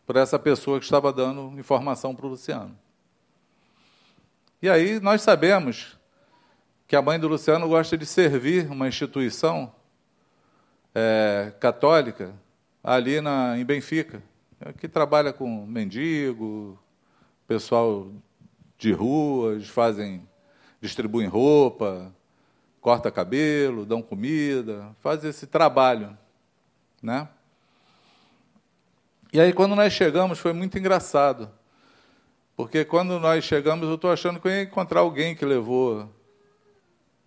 por 0.05 0.15
essa 0.15 0.39
pessoa 0.39 0.79
que 0.79 0.85
estava 0.85 1.11
dando 1.11 1.59
informação 1.59 2.15
para 2.15 2.25
o 2.25 2.29
Luciano. 2.29 2.73
E 4.61 4.69
aí 4.69 4.97
nós 5.01 5.21
sabemos 5.21 5.99
que 6.87 6.95
a 6.95 7.01
mãe 7.01 7.19
do 7.19 7.27
Luciano 7.27 7.67
gosta 7.67 7.97
de 7.97 8.05
servir 8.05 8.71
uma 8.71 8.87
instituição 8.87 9.75
é, 10.93 11.51
católica 11.59 12.33
ali 12.81 13.19
na, 13.19 13.57
em 13.57 13.65
Benfica, 13.65 14.23
que 14.77 14.87
trabalha 14.87 15.33
com 15.33 15.65
mendigo, 15.65 16.79
pessoal 17.45 18.09
de 18.86 18.91
ruas, 18.91 19.67
fazem, 19.67 20.27
distribuem 20.79 21.27
roupa, 21.27 22.13
corta 22.79 23.09
cabelo, 23.09 23.83
dão 23.83 23.99
comida, 23.99 24.95
fazem 24.99 25.31
esse 25.31 25.47
trabalho, 25.47 26.15
né? 27.01 27.27
E 29.33 29.39
aí 29.39 29.51
quando 29.51 29.75
nós 29.75 29.91
chegamos 29.91 30.38
foi 30.38 30.53
muito 30.53 30.77
engraçado, 30.77 31.51
porque 32.55 32.86
quando 32.86 33.19
nós 33.19 33.43
chegamos 33.43 33.88
eu 33.88 33.95
estou 33.95 34.11
achando 34.11 34.39
que 34.39 34.47
eu 34.47 34.51
ia 34.51 34.61
encontrar 34.61 34.99
alguém 34.99 35.36
que 35.36 35.43
levou 35.43 36.07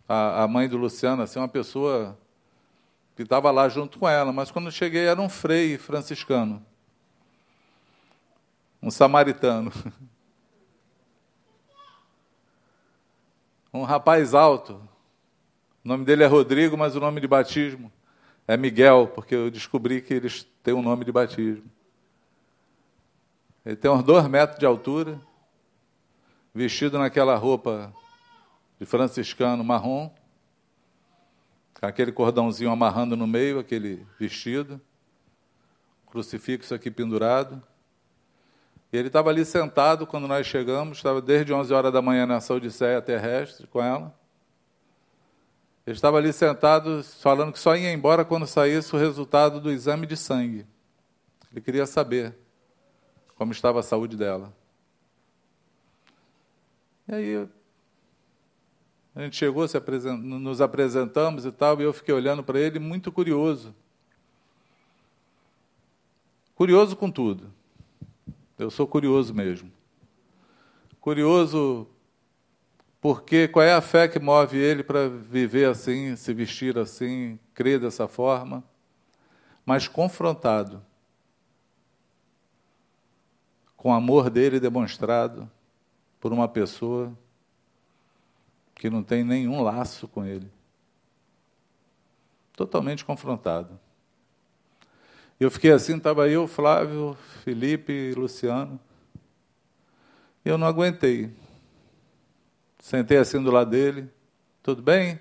a, 0.09 0.45
a 0.45 0.49
mãe 0.49 0.69
do 0.69 0.77
Luciano, 0.77 1.23
assim, 1.23 1.41
uma 1.41 1.49
pessoa 1.49 2.17
que 3.17 3.23
estava 3.23 3.51
lá 3.51 3.69
junto 3.69 3.99
com 3.99 4.09
ela, 4.09 4.33
mas 4.33 4.53
quando 4.53 4.71
cheguei 4.71 5.07
era 5.07 5.21
um 5.21 5.29
frei 5.29 5.77
franciscano, 5.77 6.65
um 8.81 8.93
samaritano. 8.93 9.73
um 13.73 13.83
rapaz 13.83 14.35
alto. 14.35 14.75
O 15.85 15.89
nome 15.89 16.05
dele 16.05 16.25
é 16.25 16.27
Rodrigo, 16.27 16.77
mas 16.77 16.97
o 16.97 17.01
nome 17.01 17.21
de 17.21 17.29
batismo 17.29 17.93
é 18.47 18.57
Miguel, 18.57 19.11
porque 19.15 19.35
eu 19.35 19.51
descobri 19.51 20.01
que 20.01 20.15
eles 20.15 20.47
têm 20.63 20.75
um 20.75 20.83
nome 20.83 21.05
de 21.05 21.13
batismo. 21.13 21.71
Ele 23.65 23.77
tem 23.77 23.91
uns 23.91 24.03
dois 24.03 24.27
metros 24.27 24.59
de 24.59 24.65
altura, 24.65 25.21
vestido 26.55 26.99
naquela 26.99 27.37
roupa 27.37 27.93
de 28.81 28.87
franciscano 28.87 29.63
marrom, 29.63 30.11
com 31.79 31.87
aquele 31.87 32.11
cordãozinho 32.11 32.71
amarrando 32.71 33.17
no 33.17 33.27
meio, 33.27 33.59
aquele 33.59 34.07
vestido, 34.19 34.81
crucifixo 36.07 36.75
aqui 36.75 36.91
pendurado. 36.91 37.63
E 38.93 38.97
ele 38.97 39.09
estava 39.09 39.29
ali 39.31 39.45
sentado 39.45 40.07
quando 40.07 40.27
nós 40.27 40.47
chegamos, 40.47 40.99
estava 40.99 41.21
desde 41.21 41.53
11 41.53 41.73
horas 41.75 41.93
da 41.93 42.01
manhã 42.01 42.27
nessa 42.27 42.55
odisseia 42.55 43.03
terrestre 43.03 43.67
com 43.67 43.83
ela. 43.83 44.15
Ele 45.87 45.97
estava 45.97 46.19
ali 46.19 46.33
sentado, 46.33 47.03
falando 47.03 47.53
que 47.53 47.59
só 47.59 47.77
ia 47.77 47.93
embora 47.93 48.25
quando 48.25 48.47
saísse 48.47 48.95
o 48.95 48.99
resultado 48.99 49.61
do 49.61 49.71
exame 49.71 50.07
de 50.07 50.17
sangue. 50.17 50.67
Ele 51.51 51.61
queria 51.61 51.87
saber 51.87 52.35
como 53.37 53.53
estava 53.53 53.81
a 53.81 53.83
saúde 53.83 54.17
dela. 54.17 54.53
E 57.07 57.15
aí 57.15 57.49
a 59.15 59.23
gente 59.23 59.37
chegou, 59.37 59.65
apresent... 59.65 60.19
nos 60.21 60.61
apresentamos 60.61 61.45
e 61.45 61.53
tal, 61.53 61.81
e 61.81 61.85
eu 61.85 61.93
fiquei 61.93 62.15
olhando 62.15 62.43
para 62.43 62.61
ele 62.61 62.79
muito 62.79 63.11
curioso. 63.11 63.75
Curioso 66.55 66.95
com 66.97 67.11
tudo. 67.11 67.58
Eu 68.59 68.71
sou 68.71 68.87
curioso 68.87 69.33
mesmo. 69.33 69.71
Curioso 71.01 71.87
porque 73.01 73.47
qual 73.47 73.65
é 73.65 73.73
a 73.73 73.81
fé 73.81 74.09
que 74.09 74.19
move 74.19 74.59
ele 74.59 74.83
para 74.83 75.09
viver 75.09 75.69
assim, 75.69 76.17
se 76.17 76.35
vestir 76.35 76.77
assim, 76.77 77.39
crer 77.55 77.79
dessa 77.79 78.09
forma, 78.09 78.65
mas 79.65 79.87
confrontado 79.87 80.85
com 83.77 83.91
o 83.91 83.95
amor 83.95 84.29
dele 84.29 84.59
demonstrado 84.59 85.49
por 86.19 86.33
uma 86.33 86.49
pessoa 86.49 87.17
que 88.75 88.91
não 88.91 89.05
tem 89.05 89.23
nenhum 89.23 89.63
laço 89.63 90.09
com 90.09 90.25
ele. 90.25 90.51
Totalmente 92.55 93.05
confrontado. 93.05 93.79
Eu 95.41 95.53
fiquei 95.53 95.71
assim, 95.71 95.97
estava 95.97 96.29
eu, 96.29 96.49
Flávio, 96.49 97.17
Felipe, 97.45 98.13
Luciano. 98.17 98.81
Eu 100.45 100.59
não 100.59 100.67
aguentei. 100.67 101.33
Sentei 102.81 103.19
assim 103.19 103.41
do 103.41 103.53
lado 103.53 103.71
dele. 103.71 104.11
Tudo 104.65 104.83
bem? 104.83 105.15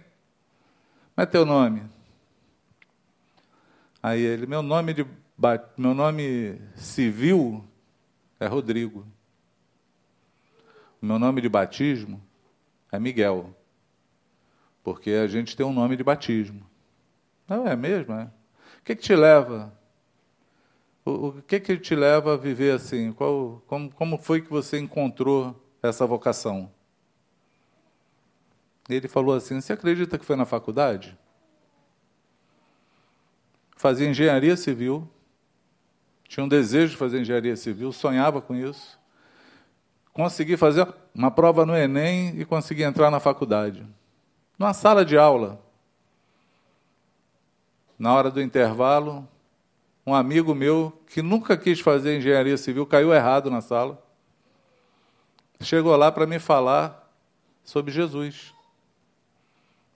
Como 1.13 1.23
é 1.23 1.25
teu 1.27 1.45
nome? 1.45 1.83
Aí 4.01 4.21
ele, 4.21 4.47
meu 4.47 4.63
nome 4.63 4.93
de 4.93 5.05
meu 5.77 5.93
nome 5.93 6.59
civil 6.75 7.63
é 8.39 8.47
Rodrigo. 8.47 9.05
Meu 10.99 11.19
nome 11.19 11.41
de 11.41 11.49
batismo 11.49 12.19
é 12.91 12.97
Miguel. 12.97 13.55
Porque 14.83 15.11
a 15.11 15.27
gente 15.27 15.55
tem 15.55 15.63
um 15.63 15.73
nome 15.73 15.95
de 15.95 16.03
batismo. 16.03 16.65
Não 17.47 17.67
é 17.67 17.75
mesmo, 17.75 18.15
é? 18.15 18.23
O 18.79 18.83
que, 18.83 18.95
que 18.95 19.03
te 19.03 19.15
leva 19.15 19.76
o, 21.07 21.27
o 21.29 21.41
que, 21.41 21.59
que 21.59 21.77
te 21.77 21.95
leva 21.95 22.33
a 22.33 22.37
viver 22.37 22.73
assim? 22.73 23.13
Qual, 23.13 23.63
como, 23.65 23.89
como 23.91 24.17
foi 24.17 24.41
que 24.41 24.49
você 24.49 24.77
encontrou 24.77 25.55
essa 25.81 26.05
vocação? 26.05 26.69
Ele 28.89 29.07
falou 29.07 29.35
assim: 29.35 29.59
Você 29.61 29.73
acredita 29.73 30.17
que 30.17 30.25
foi 30.25 30.35
na 30.35 30.45
faculdade? 30.45 31.17
Fazia 33.77 34.09
engenharia 34.09 34.57
civil, 34.57 35.07
tinha 36.27 36.43
um 36.43 36.47
desejo 36.47 36.91
de 36.91 36.97
fazer 36.97 37.21
engenharia 37.21 37.55
civil, 37.55 37.91
sonhava 37.91 38.41
com 38.41 38.55
isso. 38.55 38.99
Consegui 40.11 40.57
fazer 40.57 40.91
uma 41.13 41.29
prova 41.29 41.65
no 41.65 41.75
Enem 41.75 42.39
e 42.39 42.43
consegui 42.43 42.81
entrar 42.81 43.11
na 43.11 43.19
faculdade. 43.19 43.85
Numa 44.57 44.73
sala 44.73 45.05
de 45.05 45.15
aula, 45.15 45.61
na 47.99 48.11
hora 48.13 48.31
do 48.31 48.41
intervalo, 48.41 49.27
um 50.07 50.15
amigo 50.15 50.55
meu 50.55 50.96
que 51.07 51.21
nunca 51.21 51.57
quis 51.57 51.79
fazer 51.79 52.17
engenharia 52.17 52.57
civil 52.57 52.85
caiu 52.85 53.13
errado 53.13 53.49
na 53.49 53.61
sala. 53.61 54.03
Chegou 55.61 55.95
lá 55.95 56.11
para 56.11 56.27
me 56.27 56.37
falar 56.37 57.11
sobre 57.63 57.91
Jesus. 57.91 58.53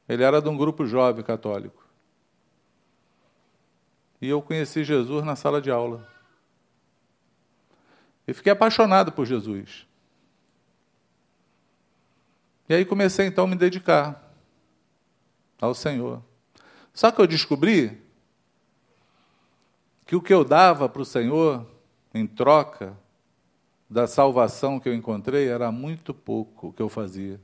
Ele 0.07 0.23
era 0.23 0.41
de 0.41 0.49
um 0.49 0.57
grupo 0.57 0.85
jovem 0.85 1.23
católico. 1.23 1.85
E 4.21 4.27
eu 4.27 4.41
conheci 4.41 4.83
Jesus 4.83 5.23
na 5.23 5.35
sala 5.35 5.61
de 5.61 5.69
aula. 5.69 6.07
E 8.27 8.33
fiquei 8.33 8.51
apaixonado 8.51 9.11
por 9.11 9.25
Jesus. 9.25 9.87
E 12.69 12.73
aí 12.73 12.85
comecei 12.85 13.25
então 13.25 13.45
a 13.45 13.47
me 13.47 13.55
dedicar 13.55 14.33
ao 15.59 15.73
Senhor. 15.73 16.23
Só 16.93 17.11
que 17.11 17.19
eu 17.19 17.27
descobri 17.27 18.00
que 20.11 20.15
o 20.17 20.21
que 20.21 20.33
eu 20.33 20.43
dava 20.43 20.89
para 20.89 21.01
o 21.01 21.05
Senhor 21.05 21.65
em 22.13 22.27
troca 22.27 22.99
da 23.89 24.05
salvação 24.07 24.77
que 24.77 24.89
eu 24.89 24.93
encontrei 24.93 25.47
era 25.47 25.71
muito 25.71 26.13
pouco 26.13 26.67
o 26.67 26.73
que 26.73 26.81
eu 26.81 26.89
fazia. 26.89 27.39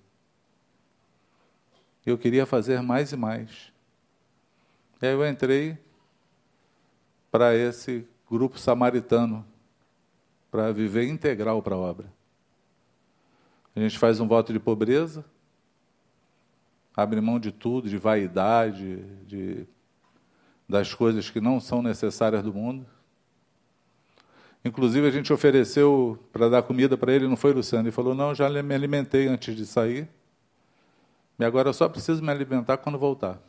Eu 2.06 2.18
queria 2.18 2.46
fazer 2.46 2.82
mais 2.82 3.14
e 3.14 3.16
mais. 3.16 3.72
E 5.02 5.06
aí 5.06 5.14
eu 5.14 5.26
entrei 5.26 5.78
para 7.32 7.56
esse 7.56 8.06
grupo 8.30 8.60
samaritano, 8.60 9.46
para 10.52 10.70
viver 10.74 11.08
integral 11.08 11.64
para 11.64 11.76
a 11.76 11.80
obra. 11.80 12.14
A 13.74 13.80
gente 13.80 13.98
faz 13.98 14.20
um 14.20 14.28
voto 14.28 14.52
de 14.52 14.60
pobreza, 14.60 15.24
abre 16.94 17.22
mão 17.22 17.40
de 17.40 17.54
tudo, 17.54 17.88
de 17.88 17.98
vaidade, 17.98 19.06
de 19.26 19.66
das 20.68 20.94
coisas 20.94 21.30
que 21.30 21.40
não 21.40 21.60
são 21.60 21.82
necessárias 21.82 22.44
do 22.44 22.54
mundo. 22.54 22.86
Inclusive, 24.66 25.08
a 25.08 25.12
gente 25.12 25.32
ofereceu 25.32 26.20
para 26.32 26.50
dar 26.50 26.64
comida 26.64 26.98
para 26.98 27.14
ele, 27.14 27.28
não 27.28 27.38
foi, 27.38 27.54
Luciano? 27.54 27.86
Ele 27.86 27.92
falou: 27.92 28.14
Não, 28.14 28.36
já 28.36 28.50
me 28.50 28.76
alimentei 28.76 29.28
antes 29.28 29.56
de 29.56 29.66
sair, 29.66 30.10
e 31.40 31.46
agora 31.46 31.70
eu 31.70 31.74
só 31.74 31.88
preciso 31.88 32.22
me 32.22 32.32
alimentar 32.32 32.78
quando 32.78 32.98
voltar. 32.98 33.40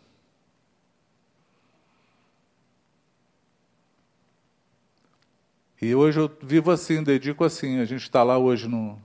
E 5.81 5.95
hoje 5.95 6.19
eu 6.19 6.31
vivo 6.43 6.71
assim, 6.71 7.03
dedico 7.03 7.45
assim. 7.45 7.79
A 7.79 7.85
gente 7.85 8.03
está 8.03 8.23
lá 8.23 8.37
hoje 8.37 8.67
no, 8.67 8.99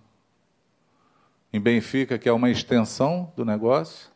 em 1.51 1.59
Benfica, 1.59 2.18
que 2.18 2.28
é 2.28 2.34
uma 2.34 2.49
extensão 2.49 3.32
do 3.36 3.45
negócio. 3.45 4.12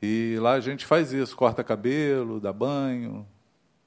E 0.00 0.36
lá 0.40 0.52
a 0.52 0.60
gente 0.60 0.84
faz 0.84 1.12
isso, 1.12 1.36
corta 1.36 1.64
cabelo, 1.64 2.38
dá 2.38 2.52
banho, 2.52 3.26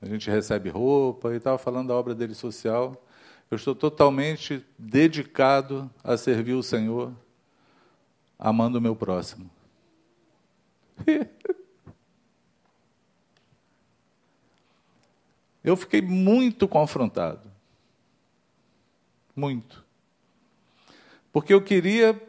a 0.01 0.05
gente 0.05 0.29
recebe 0.29 0.69
roupa, 0.69 1.33
e 1.33 1.37
estava 1.37 1.57
falando 1.57 1.89
da 1.89 1.95
obra 1.95 2.15
dele 2.15 2.33
social. 2.33 3.05
Eu 3.51 3.55
estou 3.55 3.75
totalmente 3.75 4.65
dedicado 4.77 5.89
a 6.03 6.15
servir 6.17 6.53
o 6.53 6.63
Senhor, 6.63 7.13
amando 8.37 8.77
o 8.77 8.81
meu 8.81 8.95
próximo. 8.95 9.49
Eu 15.63 15.75
fiquei 15.75 16.01
muito 16.01 16.67
confrontado. 16.67 17.51
Muito. 19.35 19.85
Porque 21.31 21.53
eu 21.53 21.61
queria 21.61 22.19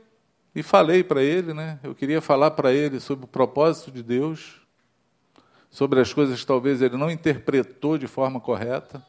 e 0.55 0.63
falei 0.63 1.05
para 1.05 1.23
ele, 1.23 1.55
né? 1.55 1.79
Eu 1.83 1.95
queria 1.95 2.21
falar 2.21 2.51
para 2.53 2.73
ele 2.73 2.99
sobre 2.99 3.25
o 3.25 3.29
propósito 3.29 3.91
de 3.91 4.03
Deus, 4.03 4.61
sobre 5.71 6.01
as 6.01 6.13
coisas 6.13 6.41
que 6.41 6.47
talvez 6.47 6.83
ele 6.83 6.97
não 6.97 7.11
interpretou 7.11 7.97
de 7.97 8.07
forma 8.07 8.41
correta. 8.41 9.05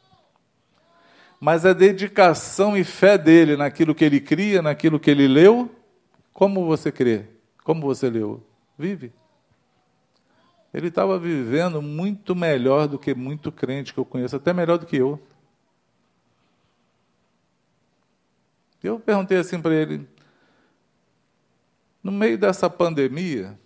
Mas 1.39 1.66
a 1.66 1.74
dedicação 1.74 2.78
e 2.78 2.84
fé 2.84 3.18
dele 3.18 3.58
naquilo 3.58 3.96
que 3.96 4.06
ele 4.06 4.22
cria, 4.22 4.62
naquilo 4.62 5.00
que 5.00 5.10
ele 5.10 5.28
leu, 5.28 5.72
como 6.32 6.66
você 6.66 6.92
crê? 6.92 7.26
Como 7.64 7.82
você 7.82 8.10
leu? 8.10 8.46
Vive. 8.78 9.12
Ele 10.72 10.88
estava 10.88 11.18
vivendo 11.18 11.82
muito 11.82 12.36
melhor 12.36 12.88
do 12.88 12.98
que 12.98 13.14
muito 13.14 13.52
crente 13.52 13.94
que 13.94 14.00
eu 14.00 14.06
conheço, 14.06 14.36
até 14.36 14.54
melhor 14.54 14.78
do 14.78 14.86
que 14.86 14.96
eu. 14.96 15.20
Eu 18.82 19.00
perguntei 19.00 19.38
assim 19.38 19.62
para 19.62 19.74
ele: 19.74 20.08
no 22.04 22.12
meio 22.12 22.38
dessa 22.38 22.70
pandemia, 22.70 23.60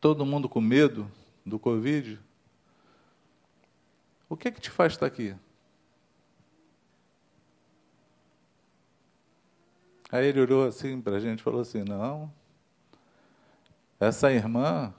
todo 0.00 0.24
mundo 0.24 0.48
com 0.48 0.60
medo 0.60 1.10
do 1.44 1.58
Covid, 1.58 2.18
o 4.28 4.36
que 4.36 4.48
é 4.48 4.50
que 4.50 4.60
te 4.60 4.70
faz 4.70 4.94
estar 4.94 5.06
aqui? 5.06 5.34
Aí 10.10 10.26
ele 10.26 10.40
olhou 10.40 10.66
assim 10.66 11.00
para 11.00 11.16
a 11.16 11.20
gente 11.20 11.40
e 11.40 11.42
falou 11.42 11.60
assim: 11.60 11.82
Não, 11.82 12.32
essa 13.98 14.32
irmã, 14.32 14.94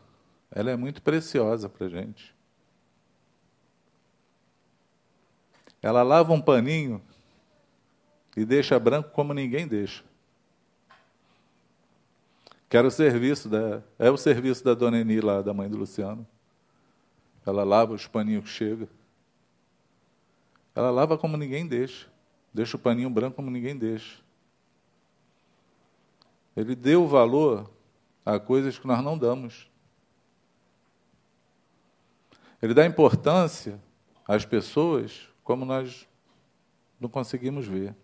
ela 0.52 0.72
é 0.72 0.76
muito 0.76 1.02
preciosa 1.02 1.70
para 1.70 1.88
a 1.88 1.90
gente. 1.90 2.36
Ela 5.82 6.04
lava 6.04 6.34
um 6.34 6.42
paninho 6.42 7.02
e 8.36 8.44
deixa 8.44 8.80
branco 8.80 9.12
como 9.12 9.34
ninguém 9.34 9.68
deixa. 9.68 10.04
Que 12.70 12.76
era 12.78 12.88
o 12.88 12.92
serviço 12.92 13.48
da. 13.48 13.82
É 13.98 14.10
o 14.10 14.18
serviço 14.18 14.64
da 14.64 14.74
dona 14.74 15.00
Eni 15.00 15.22
lá, 15.22 15.42
da 15.42 15.54
mãe 15.54 15.70
do 15.70 15.78
Luciano. 15.78 16.28
Ela 17.46 17.64
lava 17.64 17.94
os 17.94 18.08
paninhos 18.08 18.44
que 18.44 18.50
chega. 18.50 18.90
Ela 20.76 20.92
lava 20.92 21.18
como 21.18 21.38
ninguém 21.38 21.66
deixa. 21.66 22.08
Deixa 22.54 22.76
o 22.76 22.80
paninho 22.80 23.10
branco 23.10 23.36
como 23.36 23.50
ninguém 23.50 23.78
deixa. 23.78 24.22
Ele 26.56 26.76
deu 26.76 27.08
valor 27.08 27.72
a 28.26 28.40
coisas 28.40 28.78
que 28.78 28.86
nós 28.86 29.02
não 29.04 29.18
damos. 29.18 29.70
Ele 32.62 32.74
dá 32.74 32.86
importância 32.86 33.80
as 34.28 34.46
pessoas 34.46 35.30
como 35.44 35.64
nós 35.64 36.08
não 37.00 37.08
conseguimos 37.08 37.66
ver. 37.66 37.96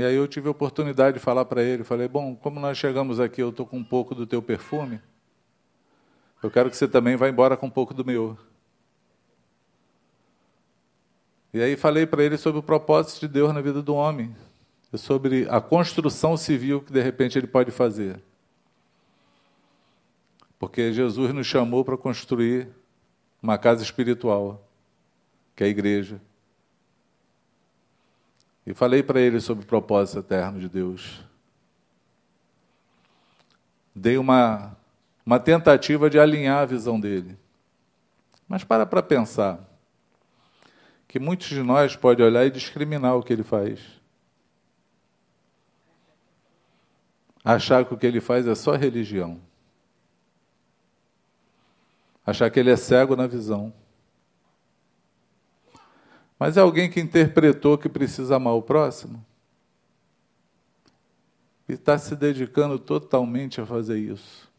E 0.00 0.04
aí 0.04 0.14
eu 0.14 0.26
tive 0.26 0.48
a 0.48 0.50
oportunidade 0.50 1.18
de 1.18 1.22
falar 1.22 1.44
para 1.44 1.62
ele, 1.62 1.84
falei, 1.84 2.08
bom, 2.08 2.34
como 2.34 2.58
nós 2.58 2.78
chegamos 2.78 3.20
aqui, 3.20 3.42
eu 3.42 3.50
estou 3.50 3.66
com 3.66 3.76
um 3.76 3.84
pouco 3.84 4.14
do 4.14 4.26
teu 4.26 4.40
perfume, 4.40 4.98
eu 6.42 6.50
quero 6.50 6.70
que 6.70 6.76
você 6.78 6.88
também 6.88 7.16
vá 7.16 7.28
embora 7.28 7.54
com 7.54 7.66
um 7.66 7.70
pouco 7.70 7.92
do 7.92 8.02
meu. 8.02 8.34
E 11.52 11.60
aí 11.60 11.76
falei 11.76 12.06
para 12.06 12.24
ele 12.24 12.38
sobre 12.38 12.58
o 12.60 12.62
propósito 12.62 13.20
de 13.20 13.28
Deus 13.28 13.52
na 13.52 13.60
vida 13.60 13.82
do 13.82 13.94
homem, 13.94 14.34
sobre 14.94 15.46
a 15.50 15.60
construção 15.60 16.34
civil 16.34 16.80
que 16.80 16.94
de 16.94 17.02
repente 17.02 17.36
ele 17.36 17.46
pode 17.46 17.70
fazer. 17.70 18.22
Porque 20.58 20.94
Jesus 20.94 21.34
nos 21.34 21.46
chamou 21.46 21.84
para 21.84 21.98
construir 21.98 22.68
uma 23.42 23.58
casa 23.58 23.82
espiritual, 23.82 24.66
que 25.54 25.62
é 25.62 25.66
a 25.66 25.70
igreja. 25.70 26.22
E 28.70 28.74
falei 28.74 29.02
para 29.02 29.20
ele 29.20 29.40
sobre 29.40 29.64
o 29.64 29.66
propósito 29.66 30.20
eterno 30.20 30.60
de 30.60 30.68
Deus. 30.68 31.24
Dei 33.92 34.16
uma, 34.16 34.76
uma 35.26 35.40
tentativa 35.40 36.08
de 36.08 36.20
alinhar 36.20 36.58
a 36.58 36.66
visão 36.66 37.00
dele. 37.00 37.36
Mas 38.46 38.62
para 38.62 38.86
para 38.86 39.02
pensar 39.02 39.58
que 41.08 41.18
muitos 41.18 41.48
de 41.48 41.64
nós 41.64 41.96
podem 41.96 42.24
olhar 42.24 42.46
e 42.46 42.50
discriminar 42.50 43.16
o 43.16 43.24
que 43.24 43.32
ele 43.32 43.42
faz. 43.42 43.80
Achar 47.44 47.84
que 47.84 47.92
o 47.92 47.98
que 47.98 48.06
ele 48.06 48.20
faz 48.20 48.46
é 48.46 48.54
só 48.54 48.76
religião. 48.76 49.40
Achar 52.24 52.48
que 52.50 52.60
ele 52.60 52.70
é 52.70 52.76
cego 52.76 53.16
na 53.16 53.26
visão. 53.26 53.74
Mas 56.40 56.56
é 56.56 56.60
alguém 56.62 56.90
que 56.90 56.98
interpretou 56.98 57.76
que 57.76 57.86
precisa 57.86 58.36
amar 58.36 58.54
o 58.54 58.62
próximo 58.62 59.22
e 61.68 61.74
está 61.74 61.98
se 61.98 62.16
dedicando 62.16 62.78
totalmente 62.78 63.60
a 63.60 63.66
fazer 63.66 63.98
isso. 63.98 64.50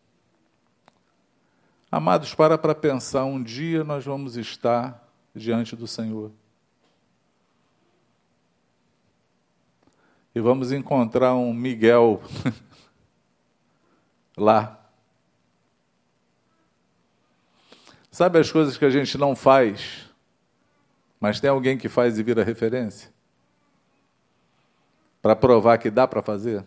Amados, 1.91 2.35
para 2.35 2.55
para 2.55 2.75
pensar, 2.75 3.25
um 3.25 3.41
dia 3.41 3.83
nós 3.83 4.05
vamos 4.05 4.37
estar 4.37 5.11
diante 5.33 5.75
do 5.75 5.87
Senhor. 5.87 6.31
E 10.35 10.39
vamos 10.39 10.71
encontrar 10.71 11.33
um 11.33 11.51
Miguel 11.51 12.21
lá. 14.37 14.79
Sabe 18.11 18.37
as 18.37 18.51
coisas 18.51 18.77
que 18.77 18.85
a 18.85 18.89
gente 18.91 19.17
não 19.17 19.35
faz 19.35 20.10
mas 21.21 21.39
tem 21.39 21.51
alguém 21.51 21.77
que 21.77 21.87
faz 21.87 22.17
e 22.17 22.23
vira 22.23 22.43
referência? 22.43 23.13
Para 25.21 25.35
provar 25.35 25.77
que 25.77 25.91
dá 25.91 26.07
para 26.07 26.23
fazer? 26.23 26.65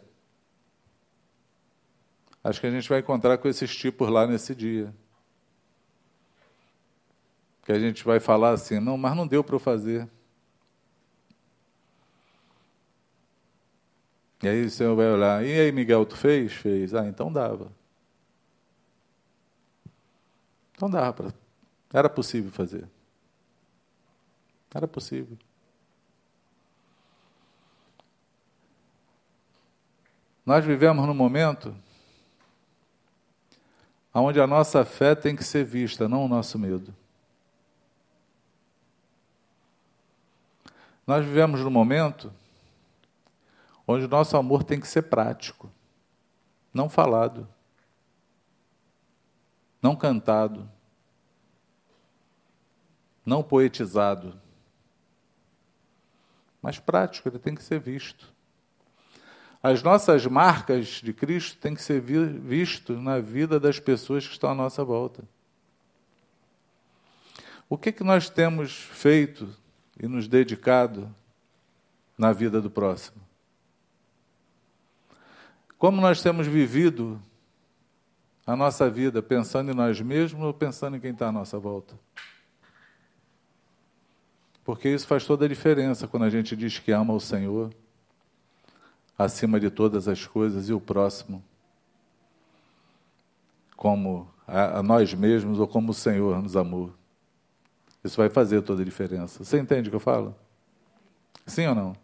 Acho 2.43 2.61
que 2.61 2.69
a 2.69 2.71
gente 2.71 2.89
vai 2.89 3.01
encontrar 3.01 3.37
com 3.37 3.49
esses 3.49 3.75
tipos 3.75 4.09
lá 4.09 4.29
nesse 4.29 4.55
dia. 4.55 4.95
Que 7.65 7.73
a 7.73 7.81
gente 7.81 8.05
vai 8.05 8.21
falar 8.21 8.51
assim: 8.51 8.79
não, 8.79 8.97
mas 8.97 9.17
não 9.17 9.27
deu 9.27 9.43
para 9.43 9.57
eu 9.57 9.61
fazer. 9.61 10.09
E 14.41 14.47
aí 14.47 14.65
o 14.67 14.71
Senhor 14.71 14.95
vai 14.95 15.11
olhar: 15.11 15.45
e 15.45 15.59
aí, 15.59 15.73
Miguel, 15.73 16.07
tu 16.07 16.17
fez? 16.17 16.53
Fez. 16.53 16.95
Ah, 16.95 17.09
então 17.09 17.33
dava. 17.33 17.73
Então 20.77 20.89
dava 20.89 21.13
para. 21.13 21.35
Era 21.93 22.09
possível 22.09 22.53
fazer. 22.53 22.87
Era 24.75 24.89
possível. 24.89 25.39
Nós 30.45 30.64
vivemos 30.64 31.07
num 31.07 31.14
momento 31.14 31.75
onde 34.12 34.41
a 34.41 34.47
nossa 34.47 34.85
fé 34.85 35.14
tem 35.14 35.37
que 35.37 35.45
ser 35.45 35.64
vista, 35.64 36.09
não 36.09 36.25
o 36.25 36.29
nosso 36.29 36.59
medo. 36.59 36.95
Nós 41.07 41.25
vivemos 41.25 41.61
num 41.61 41.70
momento 41.70 42.33
onde 43.87 44.07
o 44.07 44.09
nosso 44.09 44.37
amor 44.37 44.64
tem 44.64 44.81
que 44.81 44.89
ser 44.89 45.03
prático, 45.03 45.70
não 46.72 46.89
falado, 46.89 47.47
não 49.81 49.95
cantado, 49.95 50.68
não 53.25 53.43
poetizado 53.43 54.44
mas 56.65 56.79
prático, 56.79 57.29
ele 57.29 57.39
tem 57.39 57.55
que 57.55 57.62
ser 57.62 57.79
visto. 57.79 58.33
As 59.62 59.83
nossas 59.83 60.25
marcas 60.25 61.03
de 61.03 61.12
Cristo 61.12 61.59
têm 61.59 61.75
que 61.75 61.83
ser 61.83 62.01
visto 62.01 62.95
na 62.95 63.19
vida 63.21 63.61
das 63.61 63.79
pessoas 63.79 64.27
que 64.27 64.33
estão 64.33 64.49
à 64.49 64.55
nossa 64.55 64.83
volta. 64.83 65.23
O 67.69 67.77
que, 67.77 67.93
que 67.93 68.03
nós 68.03 68.31
temos 68.31 68.73
feito 68.73 69.55
e 70.03 70.09
nos 70.09 70.27
dedicado 70.27 71.15
na 72.17 72.33
vida 72.33 72.62
do 72.62 72.71
próximo? 72.71 73.21
Como 75.77 76.01
nós 76.01 76.23
temos 76.23 76.47
vivido 76.47 77.21
a 78.47 78.57
nossa 78.57 78.89
vida 78.89 79.23
pensando 79.23 79.71
em 79.71 79.75
nós 79.75 80.01
mesmos 80.01 80.43
ou 80.43 80.55
pensando 80.55 80.97
em 80.97 81.01
quem 81.01 81.11
está 81.11 81.29
à 81.29 81.33
nossa 81.33 81.59
volta? 81.59 81.95
Porque 84.65 84.89
isso 84.89 85.07
faz 85.07 85.27
toda 85.27 85.45
a 85.45 85.49
diferença 85.49 86.09
quando 86.09 86.25
a 86.25 86.31
gente 86.31 86.57
diz 86.57 86.79
que 86.79 86.91
ama 86.91 87.12
o 87.12 87.21
Senhor 87.21 87.71
acima 89.17 89.61
de 89.61 89.71
todas 89.71 90.09
as 90.09 90.27
coisas 90.27 90.69
e 90.69 90.73
o 90.73 90.81
próximo 90.81 91.45
como 93.77 94.27
a, 94.47 94.79
a 94.79 94.83
nós 94.83 95.12
mesmos 95.12 95.59
ou 95.59 95.69
como 95.69 95.91
o 95.91 95.95
Senhor 95.95 96.43
nos 96.43 96.57
amou. 96.57 96.91
Isso 98.03 98.17
vai 98.17 98.31
fazer 98.31 98.62
toda 98.62 98.81
a 98.81 98.85
diferença. 98.85 99.45
Você 99.45 99.59
entende 99.59 99.89
o 99.89 99.93
que 99.93 99.97
eu 99.97 100.01
falo? 100.01 100.35
Sim 101.47 101.67
ou 101.67 101.75
não? 101.75 101.97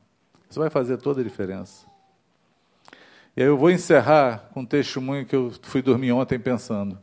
Isso 0.48 0.60
vai 0.60 0.68
fazer 0.68 0.98
toda 0.98 1.22
a 1.22 1.24
diferença. 1.24 1.86
E 3.34 3.42
aí 3.42 3.48
eu 3.48 3.56
vou 3.56 3.70
encerrar 3.70 4.50
com 4.52 4.60
um 4.60 4.66
testemunho 4.66 5.24
que 5.24 5.34
eu 5.34 5.50
fui 5.62 5.80
dormir 5.80 6.12
ontem 6.12 6.38
pensando. 6.38 6.98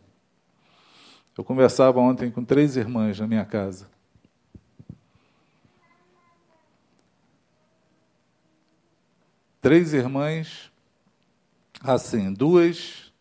Eu 1.35 1.43
conversava 1.43 1.99
ontem 1.99 2.29
com 2.29 2.43
três 2.43 2.75
irmãs 2.75 3.19
na 3.19 3.25
minha 3.25 3.45
casa. 3.45 3.87
Três 9.67 9.91
irmãs, 9.91 10.71
assim, 11.83 12.31
duas 12.31 13.11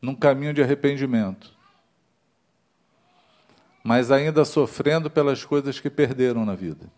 num 0.00 0.14
caminho 0.14 0.54
de 0.54 0.62
arrependimento, 0.62 1.54
mas 3.82 4.10
ainda 4.10 4.46
sofrendo 4.46 5.10
pelas 5.10 5.44
coisas 5.44 5.78
que 5.78 5.90
perderam 5.90 6.42
na 6.46 6.54
vida. 6.54 6.90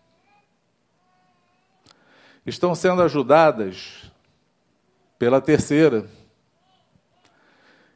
Estão 2.45 2.73
sendo 2.73 3.01
ajudadas 3.01 4.09
pela 5.19 5.41
terceira, 5.41 6.09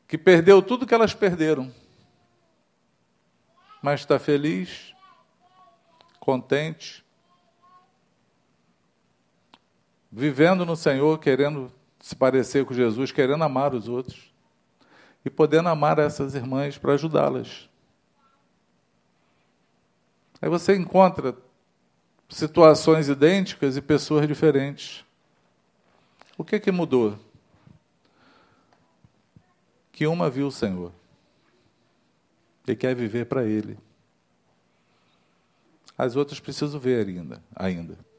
que 0.09 0.17
perdeu 0.17 0.61
tudo 0.61 0.85
que 0.85 0.93
elas 0.93 1.13
perderam, 1.13 1.73
mas 3.81 4.01
está 4.01 4.19
feliz, 4.19 4.93
contente, 6.19 7.01
vivendo 10.11 10.65
no 10.65 10.75
Senhor, 10.75 11.17
querendo 11.19 11.71
se 11.99 12.15
parecer 12.15 12.65
com 12.65 12.73
Jesus, 12.73 13.11
querendo 13.11 13.43
amar 13.43 13.73
os 13.73 13.87
outros 13.87 14.31
e 15.23 15.29
podendo 15.29 15.69
amar 15.69 15.99
essas 15.99 16.35
irmãs 16.35 16.77
para 16.77 16.93
ajudá-las. 16.93 17.69
Aí 20.41 20.49
você 20.49 20.75
encontra 20.75 21.37
situações 22.27 23.07
idênticas 23.07 23.77
e 23.77 23.81
pessoas 23.81 24.27
diferentes. 24.27 25.05
O 26.37 26.43
que 26.43 26.59
que 26.59 26.71
mudou? 26.71 27.17
Que 29.91 30.07
uma 30.07 30.29
viu 30.29 30.47
o 30.47 30.51
Senhor 30.51 30.91
e 32.67 32.75
quer 32.75 32.95
viver 32.95 33.25
para 33.25 33.43
Ele. 33.43 33.77
As 35.95 36.15
outras 36.15 36.39
precisam 36.39 36.79
ver 36.79 37.07
ainda, 37.07 37.43
ainda 37.55 38.10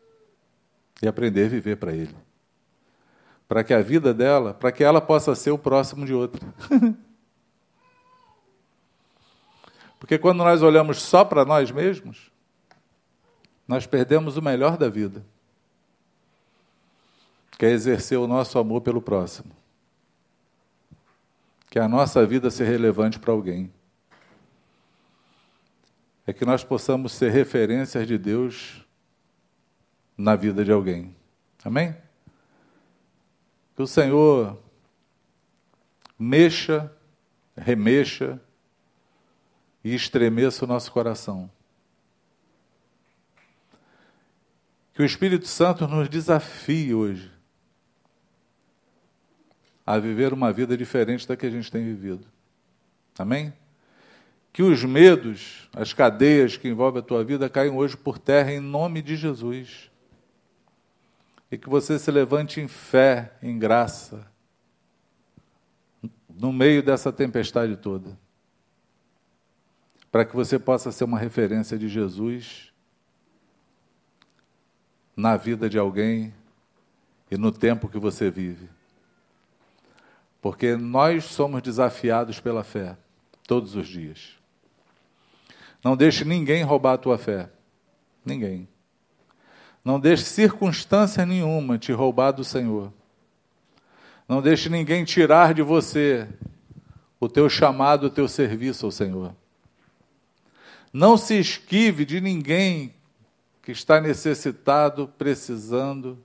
e 1.02 1.08
aprender 1.08 1.46
a 1.46 1.48
viver 1.48 1.76
para 1.76 1.92
Ele. 1.92 2.14
Para 3.48 3.64
que 3.64 3.74
a 3.74 3.82
vida 3.82 4.14
dela, 4.14 4.54
para 4.54 4.70
que 4.70 4.84
ela 4.84 5.00
possa 5.00 5.34
ser 5.34 5.50
o 5.50 5.58
próximo 5.58 6.06
de 6.06 6.14
outra. 6.14 6.40
Porque 9.98 10.16
quando 10.16 10.38
nós 10.38 10.62
olhamos 10.62 11.02
só 11.02 11.24
para 11.24 11.44
nós 11.44 11.70
mesmos, 11.70 12.30
nós 13.66 13.86
perdemos 13.86 14.36
o 14.36 14.42
melhor 14.42 14.76
da 14.76 14.88
vida. 14.88 15.24
que 17.58 17.66
é 17.66 17.70
exercer 17.70 18.18
o 18.18 18.26
nosso 18.26 18.58
amor 18.58 18.80
pelo 18.80 19.00
próximo. 19.00 19.52
Que 21.70 21.78
a 21.78 21.86
nossa 21.86 22.26
vida 22.26 22.50
seja 22.50 22.70
relevante 22.70 23.20
para 23.20 23.32
alguém. 23.32 23.72
É 26.26 26.32
que 26.32 26.44
nós 26.44 26.64
possamos 26.64 27.12
ser 27.12 27.30
referências 27.30 28.06
de 28.06 28.18
Deus 28.18 28.81
na 30.22 30.36
vida 30.36 30.64
de 30.64 30.70
alguém. 30.70 31.14
Amém? 31.64 31.96
Que 33.74 33.82
o 33.82 33.86
Senhor 33.88 34.56
mexa, 36.16 36.92
remexa 37.56 38.40
e 39.82 39.92
estremeça 39.92 40.64
o 40.64 40.68
nosso 40.68 40.92
coração. 40.92 41.50
Que 44.94 45.02
o 45.02 45.04
Espírito 45.04 45.48
Santo 45.48 45.88
nos 45.88 46.08
desafie 46.08 46.94
hoje 46.94 47.32
a 49.84 49.98
viver 49.98 50.32
uma 50.32 50.52
vida 50.52 50.76
diferente 50.76 51.26
da 51.26 51.36
que 51.36 51.46
a 51.46 51.50
gente 51.50 51.68
tem 51.68 51.82
vivido. 51.82 52.24
Amém? 53.18 53.52
Que 54.52 54.62
os 54.62 54.84
medos, 54.84 55.68
as 55.74 55.92
cadeias 55.92 56.56
que 56.56 56.68
envolvem 56.68 57.00
a 57.00 57.04
tua 57.04 57.24
vida 57.24 57.48
caiam 57.48 57.76
hoje 57.76 57.96
por 57.96 58.18
terra 58.18 58.52
em 58.52 58.60
nome 58.60 59.02
de 59.02 59.16
Jesus. 59.16 59.90
E 61.52 61.58
que 61.58 61.68
você 61.68 61.98
se 61.98 62.10
levante 62.10 62.62
em 62.62 62.66
fé, 62.66 63.34
em 63.42 63.58
graça, 63.58 64.26
no 66.26 66.50
meio 66.50 66.82
dessa 66.82 67.12
tempestade 67.12 67.76
toda. 67.76 68.18
Para 70.10 70.24
que 70.24 70.34
você 70.34 70.58
possa 70.58 70.90
ser 70.90 71.04
uma 71.04 71.18
referência 71.18 71.78
de 71.78 71.90
Jesus 71.90 72.72
na 75.14 75.36
vida 75.36 75.68
de 75.68 75.78
alguém 75.78 76.32
e 77.30 77.36
no 77.36 77.52
tempo 77.52 77.86
que 77.86 77.98
você 77.98 78.30
vive. 78.30 78.70
Porque 80.40 80.74
nós 80.74 81.24
somos 81.24 81.60
desafiados 81.60 82.40
pela 82.40 82.64
fé 82.64 82.96
todos 83.46 83.76
os 83.76 83.86
dias. 83.86 84.38
Não 85.84 85.98
deixe 85.98 86.24
ninguém 86.24 86.62
roubar 86.62 86.94
a 86.94 86.98
tua 86.98 87.18
fé. 87.18 87.50
Ninguém. 88.24 88.71
Não 89.84 89.98
deixe 89.98 90.24
circunstância 90.24 91.26
nenhuma 91.26 91.78
te 91.78 91.92
roubar 91.92 92.30
do 92.30 92.44
Senhor. 92.44 92.92
Não 94.28 94.40
deixe 94.40 94.68
ninguém 94.68 95.04
tirar 95.04 95.52
de 95.52 95.62
você 95.62 96.28
o 97.18 97.28
teu 97.28 97.48
chamado, 97.48 98.06
o 98.06 98.10
teu 98.10 98.28
serviço 98.28 98.86
ao 98.86 98.92
Senhor. 98.92 99.34
Não 100.92 101.16
se 101.16 101.38
esquive 101.38 102.04
de 102.04 102.20
ninguém 102.20 102.94
que 103.62 103.72
está 103.72 104.00
necessitado, 104.00 105.08
precisando, 105.18 106.18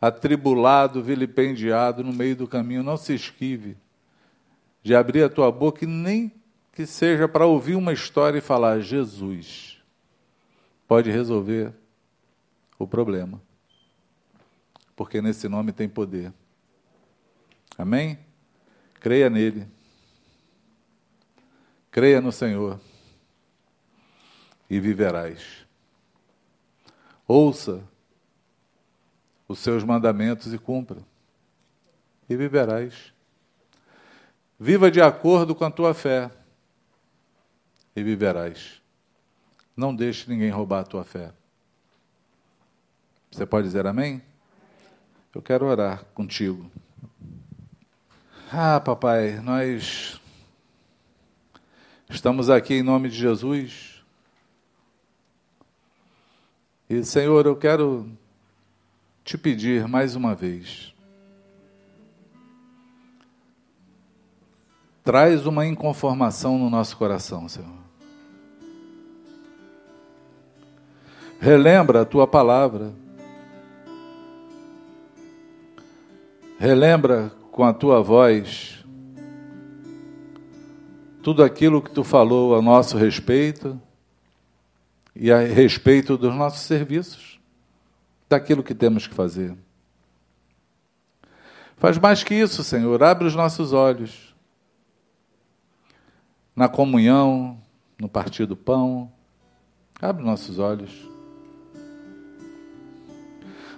atribulado, 0.00 1.02
vilipendiado 1.02 2.02
no 2.02 2.12
meio 2.12 2.36
do 2.36 2.46
caminho. 2.46 2.82
Não 2.82 2.96
se 2.96 3.14
esquive 3.14 3.76
de 4.82 4.94
abrir 4.94 5.22
a 5.22 5.28
tua 5.28 5.50
boca 5.50 5.84
e 5.84 5.88
nem 5.88 6.32
que 6.72 6.86
seja 6.86 7.28
para 7.28 7.46
ouvir 7.46 7.76
uma 7.76 7.92
história 7.92 8.38
e 8.38 8.42
falar: 8.42 8.80
Jesus 8.80 9.78
pode 10.86 11.10
resolver 11.10 11.72
o 12.84 12.88
problema. 12.88 13.40
Porque 14.94 15.20
nesse 15.20 15.48
nome 15.48 15.72
tem 15.72 15.88
poder. 15.88 16.32
Amém? 17.76 18.18
Creia 18.94 19.28
nele. 19.28 19.66
Creia 21.90 22.20
no 22.20 22.32
Senhor 22.32 22.80
e 24.68 24.80
viverás. 24.80 25.66
Ouça 27.26 27.82
os 29.46 29.58
seus 29.58 29.84
mandamentos 29.84 30.52
e 30.52 30.58
cumpra, 30.58 31.00
e 32.28 32.36
viverás. 32.36 33.12
Viva 34.58 34.90
de 34.90 35.00
acordo 35.00 35.54
com 35.54 35.64
a 35.64 35.70
tua 35.70 35.94
fé 35.94 36.30
e 37.94 38.02
viverás. 38.02 38.80
Não 39.76 39.94
deixe 39.94 40.28
ninguém 40.28 40.50
roubar 40.50 40.80
a 40.80 40.84
tua 40.84 41.04
fé. 41.04 41.32
Você 43.34 43.44
pode 43.44 43.66
dizer 43.66 43.84
amém? 43.84 44.22
Eu 45.34 45.42
quero 45.42 45.66
orar 45.66 46.04
contigo. 46.14 46.70
Ah, 48.52 48.78
papai, 48.78 49.40
nós 49.40 50.20
estamos 52.08 52.48
aqui 52.48 52.74
em 52.74 52.82
nome 52.84 53.08
de 53.08 53.16
Jesus. 53.16 54.04
E, 56.88 57.02
Senhor, 57.02 57.44
eu 57.44 57.56
quero 57.56 58.08
te 59.24 59.36
pedir 59.36 59.88
mais 59.88 60.14
uma 60.14 60.36
vez. 60.36 60.94
Traz 65.02 65.44
uma 65.44 65.66
inconformação 65.66 66.56
no 66.56 66.70
nosso 66.70 66.96
coração, 66.96 67.48
Senhor. 67.48 67.82
Relembra 71.40 72.02
a 72.02 72.04
tua 72.04 72.28
palavra. 72.28 73.02
Relembra 76.64 77.30
com 77.52 77.62
a 77.62 77.74
tua 77.74 78.02
voz 78.02 78.82
tudo 81.22 81.44
aquilo 81.44 81.82
que 81.82 81.90
tu 81.90 82.02
falou 82.02 82.56
a 82.56 82.62
nosso 82.62 82.96
respeito 82.96 83.78
e 85.14 85.30
a 85.30 85.40
respeito 85.40 86.16
dos 86.16 86.34
nossos 86.34 86.60
serviços, 86.60 87.38
daquilo 88.30 88.62
que 88.62 88.74
temos 88.74 89.06
que 89.06 89.14
fazer. 89.14 89.54
Faz 91.76 91.98
mais 91.98 92.24
que 92.24 92.34
isso, 92.34 92.64
Senhor, 92.64 93.02
abre 93.02 93.26
os 93.26 93.34
nossos 93.34 93.74
olhos 93.74 94.34
na 96.56 96.66
comunhão, 96.66 97.58
no 98.00 98.08
partir 98.08 98.46
do 98.46 98.56
pão, 98.56 99.12
abre 100.00 100.24
nossos 100.24 100.58
olhos. 100.58 101.06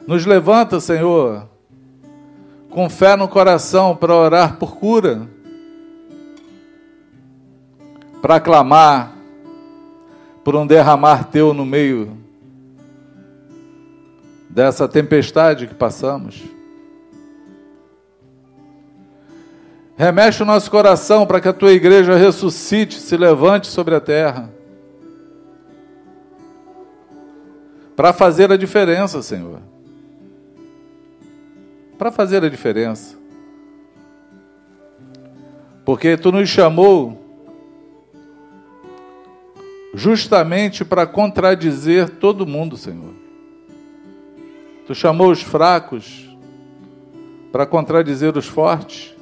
Nos 0.07 0.25
levanta, 0.25 0.79
Senhor, 0.79 1.56
com 2.71 2.91
fé 2.91 3.17
no 3.17 3.29
coração 3.29 3.97
para 3.97 4.15
orar 4.15 4.57
por 4.57 4.77
cura, 4.77 5.29
para 8.21 8.41
clamar 8.41 9.17
por 10.45 10.55
um 10.55 10.67
derramar 10.67 11.25
teu 11.31 11.55
no 11.55 11.65
meio 11.65 12.17
dessa 14.49 14.89
tempestade 14.89 15.67
que 15.67 15.75
passamos. 15.75 16.43
Remexe 19.97 20.43
o 20.43 20.47
nosso 20.47 20.71
coração 20.71 21.27
para 21.27 21.41
que 21.41 21.49
a 21.49 21.53
tua 21.53 21.73
igreja 21.73 22.15
ressuscite, 22.17 23.01
se 23.01 23.17
levante 23.17 23.67
sobre 23.69 23.95
a 23.95 24.01
terra. 24.01 24.51
Para 27.95 28.13
fazer 28.13 28.53
a 28.53 28.57
diferença, 28.57 29.23
Senhor 29.23 29.76
para 31.97 32.11
fazer 32.11 32.45
a 32.45 32.49
diferença. 32.49 33.17
Porque 35.85 36.17
tu 36.17 36.33
nos 36.33 36.49
chamou 36.49 37.25
justamente 39.95 40.85
para 40.85 41.07
contradizer 41.07 42.11
todo 42.11 42.47
mundo, 42.47 42.77
Senhor. 42.77 43.15
Tu 44.87 44.95
chamou 44.95 45.31
os 45.31 45.43
fracos 45.43 46.29
para 47.51 47.65
contradizer 47.65 48.37
os 48.37 48.47
fortes. 48.47 49.15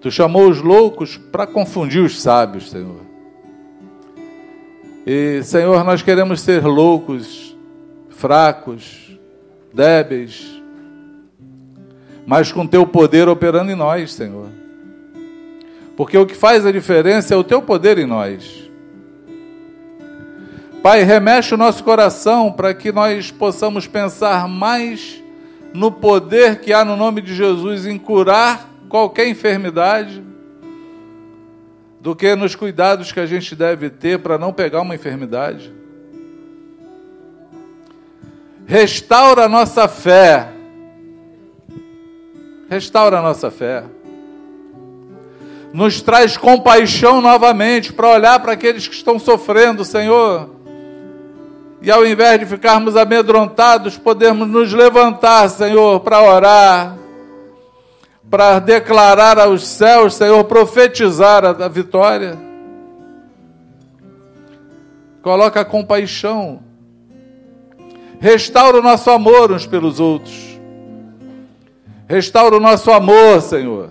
Tu 0.00 0.10
chamou 0.10 0.50
os 0.50 0.60
loucos 0.60 1.16
para 1.16 1.46
confundir 1.46 2.02
os 2.02 2.20
sábios, 2.20 2.70
Senhor. 2.70 3.00
E, 5.06 5.42
Senhor, 5.42 5.82
nós 5.82 6.02
queremos 6.02 6.40
ser 6.40 6.64
loucos, 6.64 7.56
fracos, 8.10 9.18
débeis, 9.72 10.53
mas 12.26 12.50
com 12.50 12.66
teu 12.66 12.86
poder 12.86 13.28
operando 13.28 13.70
em 13.70 13.74
nós, 13.74 14.12
Senhor. 14.12 14.48
Porque 15.96 16.16
o 16.16 16.26
que 16.26 16.34
faz 16.34 16.66
a 16.66 16.72
diferença 16.72 17.34
é 17.34 17.36
o 17.36 17.44
teu 17.44 17.62
poder 17.62 17.98
em 17.98 18.06
nós. 18.06 18.70
Pai, 20.82 21.02
remexe 21.02 21.54
o 21.54 21.56
nosso 21.56 21.82
coração 21.82 22.52
para 22.52 22.74
que 22.74 22.92
nós 22.92 23.30
possamos 23.30 23.86
pensar 23.86 24.48
mais 24.48 25.22
no 25.72 25.90
poder 25.90 26.60
que 26.60 26.72
há 26.72 26.84
no 26.84 26.96
nome 26.96 27.20
de 27.20 27.34
Jesus 27.34 27.86
em 27.86 27.98
curar 27.98 28.70
qualquer 28.88 29.26
enfermidade, 29.26 30.22
do 32.00 32.14
que 32.14 32.34
nos 32.36 32.54
cuidados 32.54 33.10
que 33.10 33.18
a 33.18 33.26
gente 33.26 33.56
deve 33.56 33.88
ter 33.88 34.18
para 34.18 34.36
não 34.36 34.52
pegar 34.52 34.82
uma 34.82 34.94
enfermidade. 34.94 35.72
Restaura 38.66 39.44
a 39.44 39.48
nossa 39.48 39.88
fé 39.88 40.53
restaura 42.74 43.20
a 43.20 43.22
nossa 43.22 43.52
fé. 43.52 43.84
Nos 45.72 46.02
traz 46.02 46.36
compaixão 46.36 47.20
novamente 47.20 47.92
para 47.92 48.08
olhar 48.08 48.40
para 48.40 48.52
aqueles 48.52 48.88
que 48.88 48.94
estão 48.94 49.18
sofrendo, 49.18 49.84
Senhor, 49.84 50.50
E 51.80 51.90
ao 51.90 52.06
invés 52.06 52.40
de 52.40 52.46
ficarmos 52.46 52.96
amedrontados, 52.96 53.98
podemos 53.98 54.48
nos 54.48 54.72
levantar, 54.72 55.48
Senhor, 55.50 56.00
para 56.00 56.22
orar, 56.22 56.96
para 58.30 58.58
declarar 58.58 59.38
aos 59.38 59.66
céus, 59.66 60.14
Senhor, 60.14 60.42
profetizar 60.44 61.44
a, 61.44 61.68
vitória. 61.68 62.38
Coloca 65.20 65.62
compaixão. 65.62 66.60
Restaura 68.18 68.78
o 68.78 68.82
nosso 68.82 69.10
amor 69.10 69.52
uns 69.52 69.66
pelos 69.66 70.00
outros. 70.00 70.53
Restaura 72.08 72.56
o 72.56 72.60
nosso 72.60 72.90
amor, 72.90 73.40
Senhor. 73.40 73.90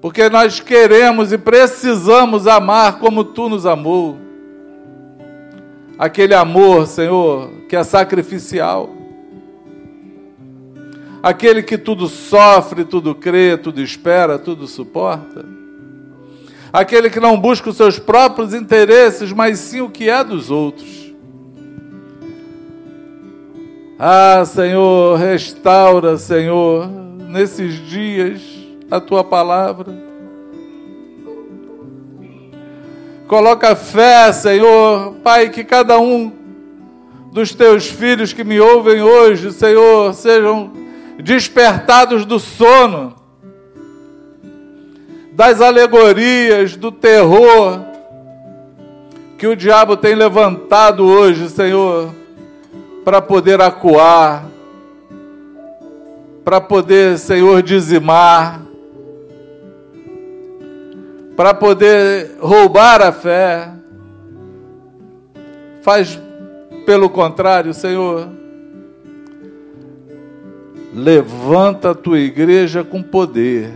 Porque 0.00 0.28
nós 0.28 0.60
queremos 0.60 1.32
e 1.32 1.38
precisamos 1.38 2.46
amar 2.46 2.98
como 2.98 3.22
tu 3.24 3.48
nos 3.48 3.66
amou 3.66 4.30
aquele 6.00 6.32
amor, 6.32 6.86
Senhor, 6.86 7.50
que 7.68 7.76
é 7.76 7.84
sacrificial. 7.84 8.88
Aquele 11.22 11.62
que 11.62 11.76
tudo 11.76 12.08
sofre, 12.08 12.86
tudo 12.86 13.14
crê, 13.14 13.58
tudo 13.58 13.82
espera, 13.82 14.38
tudo 14.38 14.66
suporta. 14.66 15.44
Aquele 16.72 17.10
que 17.10 17.20
não 17.20 17.38
busca 17.38 17.68
os 17.68 17.76
seus 17.76 17.98
próprios 17.98 18.54
interesses, 18.54 19.30
mas 19.30 19.58
sim 19.58 19.82
o 19.82 19.90
que 19.90 20.08
é 20.08 20.24
dos 20.24 20.50
outros. 20.50 20.88
Ah, 24.02 24.46
Senhor, 24.46 25.18
restaura, 25.18 26.16
Senhor, 26.16 26.88
nesses 26.88 27.74
dias 27.86 28.40
a 28.90 28.98
tua 28.98 29.22
palavra. 29.22 29.92
Coloca 33.28 33.76
fé, 33.76 34.32
Senhor, 34.32 35.16
Pai, 35.22 35.50
que 35.50 35.62
cada 35.62 35.98
um 35.98 36.32
dos 37.30 37.54
teus 37.54 37.88
filhos 37.88 38.32
que 38.32 38.42
me 38.42 38.58
ouvem 38.58 39.02
hoje, 39.02 39.52
Senhor, 39.52 40.14
sejam 40.14 40.72
despertados 41.22 42.24
do 42.24 42.38
sono, 42.38 43.14
das 45.32 45.60
alegorias, 45.60 46.74
do 46.74 46.90
terror 46.90 47.84
que 49.36 49.46
o 49.46 49.54
diabo 49.54 49.94
tem 49.94 50.14
levantado 50.14 51.04
hoje, 51.04 51.50
Senhor, 51.50 52.18
para 53.04 53.22
poder 53.22 53.60
acuar, 53.60 54.46
para 56.44 56.60
poder, 56.60 57.18
Senhor, 57.18 57.62
dizimar 57.62 58.70
para 61.40 61.54
poder 61.54 62.36
roubar 62.38 63.00
a 63.00 63.10
fé. 63.10 63.70
Faz 65.80 66.20
pelo 66.84 67.08
contrário, 67.08 67.72
Senhor. 67.72 68.28
Levanta 70.92 71.92
a 71.92 71.94
tua 71.94 72.18
igreja 72.18 72.84
com 72.84 73.02
poder. 73.02 73.72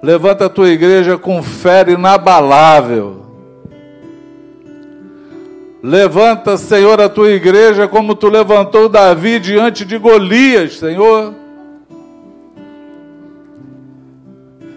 Levanta 0.00 0.46
a 0.46 0.50
tua 0.50 0.68
igreja 0.68 1.18
com 1.18 1.42
fé 1.42 1.84
inabalável. 1.90 3.25
Levanta, 5.86 6.56
Senhor, 6.56 7.00
a 7.00 7.08
tua 7.08 7.30
igreja 7.30 7.86
como 7.86 8.16
tu 8.16 8.28
levantou 8.28 8.88
Davi 8.88 9.38
diante 9.38 9.84
de 9.84 9.96
Golias, 9.98 10.78
Senhor 10.78 11.32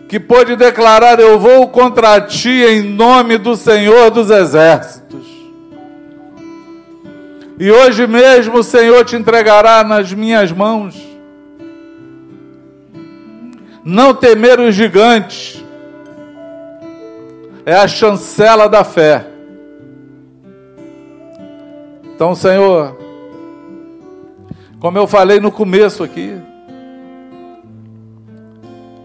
que 0.09 0.19
pôde 0.19 0.55
declarar: 0.55 1.19
Eu 1.19 1.39
vou 1.39 1.67
contra 1.69 2.19
ti 2.19 2.49
em 2.49 2.81
nome 2.81 3.37
do 3.37 3.55
Senhor 3.55 4.09
dos 4.09 4.31
Exércitos. 4.31 5.27
E 7.59 7.71
hoje 7.71 8.07
mesmo 8.07 8.57
o 8.57 8.63
Senhor 8.63 9.05
te 9.05 9.15
entregará 9.15 9.83
nas 9.83 10.11
minhas 10.11 10.51
mãos. 10.51 10.95
Não 13.83 14.13
temer 14.13 14.59
os 14.59 14.73
gigantes 14.73 15.63
é 17.65 17.75
a 17.75 17.87
chancela 17.87 18.67
da 18.67 18.83
fé. 18.83 19.27
Então, 22.19 22.35
Senhor, 22.35 22.97
como 24.77 24.97
eu 24.97 25.07
falei 25.07 25.39
no 25.39 25.49
começo 25.49 26.03
aqui, 26.03 26.37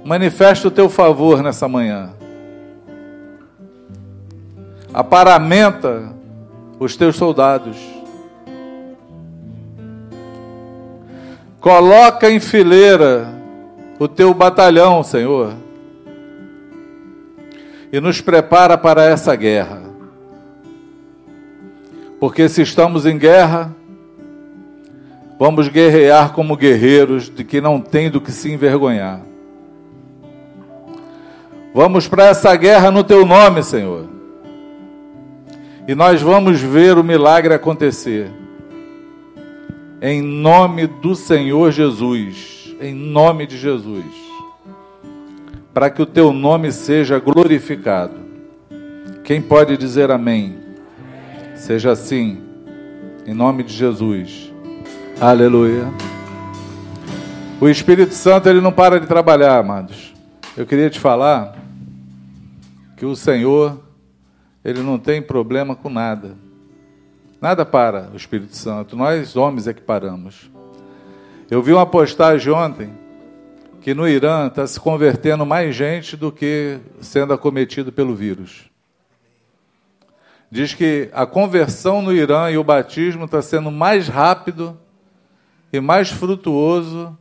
manifesta 0.04 0.66
o 0.66 0.70
teu 0.72 0.90
favor 0.90 1.40
nessa 1.40 1.68
manhã. 1.68 2.10
Aparamenta 4.92 6.12
os 6.80 6.96
teus 6.96 7.14
soldados. 7.14 7.76
Coloca 11.60 12.28
em 12.28 12.40
fileira 12.40 13.28
o 13.96 14.08
teu 14.08 14.34
batalhão, 14.34 15.04
Senhor. 15.04 15.52
E 17.92 18.00
nos 18.00 18.20
prepara 18.20 18.76
para 18.76 19.04
essa 19.04 19.36
guerra. 19.36 19.83
Porque 22.24 22.48
se 22.48 22.62
estamos 22.62 23.04
em 23.04 23.18
guerra, 23.18 23.76
vamos 25.38 25.68
guerrear 25.68 26.32
como 26.32 26.56
guerreiros 26.56 27.28
de 27.28 27.44
que 27.44 27.60
não 27.60 27.78
tem 27.78 28.10
do 28.10 28.18
que 28.18 28.32
se 28.32 28.50
envergonhar. 28.50 29.20
Vamos 31.74 32.08
para 32.08 32.28
essa 32.28 32.56
guerra 32.56 32.90
no 32.90 33.04
teu 33.04 33.26
nome, 33.26 33.62
Senhor. 33.62 34.08
E 35.86 35.94
nós 35.94 36.22
vamos 36.22 36.62
ver 36.62 36.96
o 36.96 37.04
milagre 37.04 37.52
acontecer. 37.52 38.30
Em 40.00 40.22
nome 40.22 40.86
do 40.86 41.14
Senhor 41.14 41.72
Jesus. 41.72 42.74
Em 42.80 42.94
nome 42.94 43.46
de 43.46 43.58
Jesus. 43.58 44.06
Para 45.74 45.90
que 45.90 46.00
o 46.00 46.06
teu 46.06 46.32
nome 46.32 46.72
seja 46.72 47.18
glorificado. 47.18 48.16
Quem 49.22 49.42
pode 49.42 49.76
dizer 49.76 50.10
amém? 50.10 50.63
Seja 51.64 51.92
assim. 51.92 52.42
Em 53.26 53.32
nome 53.32 53.62
de 53.62 53.72
Jesus. 53.72 54.52
Aleluia. 55.18 55.86
O 57.58 57.70
Espírito 57.70 58.12
Santo 58.12 58.50
ele 58.50 58.60
não 58.60 58.70
para 58.70 59.00
de 59.00 59.06
trabalhar, 59.06 59.56
amados. 59.56 60.12
Eu 60.54 60.66
queria 60.66 60.90
te 60.90 61.00
falar 61.00 61.56
que 62.98 63.06
o 63.06 63.16
Senhor, 63.16 63.80
ele 64.62 64.82
não 64.82 64.98
tem 64.98 65.22
problema 65.22 65.74
com 65.74 65.88
nada. 65.88 66.36
Nada 67.40 67.64
para 67.64 68.10
o 68.12 68.16
Espírito 68.16 68.54
Santo. 68.54 68.94
Nós, 68.94 69.34
homens, 69.34 69.66
é 69.66 69.72
que 69.72 69.80
paramos. 69.80 70.50
Eu 71.50 71.62
vi 71.62 71.72
uma 71.72 71.86
postagem 71.86 72.52
ontem 72.52 72.92
que 73.80 73.94
no 73.94 74.06
Irã 74.06 74.48
está 74.48 74.66
se 74.66 74.78
convertendo 74.78 75.46
mais 75.46 75.74
gente 75.74 76.14
do 76.14 76.30
que 76.30 76.78
sendo 77.00 77.32
acometido 77.32 77.90
pelo 77.90 78.14
vírus. 78.14 78.73
Diz 80.54 80.72
que 80.72 81.10
a 81.12 81.26
conversão 81.26 82.00
no 82.00 82.12
Irã 82.12 82.48
e 82.48 82.56
o 82.56 82.62
batismo 82.62 83.24
está 83.24 83.42
sendo 83.42 83.72
mais 83.72 84.06
rápido 84.06 84.78
e 85.72 85.80
mais 85.80 86.10
frutuoso 86.10 87.18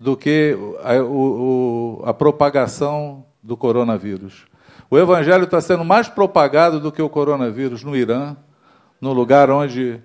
do 0.00 0.16
que 0.16 0.56
a, 0.82 0.94
o, 1.02 2.02
a 2.02 2.14
propagação 2.14 3.26
do 3.42 3.58
coronavírus. 3.58 4.46
O 4.90 4.98
evangelho 4.98 5.44
está 5.44 5.60
sendo 5.60 5.84
mais 5.84 6.08
propagado 6.08 6.80
do 6.80 6.90
que 6.90 7.02
o 7.02 7.10
coronavírus 7.10 7.84
no 7.84 7.94
Irã, 7.94 8.34
no 8.98 9.12
lugar 9.12 9.50
onde 9.50 10.00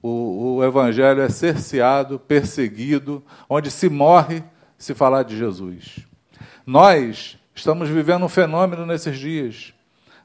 o, 0.00 0.56
o 0.56 0.64
evangelho 0.64 1.20
é 1.20 1.28
cerceado, 1.28 2.18
perseguido, 2.18 3.22
onde 3.46 3.70
se 3.70 3.90
morre 3.90 4.42
se 4.78 4.94
falar 4.94 5.22
de 5.22 5.36
Jesus. 5.36 5.98
Nós 6.64 7.36
estamos 7.54 7.90
vivendo 7.90 8.24
um 8.24 8.28
fenômeno 8.30 8.86
nesses 8.86 9.18
dias. 9.18 9.74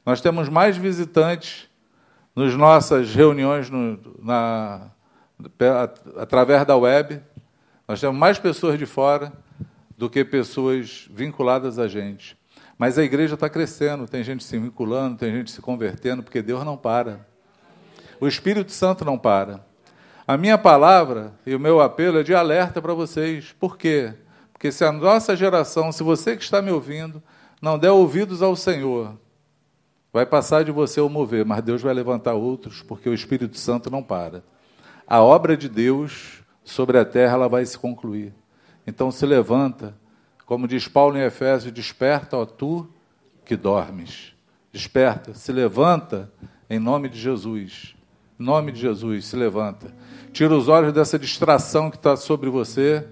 Nós 0.06 0.22
temos 0.22 0.48
mais 0.48 0.74
visitantes 0.74 1.70
nas 2.34 2.54
nossas 2.54 3.14
reuniões 3.14 3.68
no, 3.70 3.98
na, 4.20 4.90
através 6.16 6.64
da 6.66 6.76
web. 6.76 7.20
Nós 7.86 8.00
temos 8.00 8.16
mais 8.16 8.38
pessoas 8.38 8.78
de 8.78 8.86
fora 8.86 9.32
do 9.96 10.08
que 10.08 10.24
pessoas 10.24 11.08
vinculadas 11.10 11.78
a 11.78 11.86
gente. 11.86 12.36
Mas 12.78 12.98
a 12.98 13.04
igreja 13.04 13.34
está 13.34 13.48
crescendo, 13.48 14.08
tem 14.08 14.24
gente 14.24 14.42
se 14.42 14.58
vinculando, 14.58 15.18
tem 15.18 15.32
gente 15.32 15.50
se 15.50 15.60
convertendo, 15.60 16.22
porque 16.22 16.42
Deus 16.42 16.64
não 16.64 16.76
para. 16.76 17.26
O 18.18 18.26
Espírito 18.26 18.72
Santo 18.72 19.04
não 19.04 19.18
para. 19.18 19.64
A 20.26 20.36
minha 20.36 20.56
palavra 20.56 21.32
e 21.44 21.54
o 21.54 21.60
meu 21.60 21.80
apelo 21.80 22.18
é 22.18 22.22
de 22.22 22.34
alerta 22.34 22.80
para 22.80 22.94
vocês. 22.94 23.54
Por 23.58 23.76
quê? 23.76 24.14
Porque 24.52 24.72
se 24.72 24.84
a 24.84 24.92
nossa 24.92 25.36
geração, 25.36 25.92
se 25.92 26.02
você 26.02 26.36
que 26.36 26.42
está 26.42 26.62
me 26.62 26.70
ouvindo, 26.70 27.22
não 27.60 27.78
der 27.78 27.90
ouvidos 27.90 28.42
ao 28.42 28.56
Senhor, 28.56 29.16
vai 30.12 30.26
passar 30.26 30.64
de 30.64 30.70
você 30.70 31.00
o 31.00 31.08
mover, 31.08 31.44
mas 31.44 31.62
Deus 31.62 31.82
vai 31.82 31.94
levantar 31.94 32.34
outros, 32.34 32.82
porque 32.82 33.08
o 33.08 33.14
Espírito 33.14 33.56
Santo 33.56 33.90
não 33.90 34.02
para. 34.02 34.44
A 35.06 35.20
obra 35.20 35.56
de 35.56 35.68
Deus 35.68 36.42
sobre 36.64 36.98
a 36.98 37.04
terra 37.04 37.34
ela 37.34 37.48
vai 37.48 37.64
se 37.64 37.78
concluir. 37.78 38.32
Então 38.86 39.10
se 39.10 39.24
levanta 39.24 39.94
como 40.52 40.68
diz 40.68 40.86
Paulo 40.86 41.16
em 41.16 41.22
Efésios, 41.22 41.72
desperta, 41.72 42.36
ó 42.36 42.44
tu 42.44 42.86
que 43.42 43.56
dormes. 43.56 44.34
Desperta, 44.70 45.32
se 45.32 45.50
levanta 45.50 46.30
Em 46.68 46.78
nome 46.78 47.08
de 47.08 47.18
Jesus. 47.18 47.94
Em 48.38 48.44
nome 48.44 48.70
de 48.70 48.80
Jesus, 48.80 49.24
se 49.24 49.34
levanta. 49.34 49.94
Tira 50.30 50.54
os 50.54 50.68
olhos 50.68 50.92
dessa 50.92 51.18
distração 51.18 51.90
que 51.90 51.96
está 51.96 52.16
sobre 52.16 52.50
você 52.50 53.06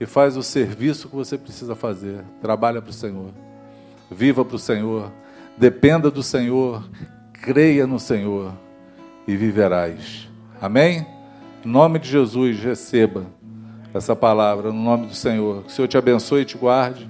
e 0.00 0.06
faz 0.06 0.38
o 0.38 0.42
serviço 0.42 1.08
que 1.08 1.16
você 1.16 1.36
precisa 1.36 1.74
fazer. 1.74 2.24
Trabalha 2.40 2.80
para 2.80 2.90
o 2.90 2.94
Senhor. 2.94 3.30
Viva 4.10 4.42
para 4.42 4.56
o 4.56 4.58
Senhor. 4.58 5.12
Dependa 5.60 6.10
do 6.10 6.22
Senhor. 6.22 6.82
Creia 7.34 7.86
no 7.86 8.00
Senhor 8.00 8.54
e 9.28 9.36
viverás. 9.36 10.26
Amém? 10.58 11.06
Em 11.62 11.68
nome 11.68 11.98
de 11.98 12.08
Jesus, 12.08 12.58
receba 12.58 13.26
essa 13.92 14.16
palavra, 14.16 14.72
no 14.72 14.82
nome 14.82 15.08
do 15.08 15.14
Senhor. 15.14 15.64
Que 15.64 15.68
o 15.68 15.70
Senhor 15.70 15.86
te 15.86 15.98
abençoe 15.98 16.40
e 16.40 16.44
te 16.46 16.56
guarde. 16.56 17.06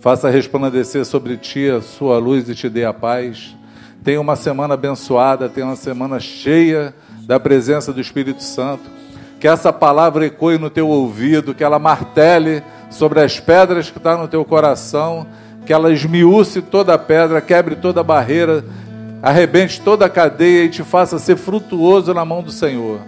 Faça 0.00 0.30
resplandecer 0.30 1.04
sobre 1.04 1.36
ti 1.36 1.68
a 1.68 1.82
sua 1.82 2.16
luz 2.16 2.48
e 2.48 2.54
te 2.54 2.70
dê 2.70 2.86
a 2.86 2.94
paz. 2.94 3.54
Tenha 4.02 4.18
uma 4.18 4.34
semana 4.34 4.72
abençoada, 4.72 5.46
tenha 5.46 5.66
uma 5.66 5.76
semana 5.76 6.18
cheia 6.18 6.94
da 7.26 7.38
presença 7.38 7.92
do 7.92 8.00
Espírito 8.00 8.42
Santo. 8.42 8.88
Que 9.38 9.46
essa 9.46 9.74
palavra 9.74 10.24
ecoe 10.24 10.56
no 10.56 10.70
teu 10.70 10.88
ouvido, 10.88 11.54
que 11.54 11.62
ela 11.62 11.78
martele 11.78 12.62
sobre 12.88 13.20
as 13.20 13.38
pedras 13.38 13.90
que 13.90 13.98
estão 13.98 14.16
tá 14.16 14.22
no 14.22 14.26
teu 14.26 14.42
coração, 14.42 15.26
que 15.68 15.72
ela 15.74 15.92
esmiúce 15.92 16.62
toda 16.62 16.94
a 16.94 16.98
pedra, 16.98 17.42
quebre 17.42 17.76
toda 17.76 18.00
a 18.00 18.02
barreira, 18.02 18.64
arrebente 19.22 19.78
toda 19.82 20.06
a 20.06 20.08
cadeia 20.08 20.64
e 20.64 20.70
te 20.70 20.82
faça 20.82 21.18
ser 21.18 21.36
frutuoso 21.36 22.14
na 22.14 22.24
mão 22.24 22.42
do 22.42 22.50
Senhor. 22.50 23.00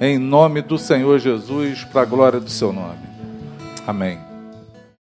Em 0.00 0.16
nome 0.16 0.62
do 0.62 0.78
Senhor 0.78 1.18
Jesus, 1.18 1.84
para 1.84 2.00
a 2.00 2.06
glória 2.06 2.40
do 2.40 2.48
seu 2.48 2.72
nome. 2.72 3.04
Amém. 3.86 4.33